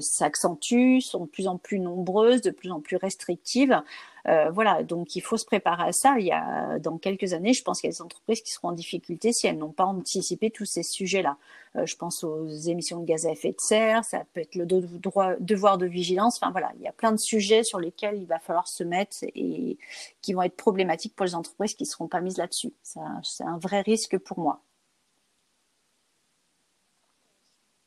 s'accentuent, 0.00 1.00
sont 1.00 1.24
de 1.24 1.30
plus 1.30 1.48
en 1.48 1.56
plus 1.56 1.78
nombreuses, 1.78 2.42
de 2.42 2.50
plus 2.50 2.70
en 2.70 2.80
plus 2.80 2.96
restrictives. 2.96 3.80
Euh, 4.28 4.50
voilà, 4.50 4.82
donc 4.82 5.16
il 5.16 5.20
faut 5.20 5.36
se 5.36 5.44
préparer 5.44 5.84
à 5.84 5.92
ça. 5.92 6.16
Il 6.18 6.26
y 6.26 6.32
a 6.32 6.78
dans 6.78 6.98
quelques 6.98 7.32
années, 7.32 7.52
je 7.52 7.62
pense 7.62 7.80
qu'il 7.80 7.88
y 7.88 7.92
a 7.92 7.94
des 7.94 8.02
entreprises 8.02 8.42
qui 8.42 8.52
seront 8.52 8.68
en 8.68 8.72
difficulté 8.72 9.32
si 9.32 9.46
elles 9.46 9.58
n'ont 9.58 9.72
pas 9.72 9.84
anticipé 9.84 10.50
tous 10.50 10.64
ces 10.64 10.82
sujets-là. 10.82 11.36
Euh, 11.76 11.86
je 11.86 11.96
pense 11.96 12.24
aux 12.24 12.48
émissions 12.48 13.00
de 13.00 13.06
gaz 13.06 13.26
à 13.26 13.32
effet 13.32 13.52
de 13.52 13.60
serre, 13.60 14.04
ça 14.04 14.24
peut 14.32 14.40
être 14.40 14.56
le 14.56 14.66
droit, 14.66 15.36
devoir 15.40 15.78
de 15.78 15.86
vigilance. 15.86 16.36
Enfin 16.36 16.50
voilà, 16.50 16.72
il 16.76 16.82
y 16.82 16.88
a 16.88 16.92
plein 16.92 17.12
de 17.12 17.18
sujets 17.18 17.62
sur 17.62 17.78
lesquels 17.78 18.16
il 18.18 18.26
va 18.26 18.38
falloir 18.38 18.68
se 18.68 18.84
mettre 18.84 19.16
et 19.22 19.78
qui 20.22 20.32
vont 20.32 20.42
être 20.42 20.56
problématiques 20.56 21.14
pour 21.14 21.26
les 21.26 21.34
entreprises 21.34 21.74
qui 21.74 21.84
ne 21.84 21.88
seront 21.88 22.08
pas 22.08 22.20
mises 22.20 22.38
là-dessus. 22.38 22.72
C'est 22.82 23.44
un 23.44 23.58
vrai 23.58 23.80
risque 23.82 24.18
pour 24.18 24.38
moi. 24.38 24.62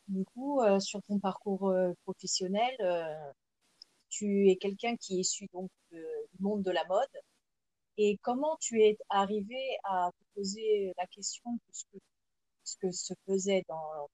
Du 0.08 0.26
coup, 0.26 0.62
euh, 0.62 0.80
sur 0.80 1.02
ton 1.04 1.20
parcours 1.20 1.70
euh, 1.70 1.94
professionnel, 2.04 2.76
tu 4.14 4.50
es 4.50 4.58
quelqu'un 4.58 4.96
qui 4.98 5.18
est 5.18 5.22
issu 5.22 5.48
donc 5.54 5.70
du 5.92 6.00
monde 6.40 6.64
de 6.64 6.72
la 6.72 6.86
mode. 6.86 7.16
Et 7.98 8.18
comment 8.22 8.58
tu 8.60 8.82
es 8.82 8.98
arrivé 9.10 9.78
à 9.84 10.10
te 10.12 10.24
poser 10.36 10.94
la 10.98 11.08
question 11.08 11.58
que, 11.58 11.98
ce 12.64 12.78
que 12.78 12.92
se 12.92 13.14
faisait 13.28 13.64
dans, 13.68 14.10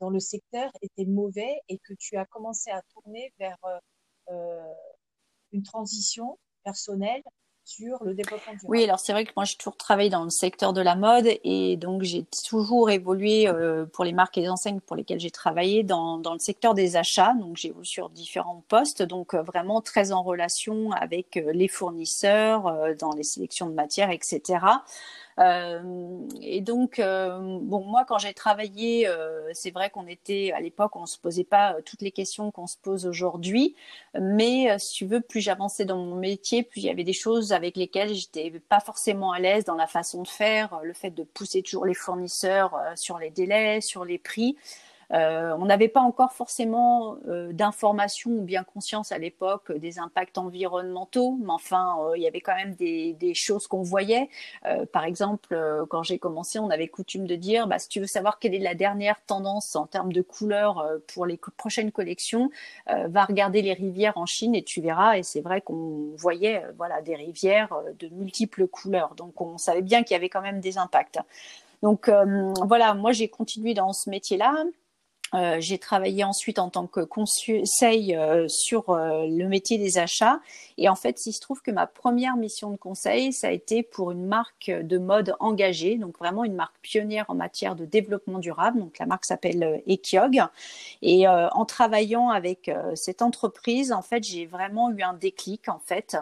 dans 0.00 0.10
le 0.10 0.20
secteur 0.20 0.70
était 0.82 1.06
mauvais 1.06 1.60
et 1.68 1.78
que 1.78 1.94
tu 1.94 2.16
as 2.16 2.26
commencé 2.26 2.70
à 2.70 2.82
tourner 2.92 3.32
vers 3.38 3.58
euh, 3.64 3.78
euh 4.30 4.74
une 5.52 5.62
transition 5.62 6.38
personnelle 6.64 7.22
sur 7.64 8.02
le 8.04 8.14
développement. 8.14 8.52
Oui, 8.64 8.84
alors 8.84 8.98
c'est 8.98 9.12
vrai 9.12 9.24
que 9.24 9.32
moi 9.36 9.44
j'ai 9.44 9.56
toujours 9.56 9.76
travaillé 9.76 10.10
dans 10.10 10.24
le 10.24 10.30
secteur 10.30 10.72
de 10.72 10.80
la 10.80 10.96
mode 10.96 11.28
et 11.44 11.76
donc 11.76 12.02
j'ai 12.02 12.24
toujours 12.46 12.90
évolué 12.90 13.48
euh, 13.48 13.86
pour 13.86 14.04
les 14.04 14.12
marques 14.12 14.36
et 14.38 14.42
les 14.42 14.48
enseignes 14.48 14.80
pour 14.80 14.96
lesquelles 14.96 15.20
j'ai 15.20 15.30
travaillé 15.30 15.82
dans, 15.82 16.18
dans 16.18 16.32
le 16.32 16.38
secteur 16.38 16.74
des 16.74 16.96
achats. 16.96 17.34
Donc 17.34 17.56
j'ai 17.56 17.68
évolué 17.68 17.84
sur 17.84 18.10
différents 18.10 18.64
postes, 18.68 19.02
donc 19.02 19.34
euh, 19.34 19.42
vraiment 19.42 19.80
très 19.80 20.12
en 20.12 20.22
relation 20.22 20.90
avec 20.92 21.36
euh, 21.36 21.52
les 21.52 21.68
fournisseurs, 21.68 22.96
dans 22.98 23.12
les 23.12 23.22
sélections 23.22 23.66
de 23.66 23.74
matières, 23.74 24.10
etc. 24.10 24.42
Euh, 25.38 26.26
et 26.40 26.60
donc, 26.60 26.98
euh, 26.98 27.58
bon, 27.62 27.84
moi, 27.84 28.04
quand 28.06 28.18
j'ai 28.18 28.34
travaillé, 28.34 29.08
euh, 29.08 29.50
c'est 29.52 29.70
vrai 29.70 29.90
qu'on 29.90 30.06
était 30.06 30.52
à 30.54 30.60
l'époque, 30.60 30.96
on 30.96 31.06
se 31.06 31.18
posait 31.18 31.44
pas 31.44 31.76
toutes 31.84 32.02
les 32.02 32.10
questions 32.10 32.50
qu'on 32.50 32.66
se 32.66 32.76
pose 32.76 33.06
aujourd'hui. 33.06 33.74
Mais 34.20 34.78
si 34.78 34.94
tu 34.94 35.06
veux, 35.06 35.20
plus 35.20 35.40
j'avançais 35.40 35.84
dans 35.84 35.96
mon 35.96 36.16
métier, 36.16 36.62
plus 36.62 36.80
il 36.80 36.86
y 36.86 36.90
avait 36.90 37.04
des 37.04 37.12
choses 37.12 37.52
avec 37.52 37.76
lesquelles 37.76 38.14
j'étais 38.14 38.50
pas 38.68 38.80
forcément 38.80 39.32
à 39.32 39.38
l'aise 39.38 39.64
dans 39.64 39.74
la 39.74 39.86
façon 39.86 40.22
de 40.22 40.28
faire, 40.28 40.80
le 40.82 40.92
fait 40.92 41.10
de 41.10 41.22
pousser 41.22 41.62
toujours 41.62 41.86
les 41.86 41.94
fournisseurs 41.94 42.78
sur 42.96 43.18
les 43.18 43.30
délais, 43.30 43.80
sur 43.80 44.04
les 44.04 44.18
prix. 44.18 44.56
Euh, 45.12 45.54
on 45.58 45.66
n'avait 45.66 45.88
pas 45.88 46.00
encore 46.00 46.32
forcément 46.32 47.16
euh, 47.28 47.52
d'informations 47.52 48.30
ou 48.30 48.42
bien 48.42 48.64
conscience 48.64 49.12
à 49.12 49.18
l'époque 49.18 49.72
des 49.72 49.98
impacts 49.98 50.38
environnementaux, 50.38 51.36
mais 51.40 51.50
enfin, 51.50 51.96
euh, 52.00 52.16
il 52.16 52.22
y 52.22 52.26
avait 52.26 52.40
quand 52.40 52.54
même 52.54 52.74
des, 52.74 53.12
des 53.14 53.34
choses 53.34 53.66
qu'on 53.66 53.82
voyait. 53.82 54.28
par 54.92 55.04
exemple, 55.04 55.56
quand 55.88 56.02
j'ai 56.02 56.18
commencé, 56.18 56.58
on 56.58 56.70
avait 56.70 56.88
coutume 56.88 57.26
de 57.26 57.36
dire, 57.36 57.66
bah, 57.66 57.78
si 57.78 57.88
tu 57.88 58.00
veux 58.00 58.06
savoir 58.06 58.38
quelle 58.38 58.54
est 58.54 58.58
la 58.58 58.74
dernière 58.74 59.20
tendance 59.26 59.76
en 59.76 59.86
termes 59.86 60.12
de 60.12 60.22
couleurs 60.22 60.86
pour 61.12 61.26
les 61.26 61.38
prochaines 61.56 61.92
collections, 61.92 62.50
va 62.86 63.24
regarder 63.24 63.62
les 63.62 63.72
rivières 63.72 64.16
en 64.16 64.26
Chine 64.26 64.54
et 64.54 64.62
tu 64.62 64.80
verras. 64.80 65.18
Et 65.18 65.22
c'est 65.22 65.40
vrai 65.40 65.60
qu'on 65.60 66.12
voyait, 66.16 66.62
voilà, 66.76 67.02
des 67.02 67.16
rivières 67.16 67.74
de 67.98 68.08
multiples 68.08 68.66
couleurs. 68.66 69.14
Donc, 69.16 69.40
on 69.40 69.58
savait 69.58 69.82
bien 69.82 70.02
qu'il 70.02 70.14
y 70.14 70.16
avait 70.16 70.28
quand 70.28 70.42
même 70.42 70.60
des 70.60 70.78
impacts. 70.78 71.18
Donc 71.82 72.10
voilà, 72.64 72.94
moi 72.94 73.12
j'ai 73.12 73.28
continué 73.28 73.74
dans 73.74 73.92
ce 73.92 74.08
métier-là. 74.08 74.64
Euh, 75.34 75.56
j'ai 75.60 75.78
travaillé 75.78 76.24
ensuite 76.24 76.58
en 76.58 76.68
tant 76.68 76.86
que 76.86 77.00
conseil 77.00 78.14
euh, 78.14 78.46
sur 78.48 78.90
euh, 78.90 79.26
le 79.26 79.48
métier 79.48 79.78
des 79.78 79.98
achats. 79.98 80.40
Et 80.76 80.88
en 80.88 80.94
fait, 80.94 81.24
il 81.26 81.32
se 81.32 81.40
trouve 81.40 81.62
que 81.62 81.70
ma 81.70 81.86
première 81.86 82.36
mission 82.36 82.70
de 82.70 82.76
conseil, 82.76 83.32
ça 83.32 83.48
a 83.48 83.50
été 83.50 83.82
pour 83.82 84.10
une 84.10 84.26
marque 84.26 84.70
de 84.70 84.98
mode 84.98 85.34
engagée, 85.40 85.96
donc 85.96 86.18
vraiment 86.18 86.44
une 86.44 86.54
marque 86.54 86.78
pionnière 86.82 87.24
en 87.28 87.34
matière 87.34 87.76
de 87.76 87.86
développement 87.86 88.38
durable. 88.38 88.78
Donc 88.78 88.98
la 88.98 89.06
marque 89.06 89.24
s'appelle 89.24 89.82
Ekiog. 89.86 90.42
Et 91.00 91.26
en 91.28 91.64
travaillant 91.64 92.30
avec 92.30 92.70
cette 92.94 93.22
entreprise, 93.22 93.92
en 93.92 94.02
fait, 94.02 94.22
j'ai 94.24 94.46
vraiment 94.46 94.90
eu 94.90 95.02
un 95.02 95.14
déclic. 95.14 95.68
En 95.68 95.78
fait, 95.78 96.16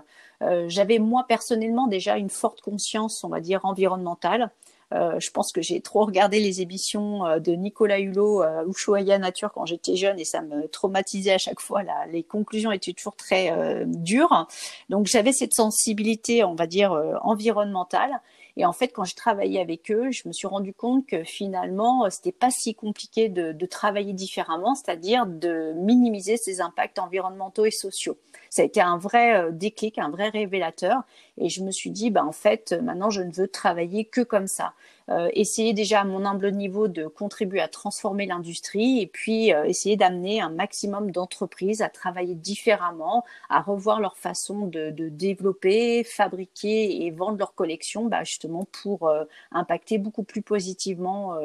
j'avais 0.66 0.98
moi 0.98 1.24
personnellement 1.28 1.86
déjà 1.86 2.16
une 2.16 2.30
forte 2.30 2.60
conscience, 2.60 3.24
on 3.24 3.28
va 3.28 3.40
dire 3.40 3.64
environnementale. 3.64 4.50
Euh, 4.92 5.20
je 5.20 5.30
pense 5.30 5.52
que 5.52 5.62
j'ai 5.62 5.80
trop 5.80 6.04
regardé 6.04 6.40
les 6.40 6.62
émissions 6.62 7.24
euh, 7.24 7.38
de 7.38 7.52
Nicolas 7.52 8.00
Hulot, 8.00 8.42
euh, 8.42 8.64
Ushuaïa 8.68 9.18
Nature 9.18 9.52
quand 9.52 9.64
j'étais 9.64 9.94
jeune 9.94 10.18
et 10.18 10.24
ça 10.24 10.42
me 10.42 10.66
traumatisait 10.66 11.32
à 11.32 11.38
chaque 11.38 11.60
fois. 11.60 11.82
Là. 11.82 12.06
Les 12.10 12.22
conclusions 12.22 12.72
étaient 12.72 12.92
toujours 12.92 13.14
très 13.14 13.52
dures. 13.86 14.48
Donc 14.88 15.06
j'avais 15.06 15.32
cette 15.32 15.54
sensibilité, 15.54 16.44
on 16.44 16.54
va 16.54 16.66
dire, 16.66 16.92
environnementale. 17.22 18.20
Et 18.56 18.64
en 18.64 18.72
fait, 18.72 18.88
quand 18.88 19.04
j'ai 19.04 19.14
travaillé 19.14 19.60
avec 19.60 19.90
eux, 19.90 20.10
je 20.10 20.26
me 20.26 20.32
suis 20.32 20.46
rendu 20.46 20.72
compte 20.72 21.06
que 21.06 21.24
finalement, 21.24 22.08
c'était 22.10 22.32
pas 22.32 22.50
si 22.50 22.74
compliqué 22.74 23.28
de, 23.28 23.52
de 23.52 23.66
travailler 23.66 24.12
différemment, 24.12 24.74
c'est-à-dire 24.74 25.26
de 25.26 25.72
minimiser 25.76 26.36
ces 26.36 26.60
impacts 26.60 26.98
environnementaux 26.98 27.64
et 27.64 27.70
sociaux. 27.70 28.18
Ça 28.50 28.62
a 28.62 28.64
été 28.64 28.80
un 28.80 28.98
vrai 28.98 29.52
déclic, 29.52 29.98
un 29.98 30.10
vrai 30.10 30.28
révélateur. 30.28 31.02
Et 31.38 31.48
je 31.48 31.62
me 31.62 31.70
suis 31.70 31.90
dit, 31.90 32.10
bah, 32.10 32.24
en 32.24 32.32
fait, 32.32 32.72
maintenant, 32.82 33.10
je 33.10 33.22
ne 33.22 33.32
veux 33.32 33.48
travailler 33.48 34.04
que 34.04 34.20
comme 34.20 34.46
ça. 34.46 34.74
Euh, 35.10 35.28
essayer 35.32 35.72
déjà 35.72 36.02
à 36.02 36.04
mon 36.04 36.24
humble 36.24 36.52
niveau 36.52 36.86
de 36.86 37.06
contribuer 37.06 37.60
à 37.60 37.66
transformer 37.66 38.26
l'industrie 38.26 39.00
et 39.00 39.08
puis 39.08 39.52
euh, 39.52 39.64
essayer 39.64 39.96
d'amener 39.96 40.40
un 40.40 40.50
maximum 40.50 41.10
d'entreprises 41.10 41.82
à 41.82 41.88
travailler 41.88 42.36
différemment, 42.36 43.24
à 43.48 43.60
revoir 43.60 43.98
leur 43.98 44.16
façon 44.16 44.66
de, 44.66 44.90
de 44.90 45.08
développer, 45.08 46.04
fabriquer 46.04 47.04
et 47.04 47.10
vendre 47.10 47.38
leurs 47.38 47.54
collections, 47.54 48.04
bah, 48.04 48.22
justement 48.40 48.64
pour 48.82 49.08
euh, 49.08 49.24
impacter 49.52 49.98
beaucoup 49.98 50.22
plus 50.22 50.42
positivement 50.42 51.38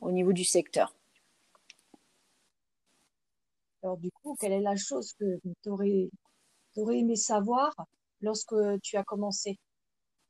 au 0.00 0.12
niveau 0.12 0.32
du 0.32 0.44
secteur. 0.44 0.94
Alors 3.82 3.96
du 3.98 4.10
coup, 4.10 4.36
quelle 4.40 4.52
est 4.52 4.60
la 4.60 4.76
chose 4.76 5.12
que 5.14 5.40
tu 5.62 5.68
aurais, 5.68 6.08
aurais 6.76 6.98
aimé 6.98 7.16
savoir 7.16 7.74
lorsque 8.20 8.54
tu 8.82 8.96
as 8.96 9.04
commencé 9.04 9.58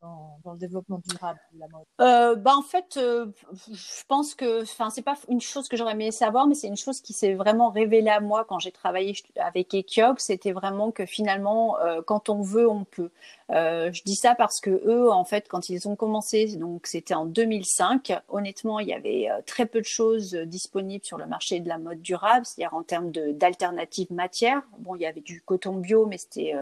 dans, 0.02 0.52
le 0.52 0.58
développement 0.58 1.00
durable 1.06 1.40
de 1.52 1.60
la 1.60 1.68
mode? 1.68 1.84
Euh, 2.00 2.36
bah 2.36 2.54
en 2.56 2.62
fait, 2.62 2.96
euh, 2.96 3.32
je 3.72 4.02
pense 4.08 4.34
que, 4.34 4.62
enfin, 4.62 4.90
c'est 4.90 5.02
pas 5.02 5.16
une 5.28 5.40
chose 5.40 5.68
que 5.68 5.76
j'aurais 5.76 5.92
aimé 5.92 6.10
savoir, 6.10 6.46
mais 6.46 6.54
c'est 6.54 6.68
une 6.68 6.76
chose 6.76 7.00
qui 7.00 7.12
s'est 7.12 7.34
vraiment 7.34 7.70
révélée 7.70 8.10
à 8.10 8.20
moi 8.20 8.44
quand 8.44 8.58
j'ai 8.58 8.72
travaillé 8.72 9.14
avec 9.36 9.72
Ekiok. 9.74 10.20
C'était 10.20 10.52
vraiment 10.52 10.90
que 10.92 11.06
finalement, 11.06 11.78
euh, 11.80 12.02
quand 12.02 12.28
on 12.28 12.42
veut, 12.42 12.68
on 12.68 12.84
peut. 12.84 13.10
Euh, 13.52 13.92
je 13.92 14.02
dis 14.02 14.16
ça 14.16 14.34
parce 14.34 14.60
que 14.60 14.70
eux, 14.70 15.10
en 15.10 15.24
fait, 15.24 15.46
quand 15.48 15.68
ils 15.68 15.86
ont 15.88 15.94
commencé, 15.94 16.56
donc 16.56 16.86
c'était 16.86 17.14
en 17.14 17.26
2005. 17.26 18.12
Honnêtement, 18.28 18.80
il 18.80 18.88
y 18.88 18.92
avait 18.92 19.30
euh, 19.30 19.40
très 19.46 19.66
peu 19.66 19.80
de 19.80 19.86
choses 19.86 20.34
disponibles 20.34 21.04
sur 21.04 21.16
le 21.16 21.26
marché 21.26 21.60
de 21.60 21.68
la 21.68 21.78
mode 21.78 22.02
durable, 22.02 22.44
c'est-à-dire 22.44 22.74
en 22.74 22.82
termes 22.82 23.10
d'alternatives 23.12 24.12
matières. 24.12 24.62
Bon, 24.78 24.96
il 24.96 25.02
y 25.02 25.06
avait 25.06 25.20
du 25.20 25.42
coton 25.42 25.74
bio, 25.74 26.06
mais 26.06 26.18
c'était, 26.18 26.54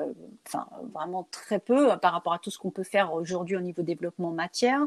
enfin, 0.46 0.66
vraiment 0.92 1.26
très 1.30 1.58
peu 1.58 1.96
par 1.98 2.12
rapport 2.12 2.34
à 2.34 2.38
tout 2.38 2.50
ce 2.50 2.58
qu'on 2.58 2.70
peut 2.70 2.84
faire 2.84 3.14
aujourd'hui 3.14 3.56
au 3.56 3.60
niveau 3.60 3.82
développement 3.82 4.30
matière. 4.30 4.80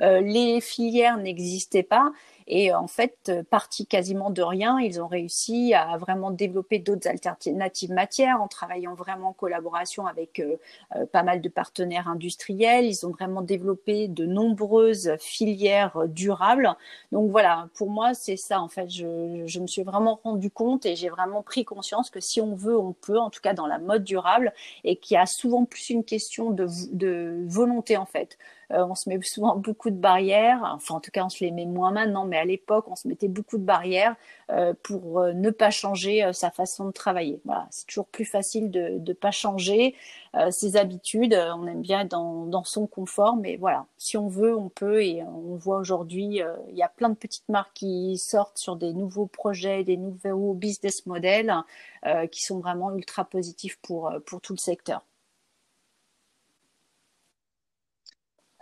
Euh, 0.00 0.20
les 0.20 0.60
filières 0.60 1.16
n'existaient 1.18 1.82
pas 1.82 2.12
et 2.50 2.72
en 2.72 2.86
fait, 2.86 3.30
parti 3.50 3.86
quasiment 3.86 4.30
de 4.30 4.40
rien, 4.40 4.80
ils 4.80 5.02
ont 5.02 5.06
réussi 5.06 5.74
à 5.74 5.98
vraiment 5.98 6.30
développer 6.30 6.78
d'autres 6.78 7.06
alternatives 7.06 7.92
matières 7.92 8.40
en 8.40 8.48
travaillant 8.48 8.94
vraiment 8.94 9.28
en 9.28 9.32
collaboration 9.34 10.06
avec 10.06 10.40
euh, 10.40 10.56
euh, 10.96 11.04
pas 11.04 11.22
mal 11.22 11.42
de 11.42 11.48
partenaires 11.50 12.08
industriels. 12.08 12.86
Ils 12.86 13.04
ont 13.04 13.10
vraiment 13.10 13.42
développé 13.42 14.08
de 14.08 14.24
nombreuses 14.24 15.14
filières 15.20 16.08
durables. 16.08 16.74
Donc 17.12 17.30
voilà, 17.30 17.68
pour 17.74 17.90
moi, 17.90 18.14
c'est 18.14 18.38
ça 18.38 18.62
en 18.62 18.68
fait. 18.68 18.88
Je, 18.88 19.42
je, 19.44 19.60
me 19.60 19.66
suis 19.66 19.82
vraiment 19.82 20.18
rendu 20.24 20.50
compte 20.50 20.86
et 20.86 20.96
j'ai 20.96 21.10
vraiment 21.10 21.42
pris 21.42 21.66
conscience 21.66 22.08
que 22.08 22.20
si 22.20 22.40
on 22.40 22.54
veut, 22.54 22.78
on 22.78 22.94
peut, 22.94 23.18
en 23.18 23.28
tout 23.28 23.42
cas 23.42 23.52
dans 23.52 23.66
la 23.66 23.78
mode 23.78 24.04
durable, 24.04 24.54
et 24.84 24.96
qu'il 24.96 25.16
y 25.16 25.18
a 25.18 25.26
souvent 25.26 25.66
plus 25.66 25.90
une 25.90 26.02
question 26.02 26.50
de, 26.50 26.66
de 26.92 27.44
volonté 27.46 27.98
en 27.98 28.06
fait. 28.06 28.38
Euh, 28.72 28.84
on 28.84 28.94
se 28.94 29.08
met 29.08 29.18
souvent 29.22 29.56
beaucoup 29.56 29.90
de 29.90 29.96
barrières. 29.96 30.60
Enfin, 30.74 30.96
en 30.96 31.00
tout 31.00 31.10
cas, 31.10 31.24
on 31.24 31.28
se 31.28 31.42
les 31.42 31.50
met 31.50 31.64
moins 31.64 31.90
maintenant, 31.90 32.26
à 32.38 32.44
l'époque, 32.44 32.86
on 32.88 32.96
se 32.96 33.08
mettait 33.08 33.28
beaucoup 33.28 33.58
de 33.58 33.64
barrières 33.64 34.16
euh, 34.50 34.74
pour 34.82 35.20
euh, 35.20 35.32
ne 35.32 35.50
pas 35.50 35.70
changer 35.70 36.32
sa 36.32 36.50
façon 36.50 36.86
de 36.86 36.92
travailler. 36.92 37.40
Voilà, 37.44 37.66
c'est 37.70 37.86
toujours 37.86 38.06
plus 38.06 38.24
facile 38.24 38.70
de 38.70 38.98
ne 38.98 39.12
pas 39.12 39.30
changer 39.30 39.94
ses 40.50 40.76
habitudes. 40.76 41.34
On 41.34 41.66
aime 41.66 41.80
bien 41.82 42.00
être 42.00 42.10
dans, 42.10 42.64
son 42.64 42.86
confort, 42.86 43.36
mais 43.36 43.56
voilà, 43.56 43.86
si 43.96 44.16
on 44.16 44.28
veut, 44.28 44.56
on 44.56 44.68
peut. 44.68 45.02
Et 45.02 45.22
on 45.22 45.56
voit 45.56 45.78
aujourd'hui, 45.78 46.40
il 46.68 46.76
y 46.76 46.82
a 46.82 46.88
plein 46.88 47.08
de 47.08 47.14
petites 47.14 47.48
marques 47.48 47.72
qui 47.74 48.18
sortent 48.18 48.58
sur 48.58 48.76
des 48.76 48.92
nouveaux 48.92 49.26
projets, 49.26 49.84
des 49.84 49.96
nouveaux 49.96 50.54
business 50.54 51.06
models 51.06 51.52
qui 52.30 52.44
sont 52.44 52.60
vraiment 52.60 52.94
ultra 52.94 53.24
positifs 53.24 53.78
pour, 53.82 54.12
tout 54.24 54.52
le 54.52 54.58
secteur. 54.58 55.02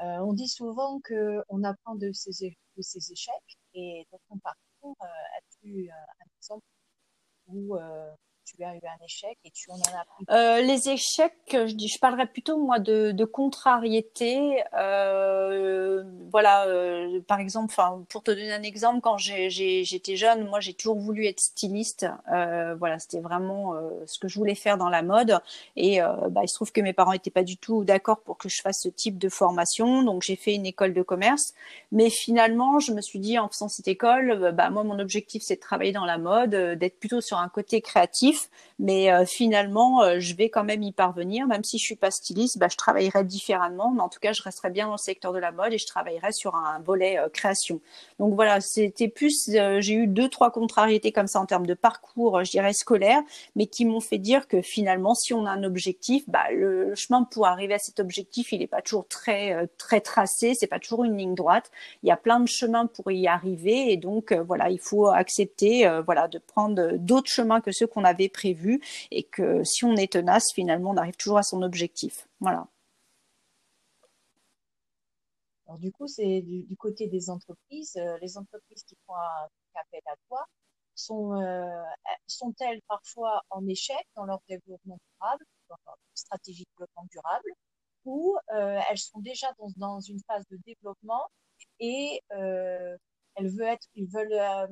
Euh, 0.01 0.19
on 0.21 0.33
dit 0.35 0.49
souvent 0.49 1.01
qu'on 1.01 1.65
apprend 1.65 1.95
de 1.95 2.09
de 2.09 2.83
ses 2.83 3.13
échecs 3.13 3.59
et 3.77 4.07
dans 4.13 4.21
ton 4.29 4.39
parcours, 4.41 4.97
euh, 5.03 5.07
as-tu 5.39 5.89
euh, 5.91 5.93
un 5.93 6.27
exemple 6.39 6.67
où 7.49 7.77
tu 8.47 8.63
un 8.63 9.05
échec 9.05 9.39
et 9.45 9.51
tu 9.51 9.71
en 9.71 9.75
as 9.75 10.35
euh, 10.35 10.61
Les 10.63 10.89
échecs, 10.89 11.35
je, 11.51 11.75
dis, 11.75 11.89
je 11.89 11.99
parlerais 11.99 12.27
plutôt 12.27 12.57
moi 12.59 12.79
de, 12.79 13.11
de 13.11 13.25
contrariété. 13.25 14.63
Euh, 14.75 16.05
voilà, 16.31 16.67
euh, 16.67 17.21
par 17.27 17.41
exemple, 17.41 17.75
pour 18.09 18.23
te 18.23 18.31
donner 18.31 18.53
un 18.53 18.63
exemple, 18.63 19.01
quand 19.01 19.19
j'étais 19.19 20.17
jeune, 20.17 20.47
moi 20.49 20.61
j'ai 20.61 20.75
toujours 20.75 20.99
voulu 20.99 21.27
être 21.27 21.41
styliste. 21.41 22.07
Euh, 22.33 22.77
voilà, 22.77 22.99
c'était 23.01 23.21
vraiment 23.21 23.75
euh, 23.75 23.91
ce 24.07 24.19
que 24.19 24.29
je 24.29 24.39
voulais 24.39 24.55
faire 24.55 24.79
dans 24.79 24.91
la 24.91 25.03
mode. 25.03 25.41
Et 25.75 26.01
euh, 26.01 26.29
bah, 26.31 26.43
il 26.45 26.49
se 26.49 26.55
trouve 26.55 26.71
que 26.71 26.81
mes 26.81 26.93
parents 26.93 27.13
n'étaient 27.13 27.31
pas 27.31 27.43
du 27.45 27.57
tout 27.57 27.85
d'accord 27.85 28.21
pour 28.21 28.39
que 28.39 28.49
je 28.49 28.63
fasse 28.63 28.81
ce 28.83 28.89
type 28.89 29.19
de 29.19 29.29
formation. 29.29 30.05
Donc 30.05 30.23
j'ai 30.23 30.37
fait 30.37 30.55
une 30.55 30.67
école 30.67 30.95
de 30.95 31.03
commerce. 31.03 31.53
Mais 31.91 32.11
finalement, 32.11 32.79
je 32.79 32.93
me 32.93 33.01
suis 33.01 33.19
dit 33.19 33.39
en 33.39 33.49
faisant 33.49 33.69
cette 33.69 33.89
école, 33.89 34.53
bah 34.53 34.71
moi 34.71 34.85
mon 34.85 34.99
objectif 35.01 35.43
c'est 35.45 35.57
de 35.57 35.61
travailler 35.61 35.93
dans 35.93 36.05
la 36.05 36.19
mode, 36.19 36.51
d'être 36.51 37.01
plutôt 37.01 37.21
sur 37.21 37.39
un 37.39 37.49
côté 37.49 37.81
créatif 37.81 38.36
please 38.37 38.49
mais 38.79 39.11
euh, 39.11 39.25
finalement, 39.25 40.03
euh, 40.03 40.17
je 40.19 40.35
vais 40.35 40.51
quand 40.51 40.65
même 40.65 40.83
y 40.83 40.93
parvenir, 40.93 41.47
même 41.47 41.65
si 41.65 41.79
je 41.79 41.85
suis 41.85 41.97
pas 41.97 42.11
styliste, 42.11 42.59
bah, 42.59 42.69
je 42.71 42.77
travaillerai 42.77 43.25
différemment, 43.25 43.91
mais 43.91 44.03
en 44.03 44.09
tout 44.09 44.21
cas, 44.21 44.33
je 44.33 44.43
resterai 44.43 44.71
bien 44.71 44.87
dans 44.87 44.93
le 44.93 44.99
secteur 44.99 45.33
de 45.33 45.39
la 45.39 45.51
mode 45.51 45.73
et 45.73 45.79
je 45.79 45.87
travaillerai 45.87 46.33
sur 46.33 46.55
un 46.55 46.81
volet 46.81 47.19
euh, 47.19 47.29
création. 47.31 47.81
Donc 48.19 48.35
voilà, 48.35 48.61
c'était 48.61 49.09
plus, 49.09 49.51
j'ai 49.51 49.95
eu 49.95 50.07
deux 50.07 50.29
trois 50.29 50.51
contrariétés 50.51 51.11
comme 51.13 51.27
ça 51.27 51.41
en 51.41 51.47
termes 51.47 51.67
de 51.67 51.75
parcours, 51.75 52.45
je 52.45 52.51
dirais 52.51 52.75
scolaire, 52.75 53.23
mais 53.55 53.67
qui 53.67 53.85
m'ont 53.87 54.01
fait 54.01 54.19
dire 54.19 54.47
que 54.47 54.61
finalement, 54.61 55.15
si 55.15 55.33
on 55.33 55.47
a 55.47 55.51
un 55.51 55.65
objectif, 55.65 56.25
bah, 56.29 56.45
le, 56.53 56.95
chemin 56.95 57.25
pour 57.25 57.47
arriver 57.47 57.75
à 57.75 57.79
cet 57.79 57.99
objectif, 58.01 58.53
il 58.53 58.61
n'est 58.61 58.67
pas 58.67 58.83
toujours 58.83 59.09
très 59.09 59.67
très 59.79 60.01
tracé, 60.01 60.55
c'est 60.55 60.67
pas 60.67 60.79
toujours 60.79 61.05
une 61.05 61.17
ligne 61.17 61.35
droite. 61.35 61.71
Il 62.03 62.09
y 62.09 62.13
a 62.13 62.17
plein 62.17 62.41
de 62.41 62.49
chemins 62.49 62.87
pour 62.87 63.11
y 63.11 63.27
arriver. 63.27 63.93
Et 63.93 63.97
donc 63.97 64.33
voilà, 64.33 64.71
il 64.71 64.79
faut 64.79 65.09
accepter 65.09 65.89
voilà 66.05 66.29
de 66.29 66.39
prendre 66.39 66.93
d'autres 66.97 67.31
chemins 67.31 67.61
que 67.61 67.73
ceux 67.73 67.87
qu'on 67.87 68.05
avait 68.05 68.29
et 69.11 69.25
que 69.25 69.65
si 69.65 69.85
on 69.85 69.97
est 69.97 70.13
tenace, 70.13 70.53
finalement, 70.55 70.91
on 70.91 70.97
arrive 70.97 71.17
toujours 71.17 71.39
à 71.39 71.43
son 71.43 71.63
objectif. 71.63 72.29
Voilà. 72.41 72.69
Alors, 75.67 75.79
du 75.79 75.91
coup, 75.91 76.07
c'est 76.07 76.43
du, 76.43 76.77
côté 76.77 77.09
des 77.09 77.29
entreprises. 77.29 77.97
Euh, 77.97 78.17
les 78.23 78.39
entreprises 78.39 78.85
qui 78.85 78.97
font 79.07 79.15
un 79.15 79.49
appel 79.75 80.01
à 80.07 80.15
toi 80.29 80.47
euh, 81.11 81.85
sont-elles 82.27 82.81
parfois 82.89 83.43
en 83.51 83.67
échec 83.67 84.07
dans 84.15 84.25
leur 84.25 84.41
développement 84.49 84.99
durable, 85.13 85.45
dans 85.69 85.77
leur 85.87 85.97
stratégie 86.15 86.63
de 86.63 86.69
développement 86.71 87.07
durable, 87.11 87.51
ou 88.05 88.37
euh, 88.55 88.81
elles 88.89 88.99
sont 88.99 89.19
déjà 89.21 89.49
dans, 89.59 89.69
dans, 89.77 90.01
une 90.01 90.21
phase 90.27 90.45
de 90.51 90.59
développement 90.65 91.27
et 91.81 92.21
elles 92.31 93.51
veulent 93.51 93.69
être, 93.69 93.87
ils 93.95 94.07
veulent 94.07 94.69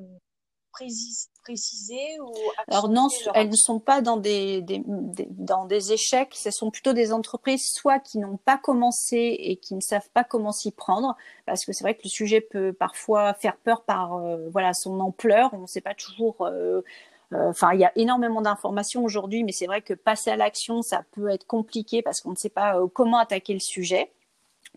préciser 1.43 2.19
ou 2.19 2.33
Alors 2.69 2.89
non, 2.89 3.07
elles 3.33 3.49
ne 3.49 3.55
sont 3.55 3.79
pas 3.79 4.01
dans 4.01 4.17
des, 4.17 4.63
dans 5.29 5.65
des 5.65 5.93
échecs, 5.93 6.33
ce 6.35 6.51
sont 6.51 6.71
plutôt 6.71 6.93
des 6.93 7.13
entreprises 7.13 7.71
soit 7.71 7.99
qui 7.99 8.17
n'ont 8.17 8.37
pas 8.37 8.57
commencé 8.57 9.35
et 9.39 9.57
qui 9.57 9.75
ne 9.75 9.81
savent 9.81 10.09
pas 10.13 10.23
comment 10.23 10.51
s'y 10.51 10.71
prendre, 10.71 11.15
parce 11.45 11.65
que 11.65 11.71
c'est 11.71 11.83
vrai 11.83 11.95
que 11.95 12.01
le 12.03 12.09
sujet 12.09 12.41
peut 12.41 12.73
parfois 12.73 13.33
faire 13.35 13.57
peur 13.57 13.83
par 13.83 14.15
euh, 14.15 14.49
voilà 14.51 14.73
son 14.73 14.99
ampleur, 14.99 15.51
on 15.53 15.61
ne 15.61 15.67
sait 15.67 15.81
pas 15.81 15.93
toujours. 15.93 16.41
Euh, 16.41 16.81
euh, 17.33 17.49
enfin, 17.49 17.73
il 17.73 17.79
y 17.79 17.85
a 17.85 17.91
énormément 17.95 18.41
d'informations 18.41 19.03
aujourd'hui, 19.03 19.43
mais 19.43 19.51
c'est 19.51 19.65
vrai 19.65 19.81
que 19.81 19.93
passer 19.93 20.29
à 20.29 20.37
l'action, 20.37 20.81
ça 20.81 21.03
peut 21.11 21.29
être 21.29 21.47
compliqué 21.47 22.01
parce 22.01 22.21
qu'on 22.21 22.31
ne 22.31 22.35
sait 22.35 22.49
pas 22.49 22.77
comment 22.93 23.17
attaquer 23.17 23.53
le 23.53 23.59
sujet. 23.59 24.11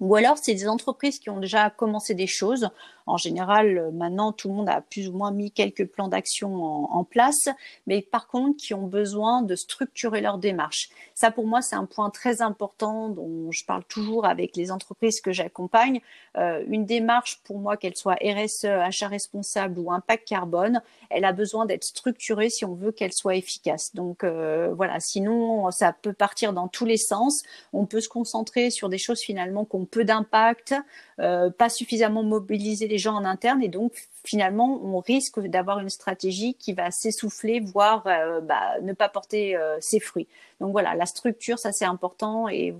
Ou 0.01 0.15
alors, 0.15 0.39
c'est 0.39 0.55
des 0.55 0.69
entreprises 0.69 1.19
qui 1.19 1.29
ont 1.31 1.41
déjà 1.41 1.71
commencé 1.71 2.15
des 2.15 2.27
choses. 2.27 2.71
En 3.09 3.17
général, 3.17 3.79
euh, 3.79 3.91
maintenant, 3.91 4.33
tout 4.33 4.49
le 4.49 4.55
monde 4.55 4.69
a 4.69 4.81
plus 4.81 5.09
ou 5.09 5.13
moins 5.13 5.31
mis 5.31 5.51
quelques 5.51 5.87
plans 5.87 6.09
d'action 6.09 6.55
en, 6.65 7.05
place, 7.05 7.49
mais 7.87 8.03
par 8.03 8.29
contre, 8.29 8.59
qui 8.59 8.75
ont 8.75 8.87
besoin 8.87 9.43
de 9.43 9.55
structurer 9.55 10.21
leur 10.21 10.39
démarche. 10.39 10.91
Ça, 11.15 11.31
pour 11.31 11.47
moi, 11.47 11.63
c'est 11.63 11.77
un 11.77 11.87
point 11.87 12.11
très 12.11 12.43
important 12.43 13.09
dont 13.09 13.51
je 13.51 13.65
parle 13.65 13.85
toujours 13.85 14.27
avec 14.27 14.57
les 14.57 14.71
entreprises 14.71 15.21
que 15.21 15.33
j'accompagne. 15.33 16.01
Euh, 16.37 16.63
une 16.69 16.85
démarche, 16.85 17.41
pour 17.45 17.59
moi, 17.59 17.77
qu'elle 17.77 17.97
soit 17.97 18.17
RSE, 18.23 18.65
achat 18.65 19.09
responsable 19.09 19.79
ou 19.79 19.91
impact 19.91 20.29
carbone, 20.29 20.83
elle 21.11 21.25
a 21.25 21.33
besoin 21.33 21.67
d'être 21.67 21.85
structurée 21.85 22.51
si 22.51 22.65
on 22.65 22.75
veut 22.75 22.93
qu'elle 22.93 23.13
soit 23.13 23.37
efficace. 23.37 23.95
Donc 23.95 24.25
euh, 24.25 24.73
voilà, 24.75 25.01
sinon, 25.01 25.71
ça 25.71 25.93
peut 25.93 26.13
partir 26.13 26.53
dans 26.53 26.69
tous 26.69 26.85
les 26.85 26.97
sens. 26.97 27.43
On 27.73 27.87
peut 27.87 28.01
se 28.01 28.09
concentrer 28.09 28.71
sur 28.71 28.89
des 28.89 28.99
choses 28.99 29.21
finalement 29.21 29.65
qui 29.65 29.77
ont 29.77 29.87
peu 29.87 30.05
d'impact, 30.05 30.75
euh, 31.21 31.51
pas 31.51 31.69
suffisamment 31.69 32.23
mobiliser 32.23 32.87
les 32.87 32.98
gens 32.99 33.15
en 33.15 33.25
interne 33.25 33.63
et 33.63 33.69
donc 33.69 34.09
finalement 34.25 34.81
on 34.83 35.01
risque 35.01 35.41
d'avoir 35.41 35.81
une 35.81 35.89
stratégie 35.89 36.55
qui 36.55 36.73
va 36.73 36.91
s'essouffler, 36.91 37.61
voire 37.61 38.07
euh, 38.07 38.41
bah, 38.41 38.81
ne 38.83 38.93
pas 38.93 39.09
porter 39.09 39.57
euh, 39.57 39.79
ses 39.81 40.01
fruits. 40.01 40.29
Donc 40.61 40.73
voilà, 40.73 40.95
la 40.95 41.07
structure, 41.07 41.59
ça 41.59 41.73
c'est 41.73 41.85
important 41.85 42.49
et 42.49 42.75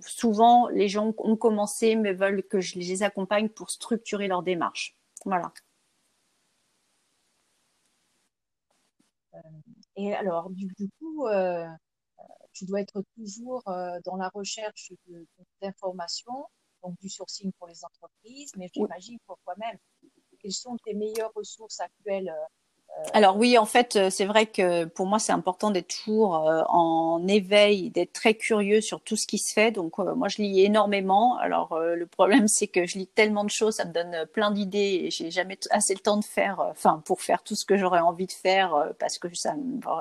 souvent 0.00 0.68
les 0.68 0.88
gens 0.88 1.14
ont 1.18 1.36
commencé 1.36 1.96
mais 1.96 2.12
veulent 2.12 2.42
que 2.42 2.60
je 2.60 2.78
les 2.78 3.02
accompagne 3.02 3.48
pour 3.48 3.70
structurer 3.70 4.28
leur 4.28 4.42
démarche. 4.42 4.96
Voilà. 5.24 5.52
Et 9.96 10.14
alors, 10.14 10.50
du, 10.50 10.68
coup, 10.98 11.26
tu 12.52 12.64
dois 12.64 12.80
être 12.80 13.02
toujours 13.16 13.62
dans 14.04 14.16
la 14.16 14.28
recherche 14.28 14.92
d'informations 15.60 16.46
donc 16.82 16.98
du 17.00 17.08
sourcing 17.08 17.52
pour 17.58 17.68
les 17.68 17.84
entreprises, 17.84 18.11
mais 18.56 18.68
j'imagine 18.72 19.18
pour 19.26 19.38
toi-même. 19.44 19.78
Quelles 20.40 20.52
sont 20.52 20.76
tes 20.84 20.94
meilleures 20.94 21.32
ressources 21.34 21.80
actuelles 21.80 22.28
euh, 22.28 22.44
euh, 22.98 23.08
alors 23.14 23.38
oui, 23.38 23.56
en 23.56 23.64
fait, 23.64 23.96
euh, 23.96 24.10
c'est 24.10 24.26
vrai 24.26 24.44
que 24.44 24.84
pour 24.84 25.06
moi, 25.06 25.18
c'est 25.18 25.32
important 25.32 25.70
d'être 25.70 25.88
toujours 26.04 26.34
en 26.34 27.26
éveil, 27.26 27.88
d'être 27.88 28.12
très 28.12 28.34
curieux 28.34 28.82
sur 28.82 29.00
tout 29.00 29.16
ce 29.16 29.26
qui 29.26 29.38
se 29.38 29.50
fait. 29.50 29.70
Donc 29.70 29.96
moi, 29.96 30.28
je 30.28 30.42
lis 30.42 30.60
énormément. 30.60 31.38
Alors 31.38 31.78
le 31.80 32.06
problème, 32.06 32.48
c'est 32.48 32.66
que 32.66 32.84
je 32.84 32.98
lis 32.98 33.06
tellement 33.06 33.44
de 33.44 33.50
choses, 33.50 33.76
ça 33.76 33.86
me 33.86 33.92
donne 33.92 34.26
plein 34.34 34.50
d'idées 34.50 35.04
et 35.04 35.10
j'ai 35.10 35.30
jamais 35.30 35.58
assez 35.70 35.94
le 35.94 36.00
temps 36.00 36.18
de 36.18 36.24
faire, 36.24 36.60
enfin, 36.70 37.00
pour 37.06 37.22
faire 37.22 37.42
tout 37.42 37.54
ce 37.54 37.64
que 37.64 37.78
j'aurais 37.78 38.00
envie 38.00 38.26
de 38.26 38.32
faire, 38.32 38.92
parce 38.98 39.18
que 39.18 39.34
ça, 39.34 39.54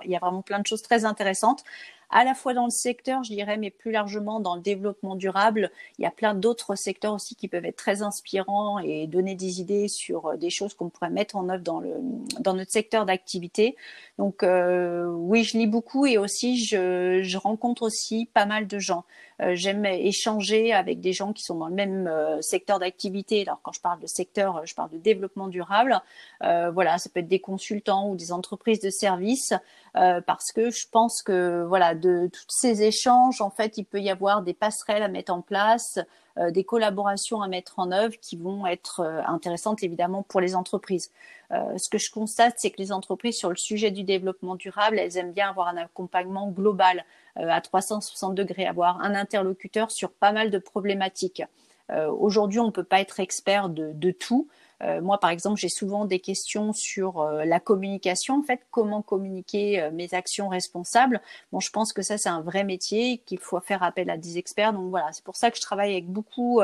il 0.04 0.12
y 0.12 0.16
a 0.18 0.20
vraiment 0.20 0.42
plein 0.42 0.60
de 0.60 0.68
choses 0.68 0.82
très 0.82 1.06
intéressantes 1.06 1.64
à 2.12 2.24
la 2.24 2.34
fois 2.34 2.53
dans 2.53 2.66
le 2.66 2.72
secteur, 2.72 3.24
je 3.24 3.34
dirais, 3.34 3.57
mais 3.57 3.70
plus 3.70 3.91
largement 3.91 4.39
dans 4.39 4.55
le 4.55 4.62
développement 4.62 5.16
durable. 5.16 5.72
Il 5.97 6.03
y 6.03 6.05
a 6.05 6.12
plein 6.12 6.34
d'autres 6.34 6.76
secteurs 6.76 7.14
aussi 7.14 7.36
qui 7.36 7.47
peuvent 7.47 7.66
être 7.66 7.78
très 7.78 8.01
inspirants 8.01 8.80
et 8.80 9.07
donner 9.07 9.36
des 9.36 9.62
idées 9.62 9.88
sur 9.88 10.28
euh, 10.28 10.38
des 10.38 10.49
choses 10.49 10.74
qu'on 10.74 10.89
pourrait 10.89 11.09
mettre 11.09 11.36
en 11.36 11.49
œuvre 11.49 11.64
dans, 11.64 11.80
le, 11.80 11.95
dans 12.39 12.53
notre 12.53 12.72
secteur 12.72 13.05
d'activité. 13.05 13.76
Donc 14.18 14.43
euh, 14.43 15.05
oui, 15.07 15.43
je 15.43 15.57
lis 15.57 15.68
beaucoup 15.68 16.05
et 16.05 16.18
aussi 16.18 16.64
je, 16.64 17.22
je 17.24 17.38
rencontre 17.38 17.84
aussi 17.84 18.30
pas 18.34 18.45
mal 18.45 18.68
de 18.68 18.78
gens. 18.78 19.05
Euh, 19.42 19.56
j'aime 19.56 19.86
échanger 19.86 20.74
avec 20.74 21.02
des 21.02 21.14
gens 21.14 21.34
qui 21.34 21.44
sont 21.44 21.56
dans 21.56 21.68
le 21.68 21.74
même 21.74 22.08
euh, 22.08 22.42
secteur 22.42 22.80
d'activité. 22.80 23.42
Alors 23.42 23.60
quand 23.64 23.72
je 23.72 23.82
parle 23.82 24.00
de 24.00 24.08
secteur, 24.08 24.66
je 24.66 24.76
parle 24.76 24.92
de 24.92 24.98
développement 24.98 25.48
durable. 25.48 26.00
voilà, 26.42 26.98
ça 26.98 27.10
peut 27.10 27.20
être 27.20 27.28
des 27.28 27.39
consultants 27.39 28.10
ou 28.10 28.16
des 28.16 28.32
entreprises 28.32 28.80
de 28.80 28.89
services 28.89 29.54
parce 29.94 30.52
que 30.52 30.70
je 30.70 30.88
pense 30.89 31.22
que 31.22 31.64
voilà 31.68 31.96
de 31.96 32.30
tous 32.32 32.46
ces 32.48 32.84
échanges, 32.84 33.42
en 33.42 33.50
fait, 33.50 33.78
il 33.78 33.84
peut 33.84 34.00
y 34.00 34.10
avoir 34.10 34.42
des 34.42 34.54
passerelles 34.54 35.04
à 35.04 35.08
mettre 35.08 35.34
en 35.34 35.42
place, 35.42 36.00
euh, 36.38 36.52
des 36.52 36.64
collaborations 36.64 37.42
à 37.42 37.48
mettre 37.48 37.80
en 37.80 37.92
œuvre 37.92 38.16
qui 38.22 38.38
vont 38.38 38.66
être 38.66 39.02
euh, 39.02 39.22
intéressantes 39.28 39.84
évidemment 39.84 40.24
pour 40.24 40.40
les 40.40 40.56
entreprises. 40.56 41.12
Euh, 41.52 41.78
ce 41.78 41.90
que 41.90 41.98
je 41.98 42.10
constate, 42.10 42.56
c'est 42.58 42.72
que 42.72 42.78
les 42.78 42.92
entreprises 42.92 43.36
sur 43.36 43.50
le 43.50 43.58
sujet 43.58 43.92
du 43.92 44.04
développement 44.04 44.56
durable, 44.56 44.98
elles 44.98 45.18
aiment 45.18 45.34
bien 45.34 45.50
avoir 45.50 45.68
un 45.68 45.78
accompagnement 45.78 46.50
global 46.50 47.04
à 47.36 47.62
360 47.62 48.36
degrés, 48.36 48.66
avoir 48.66 49.02
un 49.02 49.16
interlocuteur 49.16 49.90
sur 49.90 50.12
pas 50.12 50.34
mal 50.34 50.52
de 50.52 50.58
problématiques. 50.58 51.44
Aujourd'hui, 51.90 52.60
on 52.60 52.68
ne 52.68 52.72
peut 52.72 52.84
pas 52.84 53.00
être 53.00 53.22
expert 53.22 53.70
de, 53.70 53.92
de 53.94 54.12
tout. 54.12 54.50
Euh, 54.84 55.02
moi, 55.02 55.20
par 55.20 55.30
exemple, 55.30 55.60
j'ai 55.60 55.70
souvent 55.70 56.06
des 56.06 56.20
questions 56.20 56.74
sur 56.74 57.22
euh, 57.22 57.46
la 57.46 57.60
communication. 57.60 58.40
En 58.40 58.44
fait, 58.44 58.62
comment 58.72 59.02
communiquer 59.02 59.82
euh, 59.82 59.92
mes 59.92 60.14
actions 60.14 60.50
responsables 60.50 61.22
Bon, 61.52 61.60
je 61.60 61.70
pense 61.70 61.94
que 61.94 62.02
ça, 62.02 62.18
c'est 62.18 62.30
un 62.30 62.42
vrai 62.42 62.64
métier, 62.64 63.20
qu'il 63.26 63.40
faut 63.40 63.60
faire 63.60 63.84
appel 63.84 64.10
à 64.10 64.18
des 64.18 64.38
experts. 64.38 64.74
Donc 64.74 64.90
voilà, 64.90 65.12
c'est 65.12 65.24
pour 65.24 65.36
ça 65.36 65.52
que 65.52 65.58
je 65.58 65.62
travaille 65.62 65.92
avec 65.92 66.08
beaucoup 66.08 66.62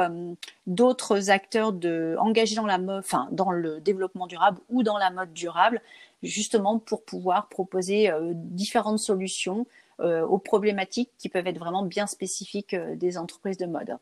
d'autres 0.65 1.29
acteurs 1.29 1.73
engagés 2.17 2.55
dans 2.55 2.65
la 2.65 2.77
mode, 2.77 2.99
enfin, 2.99 3.27
dans 3.31 3.51
le 3.51 3.79
développement 3.79 4.27
durable 4.27 4.59
ou 4.69 4.83
dans 4.83 4.97
la 4.97 5.09
mode 5.11 5.33
durable, 5.33 5.81
justement 6.23 6.79
pour 6.79 7.03
pouvoir 7.03 7.47
proposer 7.49 8.11
différentes 8.33 8.99
solutions 8.99 9.65
aux 9.99 10.37
problématiques 10.37 11.11
qui 11.17 11.29
peuvent 11.29 11.47
être 11.47 11.59
vraiment 11.59 11.83
bien 11.83 12.07
spécifiques 12.07 12.75
des 12.75 13.17
entreprises 13.17 13.57
de 13.57 13.65
mode. 13.65 13.97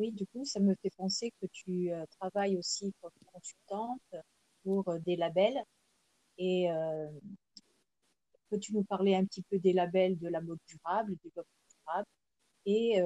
Oui, 0.00 0.12
du 0.12 0.26
coup, 0.28 0.46
ça 0.46 0.60
me 0.60 0.74
fait 0.80 0.90
penser 0.96 1.30
que 1.42 1.46
tu 1.52 1.92
euh, 1.92 2.06
travailles 2.18 2.56
aussi 2.56 2.94
comme 3.02 3.10
consultante 3.26 4.00
pour 4.64 4.88
euh, 4.88 4.98
des 5.00 5.14
labels. 5.14 5.62
Et 6.38 6.70
euh, 6.70 7.06
peux-tu 8.48 8.72
nous 8.72 8.84
parler 8.84 9.14
un 9.14 9.26
petit 9.26 9.42
peu 9.42 9.58
des 9.58 9.74
labels 9.74 10.18
de 10.18 10.28
la 10.28 10.40
mode 10.40 10.58
durable, 10.66 11.10
du 11.10 11.18
développement 11.24 11.52
durable? 11.84 12.06
Et 12.64 13.00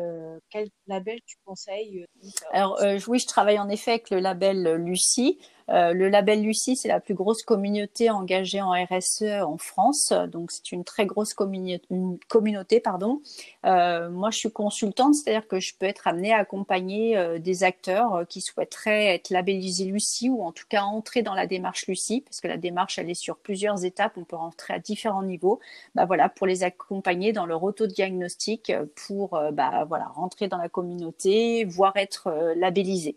quel 0.50 0.68
label 0.88 1.20
tu 1.24 1.36
conseilles 1.44 2.04
Alors 2.50 2.80
oui, 3.06 3.20
je 3.20 3.26
travaille 3.26 3.58
en 3.58 3.68
effet 3.68 3.92
avec 3.92 4.10
le 4.10 4.18
label 4.18 4.74
Lucie. 4.74 5.38
Euh, 5.70 5.92
le 5.92 6.08
label 6.08 6.42
Lucie, 6.42 6.76
c'est 6.76 6.88
la 6.88 7.00
plus 7.00 7.14
grosse 7.14 7.42
communauté 7.42 8.10
engagée 8.10 8.60
en 8.60 8.72
RSE 8.72 9.42
en 9.42 9.56
France, 9.56 10.12
donc 10.28 10.50
c'est 10.50 10.72
une 10.72 10.84
très 10.84 11.06
grosse 11.06 11.34
communauté. 11.34 12.80
Pardon. 12.80 13.22
Euh, 13.64 14.10
moi, 14.10 14.30
je 14.30 14.38
suis 14.38 14.52
consultante, 14.52 15.14
c'est-à-dire 15.14 15.48
que 15.48 15.60
je 15.60 15.74
peux 15.78 15.86
être 15.86 16.06
amenée 16.06 16.32
à 16.32 16.38
accompagner 16.38 17.16
euh, 17.16 17.38
des 17.38 17.64
acteurs 17.64 18.26
qui 18.28 18.40
souhaiteraient 18.40 19.14
être 19.14 19.30
labellisés 19.30 19.86
Lucie 19.86 20.28
ou 20.28 20.42
en 20.42 20.52
tout 20.52 20.66
cas 20.68 20.82
entrer 20.82 21.22
dans 21.22 21.34
la 21.34 21.46
démarche 21.46 21.86
Lucie, 21.86 22.22
parce 22.22 22.40
que 22.40 22.48
la 22.48 22.56
démarche, 22.56 22.98
elle 22.98 23.10
est 23.10 23.14
sur 23.14 23.38
plusieurs 23.38 23.84
étapes, 23.84 24.12
on 24.16 24.24
peut 24.24 24.36
rentrer 24.36 24.74
à 24.74 24.78
différents 24.78 25.22
niveaux. 25.22 25.60
Bah 25.94 26.04
voilà, 26.04 26.28
pour 26.28 26.46
les 26.46 26.62
accompagner 26.62 27.32
dans 27.32 27.46
leur 27.46 27.62
autodiagnostic, 27.62 28.72
pour 29.06 29.40
bah 29.52 29.84
voilà 29.88 30.06
rentrer 30.08 30.48
dans 30.48 30.58
la 30.58 30.68
communauté, 30.68 31.64
voire 31.64 31.96
être 31.96 32.54
labellisés. 32.56 33.16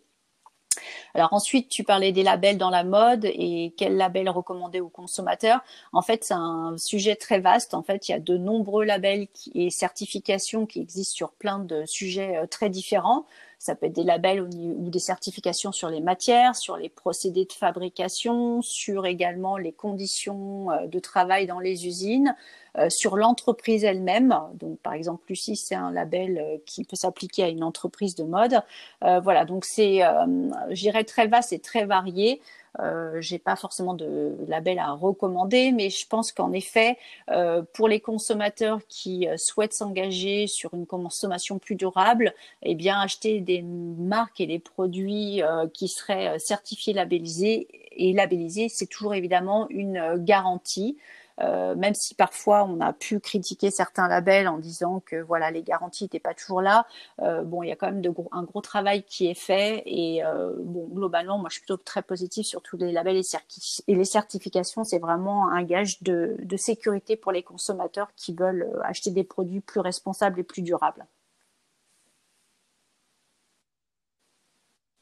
Alors 1.15 1.34
ensuite, 1.34 1.69
tu 1.69 1.84
parlais 1.84 2.11
des 2.11 2.23
labels 2.23 2.57
dans 2.57 2.69
la 2.69 2.84
mode 2.84 3.25
et 3.25 3.73
quel 3.78 3.97
label 3.97 4.30
recommander 4.30 4.80
aux 4.80 4.89
consommateurs. 4.89 5.61
En 5.93 6.01
fait, 6.01 6.23
c'est 6.23 6.34
un 6.34 6.75
sujet 6.78 7.15
très 7.15 7.39
vaste. 7.39 7.73
En 7.73 7.84
fait, 7.84 8.07
il 8.09 8.11
y 8.11 8.15
a 8.15 8.19
de 8.19 8.38
nombreux 8.38 8.84
labels 8.84 9.28
et 9.55 9.69
certifications 9.69 10.65
qui 10.65 10.80
existent 10.80 11.15
sur 11.15 11.32
plein 11.32 11.59
de 11.59 11.86
sujets 11.86 12.38
euh, 12.38 12.47
très 12.47 12.69
différents. 12.69 13.25
Ça 13.60 13.76
peut 13.76 13.88
être 13.88 13.95
des 13.95 14.03
labels 14.03 14.41
ou 14.41 14.89
des 14.89 14.99
certifications 14.99 15.72
sur 15.72 15.89
les 15.89 15.99
matières, 15.99 16.55
sur 16.55 16.78
les 16.78 16.89
procédés 16.89 17.45
de 17.45 17.53
fabrication, 17.53 18.62
sur 18.62 19.08
également 19.08 19.58
les 19.58 19.72
conditions 19.72 20.72
euh, 20.72 20.86
de 20.86 20.99
travail 20.99 21.47
dans 21.47 21.60
les 21.60 21.88
usines, 21.88 22.36
euh, 22.78 22.88
sur 22.89 23.18
l'entreprise 23.18 23.84
elle-même. 23.84 24.38
Donc, 24.53 24.80
par 24.80 24.93
exemple, 24.93 25.24
Lucie, 25.28 25.55
c'est 25.55 25.76
un 25.76 25.91
label 25.91 26.38
euh, 26.38 26.58
qui 26.68 26.84
peut 26.84 26.95
s'appliquer 26.95 27.43
à 27.45 27.49
une 27.49 27.64
entreprise 27.64 28.14
de 28.14 28.24
mode. 28.24 28.62
voilà, 29.01 29.45
donc 29.45 29.66
c'est, 29.66 30.01
j'irais 30.70 31.03
très 31.03 31.28
vaste 31.28 31.53
et 31.53 31.60
très 31.60 31.86
varié. 31.86 32.41
Euh, 32.80 33.19
j'ai 33.21 33.39
pas 33.39 33.55
forcément 33.55 33.93
de 33.93 34.36
label 34.47 34.80
à 34.80 34.91
recommander, 34.91 35.71
mais 35.71 35.89
je 35.89 36.07
pense 36.07 36.32
qu'en 36.32 36.51
effet, 36.51 36.97
euh, 37.30 37.63
pour 37.73 37.88
les 37.88 37.99
consommateurs 37.99 38.80
qui 38.88 39.28
euh, 39.28 39.38
souhaitent 39.38 39.73
s'engager 39.73 40.47
sur 40.47 40.73
une 40.73 40.86
consommation 40.86 41.59
plus 41.59 41.75
durable, 41.75 42.34
eh 42.63 42.75
bien 42.75 42.99
acheter 42.99 43.41
des 43.41 43.61
marques 43.61 44.41
et 44.41 44.47
des 44.47 44.59
produits 44.59 45.41
euh, 45.41 45.67
qui 45.73 45.88
seraient 45.88 46.39
certifiés, 46.39 46.93
labellisés 46.93 47.67
et 47.91 48.13
labellisés, 48.13 48.69
c'est 48.69 48.86
toujours 48.86 49.15
évidemment 49.15 49.67
une 49.69 50.15
garantie. 50.17 50.97
Euh, 51.39 51.75
même 51.75 51.93
si 51.93 52.15
parfois 52.15 52.63
on 52.63 52.79
a 52.79 52.93
pu 52.93 53.19
critiquer 53.19 53.69
certains 53.69 54.07
labels 54.07 54.47
en 54.47 54.57
disant 54.57 55.01
que 55.01 55.17
voilà 55.17 55.51
les 55.51 55.61
garanties 55.61 56.05
n'étaient 56.05 56.19
pas 56.19 56.33
toujours 56.33 56.61
là, 56.61 56.88
euh, 57.21 57.43
bon 57.43 57.61
il 57.61 57.69
y 57.69 57.71
a 57.71 57.75
quand 57.75 57.88
même 57.88 58.01
de 58.01 58.09
gros, 58.09 58.27
un 58.31 58.43
gros 58.43 58.61
travail 58.61 59.03
qui 59.03 59.27
est 59.27 59.35
fait 59.35 59.83
et 59.85 60.23
euh, 60.25 60.53
bon 60.59 60.88
globalement 60.88 61.38
moi 61.38 61.49
je 61.49 61.55
suis 61.55 61.61
plutôt 61.61 61.77
très 61.77 62.01
positive 62.01 62.43
sur 62.43 62.61
tous 62.63 62.77
les 62.77 62.91
labels 62.91 63.17
et, 63.17 63.95
les 63.95 64.05
certifications 64.05 64.83
c'est 64.83 64.99
vraiment 64.99 65.49
un 65.49 65.63
gage 65.63 66.01
de, 66.01 66.38
de 66.39 66.57
sécurité 66.57 67.15
pour 67.15 67.31
les 67.31 67.43
consommateurs 67.43 68.09
qui 68.15 68.33
veulent 68.33 68.67
acheter 68.83 69.11
des 69.11 69.23
produits 69.23 69.61
plus 69.61 69.79
responsables 69.79 70.39
et 70.39 70.43
plus 70.43 70.61
durables. 70.63 71.05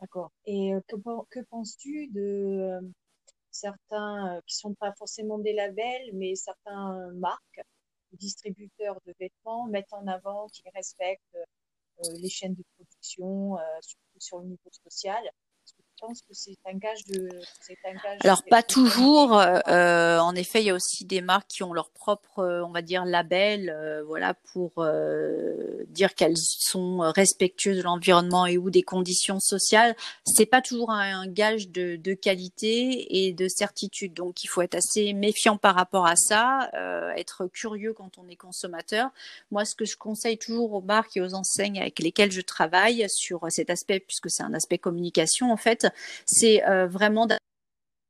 D'accord. 0.01 0.31
Et 0.45 0.71
que, 0.87 0.95
que 1.29 1.39
penses-tu 1.49 2.07
de 2.07 2.79
certains 3.55 4.41
qui 4.45 4.55
sont 4.55 4.73
pas 4.75 4.93
forcément 4.97 5.39
des 5.39 5.53
labels, 5.53 6.09
mais 6.13 6.35
certains 6.35 7.11
marques, 7.13 7.61
distributeurs 8.13 8.99
de 9.05 9.13
vêtements 9.19 9.65
mettent 9.67 9.93
en 9.93 10.07
avant 10.07 10.47
qu'ils 10.47 10.69
respectent 10.73 11.37
les 12.19 12.29
chaînes 12.29 12.55
de 12.55 12.63
production, 12.75 13.57
surtout 13.81 14.19
sur 14.19 14.39
le 14.39 14.45
niveau 14.45 14.69
social 14.71 15.23
pense 15.99 16.21
que 16.21 16.33
c'est 16.33 16.57
un 16.65 16.77
gage 16.77 17.05
de. 17.05 17.29
Alors 18.23 18.43
pas 18.43 18.63
toujours. 18.63 19.39
Euh, 19.39 20.19
en 20.19 20.35
effet, 20.35 20.61
il 20.61 20.67
y 20.67 20.69
a 20.69 20.73
aussi 20.73 21.05
des 21.05 21.21
marques 21.21 21.47
qui 21.47 21.63
ont 21.63 21.73
leur 21.73 21.89
propre, 21.89 22.39
euh, 22.39 22.65
on 22.65 22.71
va 22.71 22.81
dire, 22.81 23.05
label, 23.05 23.69
euh, 23.69 24.03
voilà, 24.03 24.33
pour 24.33 24.85
dire 25.89 26.15
qu'elles 26.15 26.37
sont 26.37 26.99
respectueuses 26.99 27.77
de 27.77 27.83
l'environnement 27.83 28.45
et 28.45 28.57
ou 28.57 28.69
des 28.69 28.83
conditions 28.83 29.39
sociales. 29.39 29.95
C'est 30.25 30.45
pas 30.45 30.61
toujours 30.61 30.91
un, 30.91 31.27
gage 31.27 31.69
de, 31.69 31.95
de, 31.95 32.13
qualité 32.13 33.27
et 33.27 33.33
de 33.33 33.47
certitude. 33.47 34.13
Donc 34.13 34.43
il 34.43 34.47
faut 34.47 34.61
être 34.61 34.75
assez 34.75 35.13
méfiant 35.13 35.57
par 35.57 35.75
rapport 35.75 36.05
à 36.05 36.15
ça, 36.15 36.69
être 37.15 37.47
curieux 37.47 37.93
quand 37.93 38.17
on 38.17 38.27
est 38.27 38.35
consommateur. 38.35 39.09
Moi, 39.51 39.65
ce 39.65 39.75
que 39.75 39.85
je 39.85 39.97
conseille 39.97 40.37
toujours 40.37 40.73
aux 40.73 40.81
marques 40.81 41.17
et 41.17 41.21
aux 41.21 41.33
enseignes 41.33 41.79
avec 41.79 41.99
lesquelles 41.99 42.31
je 42.31 42.41
travaille 42.41 43.05
sur 43.09 43.45
cet 43.49 43.69
aspect, 43.69 43.99
puisque 43.99 44.29
c'est 44.29 44.43
un 44.43 44.53
aspect 44.53 44.77
communication 44.77 45.51
en 45.51 45.57
fait, 45.57 45.84
c'est 46.25 46.63
euh, 46.65 46.87
vraiment 46.87 47.27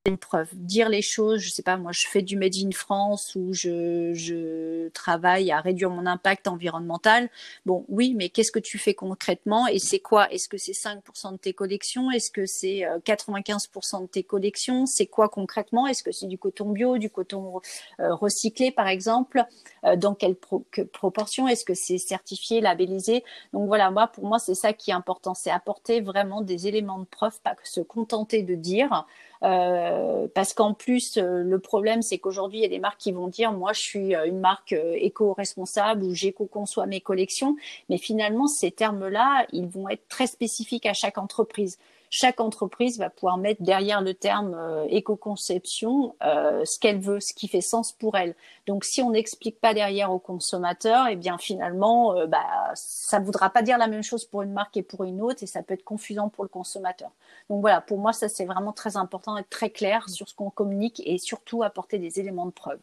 une 0.06 0.18
preuve, 0.18 0.50
dire 0.54 0.88
les 0.88 1.02
choses. 1.02 1.42
Je 1.42 1.50
sais 1.50 1.64
pas, 1.64 1.78
moi, 1.78 1.92
je 1.92 2.08
fais 2.08 2.22
du 2.22 2.38
Made 2.38 2.56
in 2.56 2.72
France 2.72 3.34
ou 3.36 3.54
je, 3.54 4.12
je 4.14 4.90
travaille 4.90 5.52
à 5.52 5.60
réduire 5.60 5.90
mon 5.90 6.06
impact 6.06 6.48
environnemental. 6.48 7.30
Bon, 7.66 7.86
oui, 7.90 8.14
mais 8.16 8.30
qu'est-ce 8.30 8.52
que 8.52 8.60
tu 8.60 8.78
fais 8.78 8.94
concrètement 8.94 9.68
et 9.68 9.80
c'est 9.80 10.00
quoi? 10.00 10.32
Est-ce 10.32 10.48
que 10.48 10.58
c'est 10.58 10.74
5% 10.74 11.34
de 11.34 11.38
tes 11.38 11.54
collections? 11.54 12.12
Est-ce 12.12 12.30
que 12.30 12.46
c'est 12.46 12.84
95% 13.04 13.96
euh, 13.96 14.02
de 14.02 14.06
tes 14.08 14.24
collections? 14.24 14.86
C'est 14.86 15.08
quoi 15.08 15.28
concrètement? 15.28 15.88
Est-ce 15.88 16.04
que 16.04 16.12
c'est 16.12 16.28
du 16.28 16.38
coton 16.38 16.70
bio, 16.70 16.98
du 16.98 17.10
coton 17.10 17.62
euh, 18.00 18.14
recyclé, 18.14 18.72
par 18.72 18.88
exemple? 18.88 19.44
Euh, 19.86 19.96
Dans 19.96 20.14
quelle 20.14 20.36
proportion? 20.36 21.48
Est-ce 21.48 21.66
que 21.66 21.74
c'est 21.74 21.98
certifié, 21.98 22.62
labellisé? 22.62 23.24
Donc 23.54 23.68
voilà, 23.68 23.90
moi, 23.90 24.08
pour 24.08 24.26
moi, 24.26 24.38
c'est 24.38 24.56
ça 24.56 24.72
qui 24.74 24.92
est 24.92 24.94
important, 24.94 25.34
c'est 25.34 25.50
apporter 25.50 26.02
vraiment 26.02 26.42
des 26.42 26.68
éléments 26.68 27.00
de 27.00 27.06
preuve, 27.06 27.40
pas 27.42 27.56
que 27.56 27.68
se 27.68 27.82
contenter 27.82 28.44
de 28.44 28.54
dire. 28.54 29.06
Euh, 29.44 30.28
parce 30.34 30.54
qu'en 30.54 30.74
plus, 30.74 31.18
euh, 31.18 31.44
le 31.44 31.60
problème, 31.60 32.02
c'est 32.02 32.18
qu'aujourd'hui, 32.18 32.60
il 32.60 32.62
y 32.62 32.66
a 32.66 32.70
des 32.70 32.80
marques 32.80 33.00
qui 33.00 33.12
vont 33.12 33.28
dire, 33.28 33.52
moi, 33.52 33.74
je 33.74 33.82
suis 33.82 34.16
euh, 34.16 34.26
une 34.26 34.40
marque 34.40 34.74
éco-responsable 34.74 36.04
ou 36.04 36.14
j'éco-conçois 36.14 36.86
mes 36.86 37.02
collections. 37.02 37.56
Mais 37.90 37.98
finalement, 37.98 38.48
ces 38.48 38.72
termes-là, 38.72 39.46
ils 39.52 39.68
vont 39.68 39.90
être 39.90 40.08
très 40.08 40.28
spécifiques 40.28 40.86
à 40.86 40.94
chaque 40.94 41.18
entreprise 41.18 41.78
chaque 42.18 42.40
entreprise 42.40 42.98
va 42.98 43.10
pouvoir 43.10 43.38
mettre 43.38 43.62
derrière 43.62 44.00
le 44.02 44.14
terme 44.14 44.54
euh, 44.54 44.86
éco-conception 44.88 46.16
euh, 46.24 46.64
ce 46.64 46.80
qu'elle 46.80 47.02
veut, 47.02 47.20
ce 47.20 47.34
qui 47.34 47.50
fait 47.50 47.60
sens 47.60 47.92
pour 47.92 48.16
elle. 48.16 48.38
Donc 48.68 48.86
si 48.86 49.02
on 49.02 49.12
n'explique 49.12 49.60
pas 49.60 49.74
derrière 49.74 50.14
au 50.14 50.20
consommateur, 50.20 51.08
eh 51.10 51.18
bien 51.18 51.38
finalement, 51.38 52.16
euh, 52.16 52.26
bah, 52.26 52.72
ça 52.74 53.20
ne 53.20 53.26
voudra 53.26 53.50
pas 53.50 53.64
dire 53.64 53.78
la 53.78 53.88
même 53.88 54.02
chose 54.02 54.24
pour 54.24 54.44
une 54.44 54.54
marque 54.54 54.78
et 54.78 54.82
pour 54.82 55.04
une 55.04 55.22
autre 55.22 55.44
et 55.44 55.46
ça 55.46 55.62
peut 55.62 55.74
être 55.74 55.84
confusant 55.84 56.30
pour 56.30 56.46
le 56.46 56.50
consommateur. 56.50 57.12
Donc 57.50 57.60
voilà, 57.60 57.82
pour 57.82 57.98
moi, 57.98 58.14
ça 58.14 58.30
c'est 58.30 58.46
vraiment 58.46 58.72
très 58.72 58.96
important 58.96 59.36
d'être 59.36 59.50
très 59.50 59.70
clair 59.70 60.08
sur 60.08 60.30
ce 60.30 60.36
qu'on 60.36 60.50
communique 60.50 61.02
et 61.06 61.18
surtout 61.18 61.64
apporter 61.64 62.00
des 62.00 62.22
éléments 62.22 62.46
de 62.46 62.52
preuve. 62.52 62.80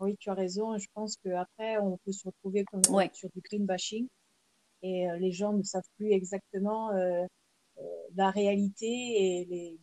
Oui, 0.00 0.18
tu 0.18 0.28
as 0.28 0.34
raison. 0.34 0.76
Je 0.76 0.88
pense 0.92 1.16
qu'après, 1.16 1.78
on 1.78 1.96
peut 2.04 2.12
se 2.12 2.26
retrouver 2.26 2.64
comme 2.64 2.82
sur 3.14 3.30
du 3.30 3.40
green 3.40 3.64
bashing 3.64 4.06
et 4.82 5.10
euh, 5.10 5.16
les 5.18 5.32
gens 5.32 5.52
ne 5.52 5.62
savent 5.62 5.88
plus 5.96 6.12
exactement 6.12 6.90
euh, 6.92 7.24
euh, 7.78 7.82
la 8.16 8.30
réalité 8.30 8.86
et 8.86 9.44
les, 9.46 9.80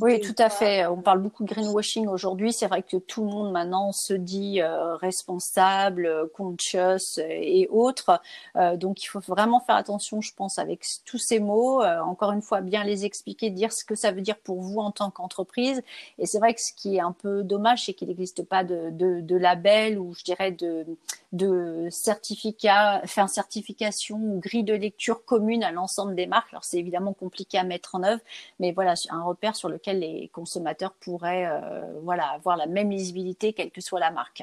oui, 0.00 0.20
tout 0.20 0.34
à 0.38 0.50
fait. 0.50 0.86
On 0.86 1.02
parle 1.02 1.20
beaucoup 1.20 1.42
de 1.42 1.48
greenwashing 1.48 2.06
aujourd'hui. 2.06 2.52
C'est 2.52 2.68
vrai 2.68 2.84
que 2.84 2.96
tout 2.96 3.24
le 3.24 3.30
monde 3.30 3.50
maintenant 3.50 3.90
se 3.90 4.14
dit 4.14 4.60
euh, 4.60 4.94
responsable, 4.96 6.30
conscious 6.34 7.18
et 7.18 7.66
autres. 7.70 8.20
Euh, 8.56 8.76
donc, 8.76 9.02
il 9.02 9.06
faut 9.06 9.18
vraiment 9.18 9.58
faire 9.58 9.74
attention, 9.74 10.20
je 10.20 10.32
pense, 10.32 10.60
avec 10.60 10.84
tous 11.04 11.18
ces 11.18 11.40
mots. 11.40 11.82
Euh, 11.82 11.98
encore 12.00 12.30
une 12.30 12.42
fois, 12.42 12.60
bien 12.60 12.84
les 12.84 13.04
expliquer, 13.04 13.50
dire 13.50 13.72
ce 13.72 13.84
que 13.84 13.96
ça 13.96 14.12
veut 14.12 14.20
dire 14.20 14.38
pour 14.38 14.60
vous 14.60 14.78
en 14.78 14.92
tant 14.92 15.10
qu'entreprise. 15.10 15.82
Et 16.18 16.26
c'est 16.26 16.38
vrai 16.38 16.54
que 16.54 16.60
ce 16.60 16.72
qui 16.72 16.96
est 16.96 17.00
un 17.00 17.12
peu 17.12 17.42
dommage, 17.42 17.86
c'est 17.86 17.94
qu'il 17.94 18.08
n'existe 18.08 18.44
pas 18.44 18.62
de, 18.62 18.90
de, 18.90 19.20
de, 19.20 19.36
label 19.36 19.98
ou 19.98 20.14
je 20.14 20.22
dirais 20.22 20.52
de, 20.52 20.86
de 21.32 21.88
certificat, 21.90 23.00
enfin 23.02 23.26
certification 23.26 24.18
ou 24.18 24.38
grille 24.38 24.64
de 24.64 24.74
lecture 24.74 25.24
commune 25.24 25.64
à 25.64 25.72
l'ensemble 25.72 26.14
des 26.14 26.26
marques. 26.26 26.52
Alors, 26.52 26.64
c'est 26.64 26.78
évidemment 26.78 27.12
compliqué 27.12 27.58
à 27.58 27.64
mettre 27.64 27.96
en 27.96 28.04
œuvre, 28.04 28.22
mais 28.60 28.70
voilà, 28.70 28.94
un 29.10 29.22
repère 29.22 29.47
sur 29.56 29.68
lequel 29.68 30.00
les 30.00 30.28
consommateurs 30.30 30.94
pourraient 30.94 31.46
euh, 31.46 32.00
voilà, 32.02 32.28
avoir 32.30 32.56
la 32.56 32.66
même 32.66 32.90
lisibilité, 32.90 33.52
quelle 33.52 33.70
que 33.70 33.80
soit 33.80 34.00
la 34.00 34.10
marque. 34.10 34.42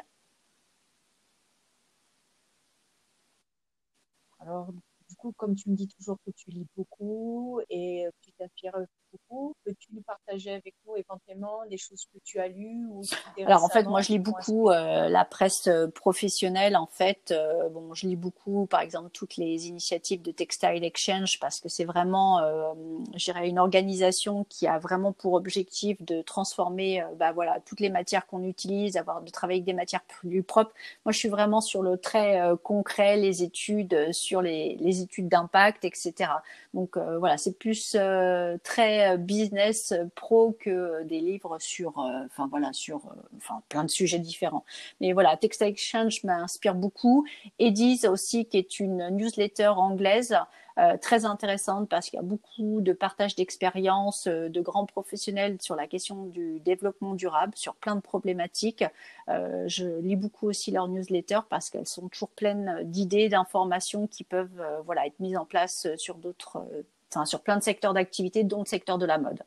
Alors, 4.39 4.71
du 5.09 5.15
coup, 5.17 5.33
comme 5.37 5.55
tu 5.55 5.69
me 5.69 5.75
dis 5.75 5.87
toujours 5.87 6.17
que 6.25 6.31
tu 6.31 6.49
lis 6.51 6.67
beaucoup 6.75 7.59
et 7.69 8.05
tu 8.21 8.31
t'inspires 8.33 8.73
beaucoup, 9.15 9.55
peux-tu 9.63 9.89
nous 9.93 10.01
partager 10.01 10.51
avec 10.51 10.75
nous 10.85 10.95
éventuellement 10.95 11.65
des 11.69 11.77
choses 11.77 12.05
que 12.13 12.19
tu 12.23 12.39
as 12.39 12.47
lues 12.47 12.85
ou 12.89 13.01
Alors 13.45 13.63
en 13.63 13.69
fait, 13.69 13.83
moi 13.83 14.01
je 14.01 14.09
lis 14.09 14.19
beaucoup 14.19 14.69
euh, 14.69 15.09
la 15.09 15.25
presse 15.25 15.67
euh, 15.67 15.87
professionnelle. 15.87 16.75
En 16.75 16.87
fait, 16.87 17.31
euh, 17.31 17.69
bon, 17.69 17.93
je 17.93 18.07
lis 18.07 18.15
beaucoup, 18.15 18.65
par 18.65 18.81
exemple, 18.81 19.09
toutes 19.11 19.37
les 19.37 19.67
initiatives 19.67 20.21
de 20.21 20.31
Textile 20.31 20.83
Exchange 20.83 21.39
parce 21.39 21.59
que 21.59 21.69
c'est 21.69 21.85
vraiment, 21.85 22.39
euh, 22.39 22.73
je 23.15 23.25
dirais, 23.25 23.47
une 23.47 23.59
organisation 23.59 24.45
qui 24.49 24.67
a 24.67 24.77
vraiment 24.79 25.11
pour 25.11 25.33
objectif 25.33 26.01
de 26.03 26.21
transformer, 26.21 27.03
bah 27.17 27.31
voilà, 27.31 27.59
toutes 27.65 27.79
les 27.79 27.89
matières 27.89 28.27
qu'on 28.27 28.43
utilise, 28.43 28.97
avoir 28.97 29.21
de 29.21 29.29
travailler 29.29 29.59
avec 29.59 29.65
des 29.65 29.73
matières 29.73 30.03
plus 30.03 30.43
propres. 30.43 30.73
Moi, 31.05 31.11
je 31.11 31.19
suis 31.19 31.29
vraiment 31.29 31.61
sur 31.61 31.81
le 31.81 31.97
très 31.97 32.39
concret, 32.63 33.17
les 33.17 33.43
études 33.43 34.11
sur 34.11 34.41
les, 34.41 34.77
les 34.79 35.01
études 35.01 35.27
d'impact, 35.27 35.85
etc. 35.85 36.31
Donc 36.73 36.97
voilà, 36.97 37.37
c'est 37.37 37.57
plus 37.57 37.97
très 38.63 39.04
business 39.17 39.93
pro 40.15 40.55
que 40.59 41.03
des 41.03 41.19
livres 41.19 41.57
sur, 41.59 41.99
euh, 41.99 42.25
enfin 42.25 42.47
voilà, 42.49 42.73
sur, 42.73 42.97
euh, 42.97 43.15
enfin 43.37 43.61
plein 43.69 43.83
de 43.83 43.89
sujets 43.89 44.19
différents. 44.19 44.63
Mais 45.01 45.13
voilà, 45.13 45.37
Text 45.37 45.61
Exchange 45.61 46.23
m'inspire 46.23 46.75
beaucoup. 46.75 47.25
Edis 47.59 48.07
aussi, 48.07 48.45
qui 48.45 48.57
est 48.57 48.79
une 48.79 49.09
newsletter 49.09 49.67
anglaise. 49.67 50.37
Euh, 50.77 50.97
très 50.97 51.23
intéressante 51.23 51.87
parce 51.87 52.09
qu'il 52.09 52.17
y 52.17 52.19
a 52.19 52.25
beaucoup 52.25 52.81
de 52.81 52.91
partage 52.91 53.35
d'expériences 53.35 54.27
de 54.27 54.59
grands 54.59 54.85
professionnels 54.85 55.55
sur 55.61 55.73
la 55.77 55.87
question 55.87 56.25
du 56.25 56.59
développement 56.59 57.13
durable, 57.13 57.53
sur 57.55 57.75
plein 57.75 57.95
de 57.95 58.01
problématiques. 58.01 58.83
je 59.29 60.01
lis 60.01 60.17
beaucoup 60.17 60.49
aussi 60.49 60.71
leurs 60.71 60.89
newsletters 60.89 61.47
parce 61.49 61.69
qu'elles 61.69 61.87
sont 61.87 62.09
toujours 62.09 62.27
pleines 62.27 62.81
d'idées, 62.83 63.29
d'informations 63.29 64.05
qui 64.07 64.25
peuvent 64.25 64.61
voilà 64.85 65.07
être 65.07 65.17
mises 65.21 65.37
en 65.37 65.45
place 65.45 65.87
sur 65.95 66.15
d'autres 66.15 66.61
sur 67.23 67.41
plein 67.41 67.57
de 67.57 67.63
secteurs 67.63 67.93
d'activité, 67.93 68.43
dont 68.43 68.59
le 68.59 68.65
secteur 68.65 68.97
de 68.97 69.05
la 69.05 69.17
mode. 69.17 69.43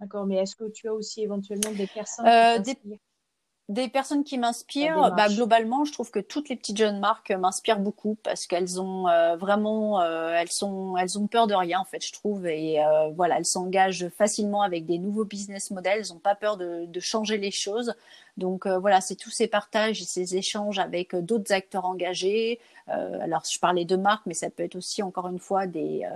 D'accord, 0.00 0.26
mais 0.26 0.36
est-ce 0.36 0.56
que 0.56 0.68
tu 0.70 0.88
as 0.88 0.94
aussi 0.94 1.22
éventuellement 1.22 1.72
des 1.72 1.86
personnes 1.86 2.26
euh, 2.26 2.58
des 3.70 3.86
personnes 3.86 4.24
qui 4.24 4.36
m'inspirent, 4.36 5.14
bah, 5.16 5.28
globalement, 5.28 5.84
je 5.84 5.92
trouve 5.92 6.10
que 6.10 6.18
toutes 6.18 6.48
les 6.48 6.56
petites 6.56 6.76
jeunes 6.76 6.98
marques 6.98 7.30
m'inspirent 7.30 7.78
beaucoup 7.78 8.16
parce 8.24 8.48
qu'elles 8.48 8.80
ont 8.80 9.06
euh, 9.06 9.36
vraiment, 9.36 10.00
euh, 10.00 10.32
elles 10.34 10.50
sont, 10.50 10.96
elles 10.96 11.16
ont 11.20 11.28
peur 11.28 11.46
de 11.46 11.54
rien 11.54 11.78
en 11.78 11.84
fait, 11.84 12.04
je 12.04 12.12
trouve, 12.12 12.48
et 12.48 12.84
euh, 12.84 13.10
voilà, 13.10 13.38
elles 13.38 13.44
s'engagent 13.44 14.08
facilement 14.08 14.62
avec 14.62 14.86
des 14.86 14.98
nouveaux 14.98 15.24
business 15.24 15.70
models, 15.70 16.00
elles 16.00 16.12
n'ont 16.12 16.18
pas 16.18 16.34
peur 16.34 16.56
de, 16.56 16.84
de, 16.86 17.00
changer 17.00 17.38
les 17.38 17.52
choses. 17.52 17.94
Donc 18.36 18.66
voilà, 18.66 19.00
c'est 19.00 19.16
tous 19.16 19.30
ces 19.30 19.48
partages 19.48 20.00
et 20.02 20.04
ces 20.04 20.36
échanges 20.36 20.78
avec 20.78 21.14
d'autres 21.14 21.52
acteurs 21.52 21.84
engagés. 21.84 22.60
alors 22.86 23.42
je 23.50 23.58
parlais 23.58 23.84
de 23.84 23.96
marques, 23.96 24.26
mais 24.26 24.34
ça 24.34 24.50
peut 24.50 24.62
être 24.62 24.76
aussi 24.76 25.02
encore 25.02 25.28
une 25.28 25.38
fois 25.38 25.66
des, 25.66 26.06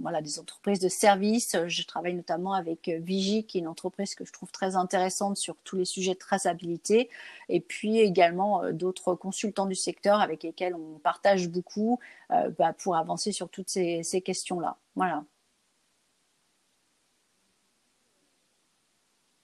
voilà, 0.00 0.22
des 0.22 0.38
entreprises 0.38 0.80
de 0.80 0.88
services. 0.88 1.56
Je 1.66 1.82
travaille 1.84 2.14
notamment 2.14 2.54
avec 2.54 2.88
Vigie, 2.88 3.44
qui 3.44 3.58
est 3.58 3.60
une 3.60 3.68
entreprise 3.68 4.14
que 4.14 4.24
je 4.24 4.32
trouve 4.32 4.50
très 4.50 4.76
intéressante 4.76 5.36
sur 5.36 5.56
tous 5.64 5.76
les 5.76 5.84
sujets 5.84 6.14
de 6.14 6.18
traçabilité 6.18 7.10
et 7.48 7.60
puis 7.60 8.00
également 8.00 8.62
euh, 8.64 8.72
d'autres 8.72 9.14
consultants 9.14 9.66
du 9.66 9.74
secteur 9.74 10.20
avec 10.20 10.42
lesquels 10.42 10.74
on 10.74 10.98
partage 10.98 11.48
beaucoup 11.48 11.98
euh, 12.30 12.50
bah, 12.58 12.72
pour 12.72 12.96
avancer 12.96 13.32
sur 13.32 13.48
toutes 13.50 13.68
ces, 13.68 14.22
questions-là. 14.24 14.76
Voilà. 14.96 15.24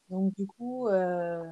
Donc, 0.08 0.32
du 0.34 0.46
coup, 0.46 0.88
euh, 0.88 1.44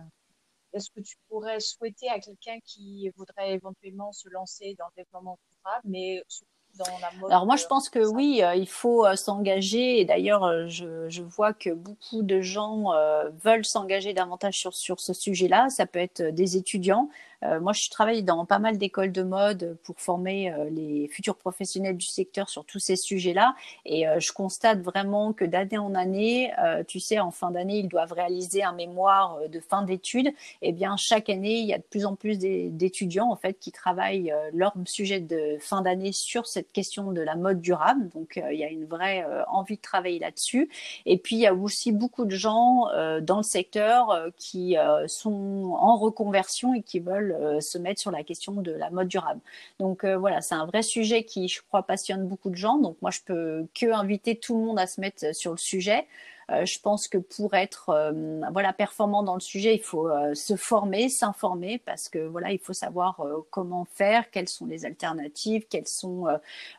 est-ce 0.75 0.91
que 0.91 1.01
tu 1.01 1.17
pourrais 1.29 1.61
souhaiter 1.61 2.09
à 2.09 2.19
quelqu'un 2.19 2.59
qui 2.65 3.11
voudrait 3.17 3.53
éventuellement 3.53 4.13
se 4.13 4.29
lancer 4.29 4.75
dans 4.79 4.87
le 4.97 5.03
développement 5.03 5.39
durable, 5.51 5.83
mais 5.85 6.23
surtout 6.29 6.51
dans 6.77 6.99
la 7.01 7.11
mode 7.19 7.31
Alors 7.31 7.47
moi, 7.47 7.57
je 7.57 7.67
pense 7.67 7.89
que 7.89 8.05
oui, 8.05 8.43
euh, 8.43 8.57
il 8.57 8.69
faut 8.69 9.07
euh, 9.07 9.15
s'engager. 9.15 10.01
Et 10.01 10.05
d'ailleurs, 10.05 10.69
je, 10.69 11.09
je, 11.09 11.23
vois 11.23 11.53
que 11.53 11.71
beaucoup 11.71 12.23
de 12.23 12.41
gens 12.41 12.93
veulent 13.45 13.65
s'engager 13.65 14.13
davantage 14.13 14.59
sur, 14.59 14.75
sur 14.75 15.01
ce 15.01 15.13
sujet-là. 15.13 15.69
Ça 15.71 15.87
peut 15.87 16.01
être 16.01 16.23
des 16.23 16.57
étudiants, 16.57 17.09
euh, 17.45 17.61
moi, 17.61 17.73
je 17.73 17.89
travaille 17.91 18.23
dans 18.23 18.45
pas 18.45 18.59
mal 18.59 18.79
d'écoles 18.79 19.13
de 19.13 19.23
mode 19.23 19.77
pour 19.83 20.01
former 20.01 20.53
euh, 20.53 20.69
les 20.71 21.09
futurs 21.09 21.37
professionnels 21.37 21.97
du 21.97 22.07
secteur 22.07 22.49
sur 22.49 22.65
tous 22.65 22.79
ces 22.79 22.97
sujets-là. 22.97 23.55
Et 23.85 24.09
euh, 24.09 24.21
je 24.21 24.33
constate 24.33 24.81
vraiment 24.81 25.33
que 25.33 25.45
d'année 25.45 25.79
en 25.79 25.95
année, 25.95 26.53
tu 26.89 27.01
sais, 27.01 27.19
en 27.19 27.31
fin 27.31 27.51
d'année, 27.51 27.79
ils 27.79 27.89
doivent 27.89 28.13
réaliser 28.13 28.63
un 28.63 28.73
mémoire 28.73 29.39
de 29.49 29.61
fin 29.61 29.83
d'études. 29.83 30.29
Et 30.29 30.69
eh 30.69 30.73
bien, 30.73 30.97
chaque 30.97 31.29
année, 31.29 31.59
il 31.59 31.67
y 31.67 31.75
a 31.75 31.79
de 31.79 31.83
plus 31.83 32.07
en 32.07 32.17
plus 32.17 32.39
d'étudiants 32.39 33.31
en 33.31 33.37
fait 33.37 33.55
qui 33.55 33.73
travaillent 33.73 34.33
leur 34.53 34.75
sujet 34.87 35.21
de 35.21 35.57
fin 35.61 35.83
d'année 35.83 36.13
sur 36.13 36.47
cette 36.47 36.73
question 36.73 37.13
de 37.13 37.21
la 37.21 37.37
mode 37.37 37.61
durable. 37.61 38.09
Donc, 38.11 38.41
il 38.51 38.59
y 38.59 38.65
a 38.65 38.69
une 38.69 38.85
vraie 38.85 39.25
envie 39.49 39.77
de 39.77 39.83
travailler 39.83 40.19
là-dessus. 40.19 40.71
Et 41.07 41.19
puis, 41.19 41.37
il 41.37 41.41
y 41.41 41.47
a 41.47 41.55
aussi 41.55 41.93
beaucoup 41.93 42.25
de 42.25 42.37
gens 42.37 42.87
dans 43.23 43.39
le 43.39 43.43
secteur 43.43 44.31
qui 44.37 44.77
sont 45.07 45.77
en 45.79 45.97
reconversion 45.97 46.75
et 46.75 46.83
qui 46.83 47.01
veulent 47.01 47.34
euh, 47.35 47.61
se 47.61 47.79
mettre 47.79 48.01
sur 48.01 48.11
la 48.11 48.23
question 48.23 48.53
de 48.53 48.73
la 48.73 48.91
mode 48.91 49.09
durable. 49.09 49.41
Donc 49.79 50.05
euh, 50.05 50.17
voilà, 50.17 50.41
c'est 50.41 50.55
un 50.55 50.67
vrai 50.67 50.83
sujet 50.83 51.25
qui, 51.25 51.49
je 51.49 51.61
crois, 51.63 51.83
passionne 51.83 52.27
beaucoup 52.27 52.51
de 52.51 52.57
gens. 52.57 52.79
Donc 52.79 52.97
moi, 53.03 53.11
je 53.11 53.21
peux 53.25 53.67
que 53.75 53.93
inviter 53.93 54.37
tout 54.39 54.59
le 54.59 54.65
monde 54.65 54.79
à 54.79 54.87
se 54.87 55.01
mettre 55.01 55.35
sur 55.35 55.53
le 55.53 55.59
sujet. 55.59 56.07
Euh, 56.51 56.67
je 56.67 56.79
pense 56.79 57.09
que 57.09 57.17
pour 57.17 57.55
être 57.55 58.13
voilà 58.53 58.73
performant 58.73 59.23
dans 59.23 59.35
le 59.35 59.41
sujet, 59.41 59.75
il 59.75 59.83
faut 59.83 60.11
se 60.35 60.57
former, 60.57 61.09
s'informer 61.09 61.79
parce 61.79 62.09
que 62.09 62.19
voilà, 62.19 62.53
il 62.53 62.59
faut 62.59 62.75
savoir 62.75 63.21
comment 63.51 63.87
faire, 63.87 64.31
quelles 64.31 64.49
sont 64.49 64.67
les 64.67 64.85
alternatives, 64.85 65.67
quels 65.69 65.89
sont 65.89 66.27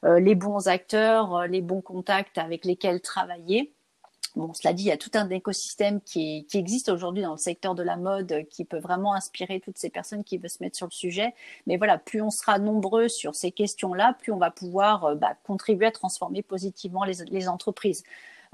les 0.03 0.35
bons 0.35 0.67
acteurs, 0.67 1.47
les 1.47 1.61
bons 1.61 1.81
contacts 1.81 2.37
avec 2.37 2.65
lesquels 2.65 3.01
travailler. 3.01 3.74
Bon, 4.35 4.53
cela 4.53 4.73
dit, 4.73 4.83
il 4.83 4.87
y 4.87 4.91
a 4.91 4.97
tout 4.97 5.11
un 5.13 5.29
écosystème 5.29 6.01
qui, 6.01 6.45
qui 6.49 6.57
existe 6.57 6.89
aujourd'hui 6.89 7.23
dans 7.23 7.31
le 7.31 7.37
secteur 7.37 7.73
de 7.73 7.83
la 7.83 7.95
mode 7.95 8.45
qui 8.49 8.65
peut 8.65 8.79
vraiment 8.79 9.13
inspirer 9.13 9.61
toutes 9.61 9.77
ces 9.77 9.89
personnes 9.89 10.25
qui 10.25 10.37
veulent 10.37 10.49
se 10.49 10.61
mettre 10.61 10.75
sur 10.75 10.87
le 10.87 10.91
sujet. 10.91 11.33
Mais 11.67 11.77
voilà, 11.77 11.97
plus 11.97 12.21
on 12.21 12.29
sera 12.29 12.59
nombreux 12.59 13.07
sur 13.07 13.33
ces 13.33 13.51
questions-là, 13.51 14.17
plus 14.19 14.33
on 14.33 14.37
va 14.37 14.51
pouvoir 14.51 15.05
euh, 15.05 15.15
bah, 15.15 15.37
contribuer 15.43 15.87
à 15.87 15.91
transformer 15.91 16.41
positivement 16.41 17.05
les, 17.05 17.23
les 17.31 17.47
entreprises. 17.47 18.03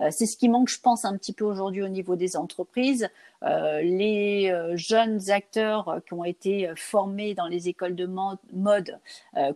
Euh, 0.01 0.09
c'est 0.11 0.25
ce 0.25 0.37
qui 0.37 0.49
manque, 0.49 0.69
je 0.69 0.79
pense, 0.79 1.05
un 1.05 1.15
petit 1.17 1.33
peu 1.33 1.45
aujourd'hui 1.45 1.83
au 1.83 1.87
niveau 1.87 2.15
des 2.15 2.35
entreprises. 2.35 3.09
Euh, 3.43 3.81
les 3.81 4.51
euh, 4.51 4.77
jeunes 4.77 5.31
acteurs 5.31 5.99
qui 6.05 6.13
ont 6.13 6.23
été 6.23 6.71
formés 6.75 7.33
dans 7.33 7.47
les 7.47 7.69
écoles 7.69 7.95
de 7.95 8.05
mode 8.05 8.99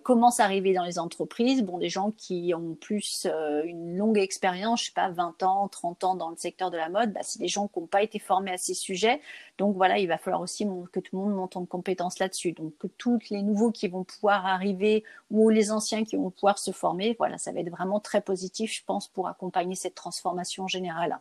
commencent 0.03 0.39
à 0.39 0.45
arriver 0.45 0.73
dans 0.73 0.83
les 0.83 0.99
entreprises. 0.99 1.63
Bon, 1.63 1.77
des 1.77 1.89
gens 1.89 2.11
qui 2.11 2.53
ont 2.55 2.75
plus 2.75 3.27
une 3.65 3.97
longue 3.97 4.17
expérience, 4.17 4.81
je 4.81 4.85
sais 4.87 4.91
pas, 4.93 5.09
20 5.09 5.43
ans, 5.43 5.67
30 5.67 6.03
ans 6.03 6.15
dans 6.15 6.29
le 6.29 6.37
secteur 6.37 6.71
de 6.71 6.77
la 6.77 6.89
mode, 6.89 7.13
bah, 7.13 7.21
c'est 7.23 7.39
des 7.39 7.47
gens 7.47 7.67
qui 7.67 7.79
n'ont 7.79 7.87
pas 7.87 8.03
été 8.03 8.19
formés 8.19 8.51
à 8.51 8.57
ces 8.57 8.73
sujets. 8.73 9.21
Donc 9.57 9.75
voilà, 9.75 9.99
il 9.99 10.07
va 10.07 10.17
falloir 10.17 10.41
aussi 10.41 10.67
que 10.91 10.99
tout 10.99 11.15
le 11.15 11.23
monde 11.23 11.35
monte 11.35 11.55
en 11.55 11.65
compétence 11.65 12.19
là-dessus. 12.19 12.53
Donc 12.53 12.77
que 12.77 12.87
tous 12.87 13.19
les 13.29 13.41
nouveaux 13.41 13.71
qui 13.71 13.87
vont 13.87 14.03
pouvoir 14.03 14.45
arriver 14.45 15.03
ou 15.31 15.49
les 15.49 15.71
anciens 15.71 16.03
qui 16.03 16.15
vont 16.15 16.29
pouvoir 16.29 16.57
se 16.57 16.71
former, 16.71 17.15
voilà, 17.17 17.37
ça 17.37 17.51
va 17.51 17.59
être 17.59 17.69
vraiment 17.69 17.99
très 17.99 18.21
positif, 18.21 18.73
je 18.73 18.83
pense, 18.85 19.07
pour 19.07 19.27
accompagner 19.27 19.75
cette 19.75 19.95
transformation 19.95 20.34
générale. 20.67 21.19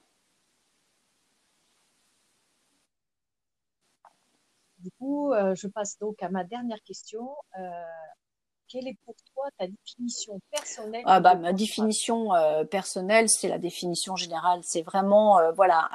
Du 4.79 4.91
coup, 4.99 5.33
euh, 5.33 5.55
je 5.55 5.67
passe 5.67 5.99
donc 5.99 6.23
à 6.23 6.29
ma 6.29 6.45
dernière 6.45 6.83
question. 6.85 7.35
Euh, 7.59 7.63
quelle 8.69 8.87
est 8.87 8.99
pour 9.07 9.15
toi 9.33 9.45
ta 9.59 9.67
définition 9.67 10.41
personnelle 10.51 11.03
ah 11.07 11.21
bah, 11.21 11.37
Ma 11.37 11.55
définition 11.55 12.35
euh, 12.35 12.65
personnelle, 12.65 13.31
c'est 13.31 13.49
la 13.49 13.59
définition 13.59 14.15
générale. 14.17 14.61
C'est 14.63 14.83
vraiment 14.83 15.41
voilà, 15.53 15.91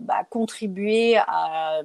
bah, 0.00 0.24
contribuer 0.24 1.18
à 1.18 1.82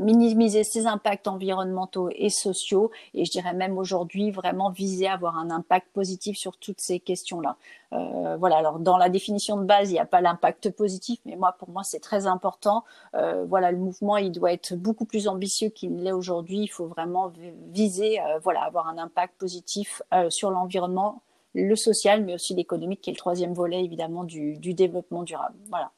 minimiser 0.00 0.64
ses 0.64 0.86
impacts 0.86 1.28
environnementaux 1.28 2.08
et 2.14 2.30
sociaux 2.30 2.90
et 3.14 3.24
je 3.24 3.30
dirais 3.30 3.54
même 3.54 3.78
aujourd'hui 3.78 4.30
vraiment 4.30 4.70
viser 4.70 5.06
à 5.06 5.14
avoir 5.14 5.38
un 5.38 5.50
impact 5.50 5.88
positif 5.92 6.36
sur 6.36 6.56
toutes 6.56 6.80
ces 6.80 6.98
questions-là. 6.98 7.56
Euh, 7.92 8.36
voilà, 8.36 8.56
alors 8.56 8.80
dans 8.80 8.96
la 8.96 9.08
définition 9.08 9.56
de 9.56 9.64
base, 9.64 9.90
il 9.90 9.94
n'y 9.94 10.00
a 10.00 10.06
pas 10.06 10.20
l'impact 10.20 10.70
positif, 10.70 11.20
mais 11.26 11.36
moi 11.36 11.54
pour 11.58 11.70
moi 11.70 11.84
c'est 11.84 12.00
très 12.00 12.26
important. 12.26 12.84
Euh, 13.14 13.44
voilà, 13.44 13.70
le 13.70 13.78
mouvement 13.78 14.16
il 14.16 14.32
doit 14.32 14.52
être 14.52 14.74
beaucoup 14.74 15.04
plus 15.04 15.28
ambitieux 15.28 15.68
qu'il 15.68 15.94
ne 15.94 16.02
l'est 16.02 16.12
aujourd'hui. 16.12 16.58
Il 16.60 16.68
faut 16.68 16.86
vraiment 16.86 17.32
viser, 17.72 18.20
euh, 18.20 18.38
voilà, 18.42 18.62
avoir 18.62 18.88
un 18.88 18.98
impact 18.98 19.38
positif 19.38 20.02
euh, 20.12 20.28
sur 20.30 20.50
l'environnement, 20.50 21.22
le 21.54 21.76
social, 21.76 22.24
mais 22.24 22.34
aussi 22.34 22.54
l'économique, 22.54 23.00
qui 23.00 23.10
est 23.10 23.12
le 23.12 23.18
troisième 23.18 23.54
volet 23.54 23.84
évidemment 23.84 24.24
du, 24.24 24.56
du 24.58 24.74
développement 24.74 25.22
durable. 25.22 25.54
Voilà. 25.70 25.92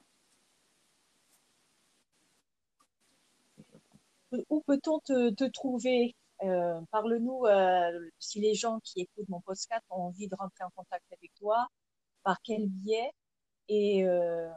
Où 4.50 4.62
peut-on 4.66 4.98
te, 5.00 5.48
trouver? 5.50 6.14
Euh, 6.42 6.80
Parle-nous 6.90 7.46
euh, 7.46 7.90
si 8.18 8.40
les 8.40 8.54
gens 8.54 8.78
qui 8.84 9.00
écoutent 9.00 9.28
mon 9.28 9.40
podcast 9.40 9.82
ont 9.90 10.02
envie 10.02 10.28
de 10.28 10.34
rentrer 10.34 10.64
en 10.64 10.70
contact 10.76 11.04
avec 11.12 11.32
toi, 11.38 11.66
par 12.22 12.38
quel 12.42 12.66
biais 12.68 13.10
et, 13.68 14.04
euh, 14.04 14.48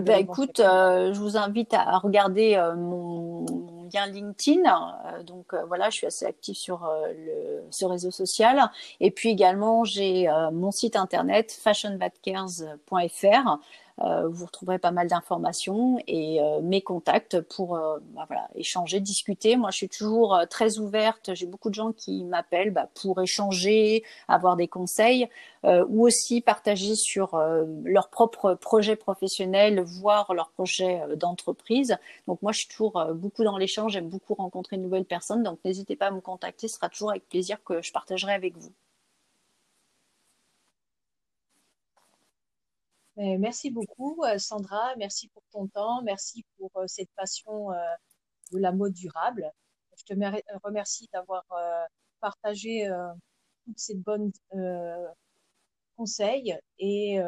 ben, 0.00 0.18
écoute, 0.18 0.58
je 0.58 1.18
vous 1.18 1.36
invite 1.38 1.72
à 1.72 1.98
regarder 1.98 2.56
mon, 2.76 3.46
lien 3.94 4.06
LinkedIn. 4.06 5.22
donc 5.24 5.54
voilà, 5.54 5.88
je 5.88 5.96
suis 5.96 6.06
assez 6.06 6.26
active 6.26 6.56
sur 6.56 6.86
le, 7.14 7.64
ce 7.70 7.86
réseau 7.86 8.10
social. 8.10 8.70
Et 9.00 9.10
puis 9.10 9.30
également, 9.30 9.84
j'ai 9.84 10.28
mon 10.52 10.70
site 10.72 10.96
internet 10.96 11.52
fashionbadcares.fr 11.52 13.48
euh, 13.48 13.56
vous 13.98 14.44
retrouverez 14.44 14.78
pas 14.78 14.90
mal 14.90 15.08
d'informations 15.08 15.98
et 16.06 16.40
euh, 16.40 16.60
mes 16.60 16.82
contacts 16.82 17.40
pour 17.40 17.76
euh, 17.76 17.98
bah, 18.14 18.24
voilà, 18.26 18.48
échanger, 18.54 19.00
discuter. 19.00 19.56
Moi, 19.56 19.70
je 19.70 19.76
suis 19.78 19.88
toujours 19.88 20.38
très 20.50 20.78
ouverte. 20.78 21.34
J'ai 21.34 21.46
beaucoup 21.46 21.70
de 21.70 21.74
gens 21.74 21.92
qui 21.92 22.24
m'appellent 22.24 22.72
bah, 22.72 22.90
pour 23.00 23.20
échanger, 23.22 24.04
avoir 24.28 24.56
des 24.56 24.68
conseils 24.68 25.28
ou 25.88 26.06
aussi 26.06 26.42
partager 26.42 26.94
sur 26.94 27.36
leur 27.82 28.08
propre 28.08 28.54
projet 28.54 28.94
professionnel, 28.94 29.80
voir 29.80 30.32
leur 30.32 30.50
projet 30.50 31.02
d'entreprise. 31.16 31.96
Donc 32.28 32.40
moi, 32.40 32.52
je 32.52 32.60
suis 32.60 32.68
toujours 32.68 33.04
beaucoup 33.14 33.42
dans 33.42 33.58
l'échange, 33.58 33.92
j'aime 33.94 34.08
beaucoup 34.08 34.34
rencontrer 34.34 34.76
de 34.76 34.82
nouvelles 34.82 35.04
personnes. 35.04 35.42
Donc 35.42 35.58
n'hésitez 35.64 35.96
pas 35.96 36.06
à 36.06 36.10
me 36.12 36.20
contacter, 36.20 36.68
ce 36.68 36.76
sera 36.76 36.88
toujours 36.88 37.10
avec 37.10 37.28
plaisir 37.28 37.58
que 37.64 37.82
je 37.82 37.92
partagerai 37.92 38.32
avec 38.32 38.56
vous. 38.56 38.70
Merci 43.16 43.70
beaucoup, 43.70 44.22
euh, 44.24 44.38
Sandra. 44.38 44.94
Merci 44.96 45.28
pour 45.28 45.42
ton 45.50 45.66
temps. 45.68 46.02
Merci 46.02 46.44
pour 46.58 46.70
euh, 46.76 46.84
cette 46.86 47.10
passion 47.16 47.72
euh, 47.72 47.76
de 48.52 48.58
la 48.58 48.72
mode 48.72 48.92
durable. 48.92 49.50
Je 49.96 50.04
te 50.04 50.14
remercie 50.62 51.08
d'avoir 51.12 51.44
partagé 52.20 52.86
toutes 53.64 53.78
ces 53.78 53.94
bonnes 53.94 54.30
conseils 55.96 56.54
et 56.78 57.18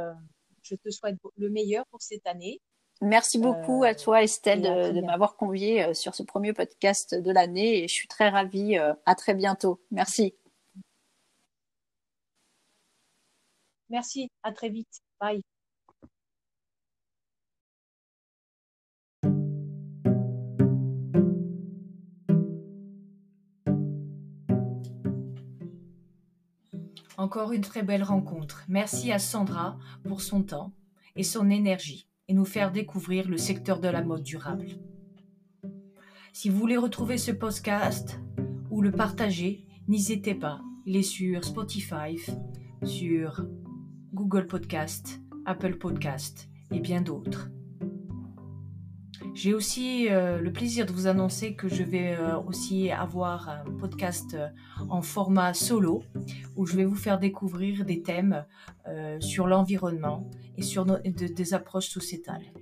je 0.63 0.75
te 0.75 0.91
souhaite 0.91 1.17
le 1.39 1.49
meilleur 1.49 1.87
pour 1.87 2.03
cette 2.03 2.27
année. 2.27 2.61
Merci 3.01 3.39
beaucoup 3.39 3.85
à 3.85 3.95
toi, 3.95 4.23
Estelle, 4.23 4.61
de, 4.61 5.01
m'avoir 5.01 5.37
conviée 5.37 5.95
sur 5.95 6.15
ce 6.15 6.23
premier 6.23 6.53
podcast 6.53 7.15
de 7.15 7.31
l'année 7.31 7.85
et 7.85 7.89
je 7.89 7.95
suis 7.95 8.09
très 8.09 8.29
ravie. 8.29 8.77
À 8.77 9.15
très 9.15 9.33
bientôt. 9.33 9.81
Merci. 9.91 10.35
Merci. 13.89 14.31
À 14.43 14.53
très 14.53 14.69
vite. 14.69 15.01
Bye. 15.19 15.43
Encore 27.19 27.51
une 27.51 27.63
très 27.63 27.83
belle 27.83 28.05
rencontre. 28.05 28.63
Merci 28.69 29.11
à 29.11 29.19
Sandra 29.19 29.77
pour 30.05 30.21
son 30.21 30.45
temps 30.45 30.73
et 31.17 31.25
son 31.25 31.51
énergie 31.51 32.07
et 32.29 32.33
nous 32.33 32.45
faire 32.45 32.71
découvrir 32.71 33.29
le 33.29 33.37
secteur 33.37 33.81
de 33.81 33.89
la 33.89 34.05
mode 34.05 34.23
durable. 34.23 34.69
Si 36.33 36.49
vous 36.49 36.57
voulez 36.57 36.77
retrouver 36.77 37.19
ce 37.19 37.33
podcast 37.33 38.21
ou 38.71 38.83
le 38.83 38.93
partager, 38.93 39.67
n'hésitez 39.89 40.37
pas. 40.37 40.61
Il 40.87 40.95
est 40.95 41.03
sur 41.03 41.43
Spotify, 41.43 42.17
sur 42.85 43.45
Google 44.15 44.47
Podcast, 44.47 45.21
Apple 45.45 45.77
Podcast 45.77 46.49
et 46.71 46.79
bien 46.79 47.01
d'autres. 47.01 47.51
J'ai 49.35 49.55
aussi 49.55 50.09
euh, 50.09 50.39
le 50.39 50.53
plaisir 50.53 50.87
de 50.87 50.93
vous 50.93 51.07
annoncer 51.07 51.55
que 51.55 51.69
je 51.69 51.83
vais 51.83 52.17
euh, 52.17 52.39
aussi 52.41 52.91
avoir 52.91 53.49
un 53.49 53.65
podcast 53.79 54.35
euh, 54.35 54.49
en 54.89 55.03
format 55.03 55.55
solo 55.55 56.03
où 56.57 56.67
je 56.67 56.77
vais 56.77 56.85
vous 56.85 56.97
faire 56.97 57.19
découvrir 57.19 57.85
des 57.85 58.03
thèmes 58.03 58.45
sur 59.21 59.47
l'environnement 59.47 60.31
et 60.57 60.63
sur 60.63 60.87
des 60.87 61.55
approches 61.55 61.89
sociétales. 61.89 62.53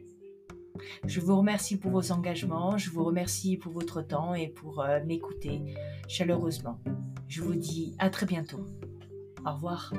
Je 1.07 1.21
vous 1.21 1.37
remercie 1.37 1.79
pour 1.79 1.93
vos 1.93 2.11
engagements, 2.12 2.77
je 2.77 2.91
vous 2.91 3.05
remercie 3.05 3.57
pour 3.57 3.73
votre 3.73 4.03
temps 4.03 4.35
et 4.35 4.49
pour 4.49 4.85
m'écouter 5.07 5.75
chaleureusement. 6.09 6.81
Je 7.29 7.43
vous 7.43 7.55
dis 7.55 7.95
à 7.99 8.11
très 8.11 8.27
bientôt. 8.27 8.67
Au 9.47 9.55
revoir. 9.55 9.93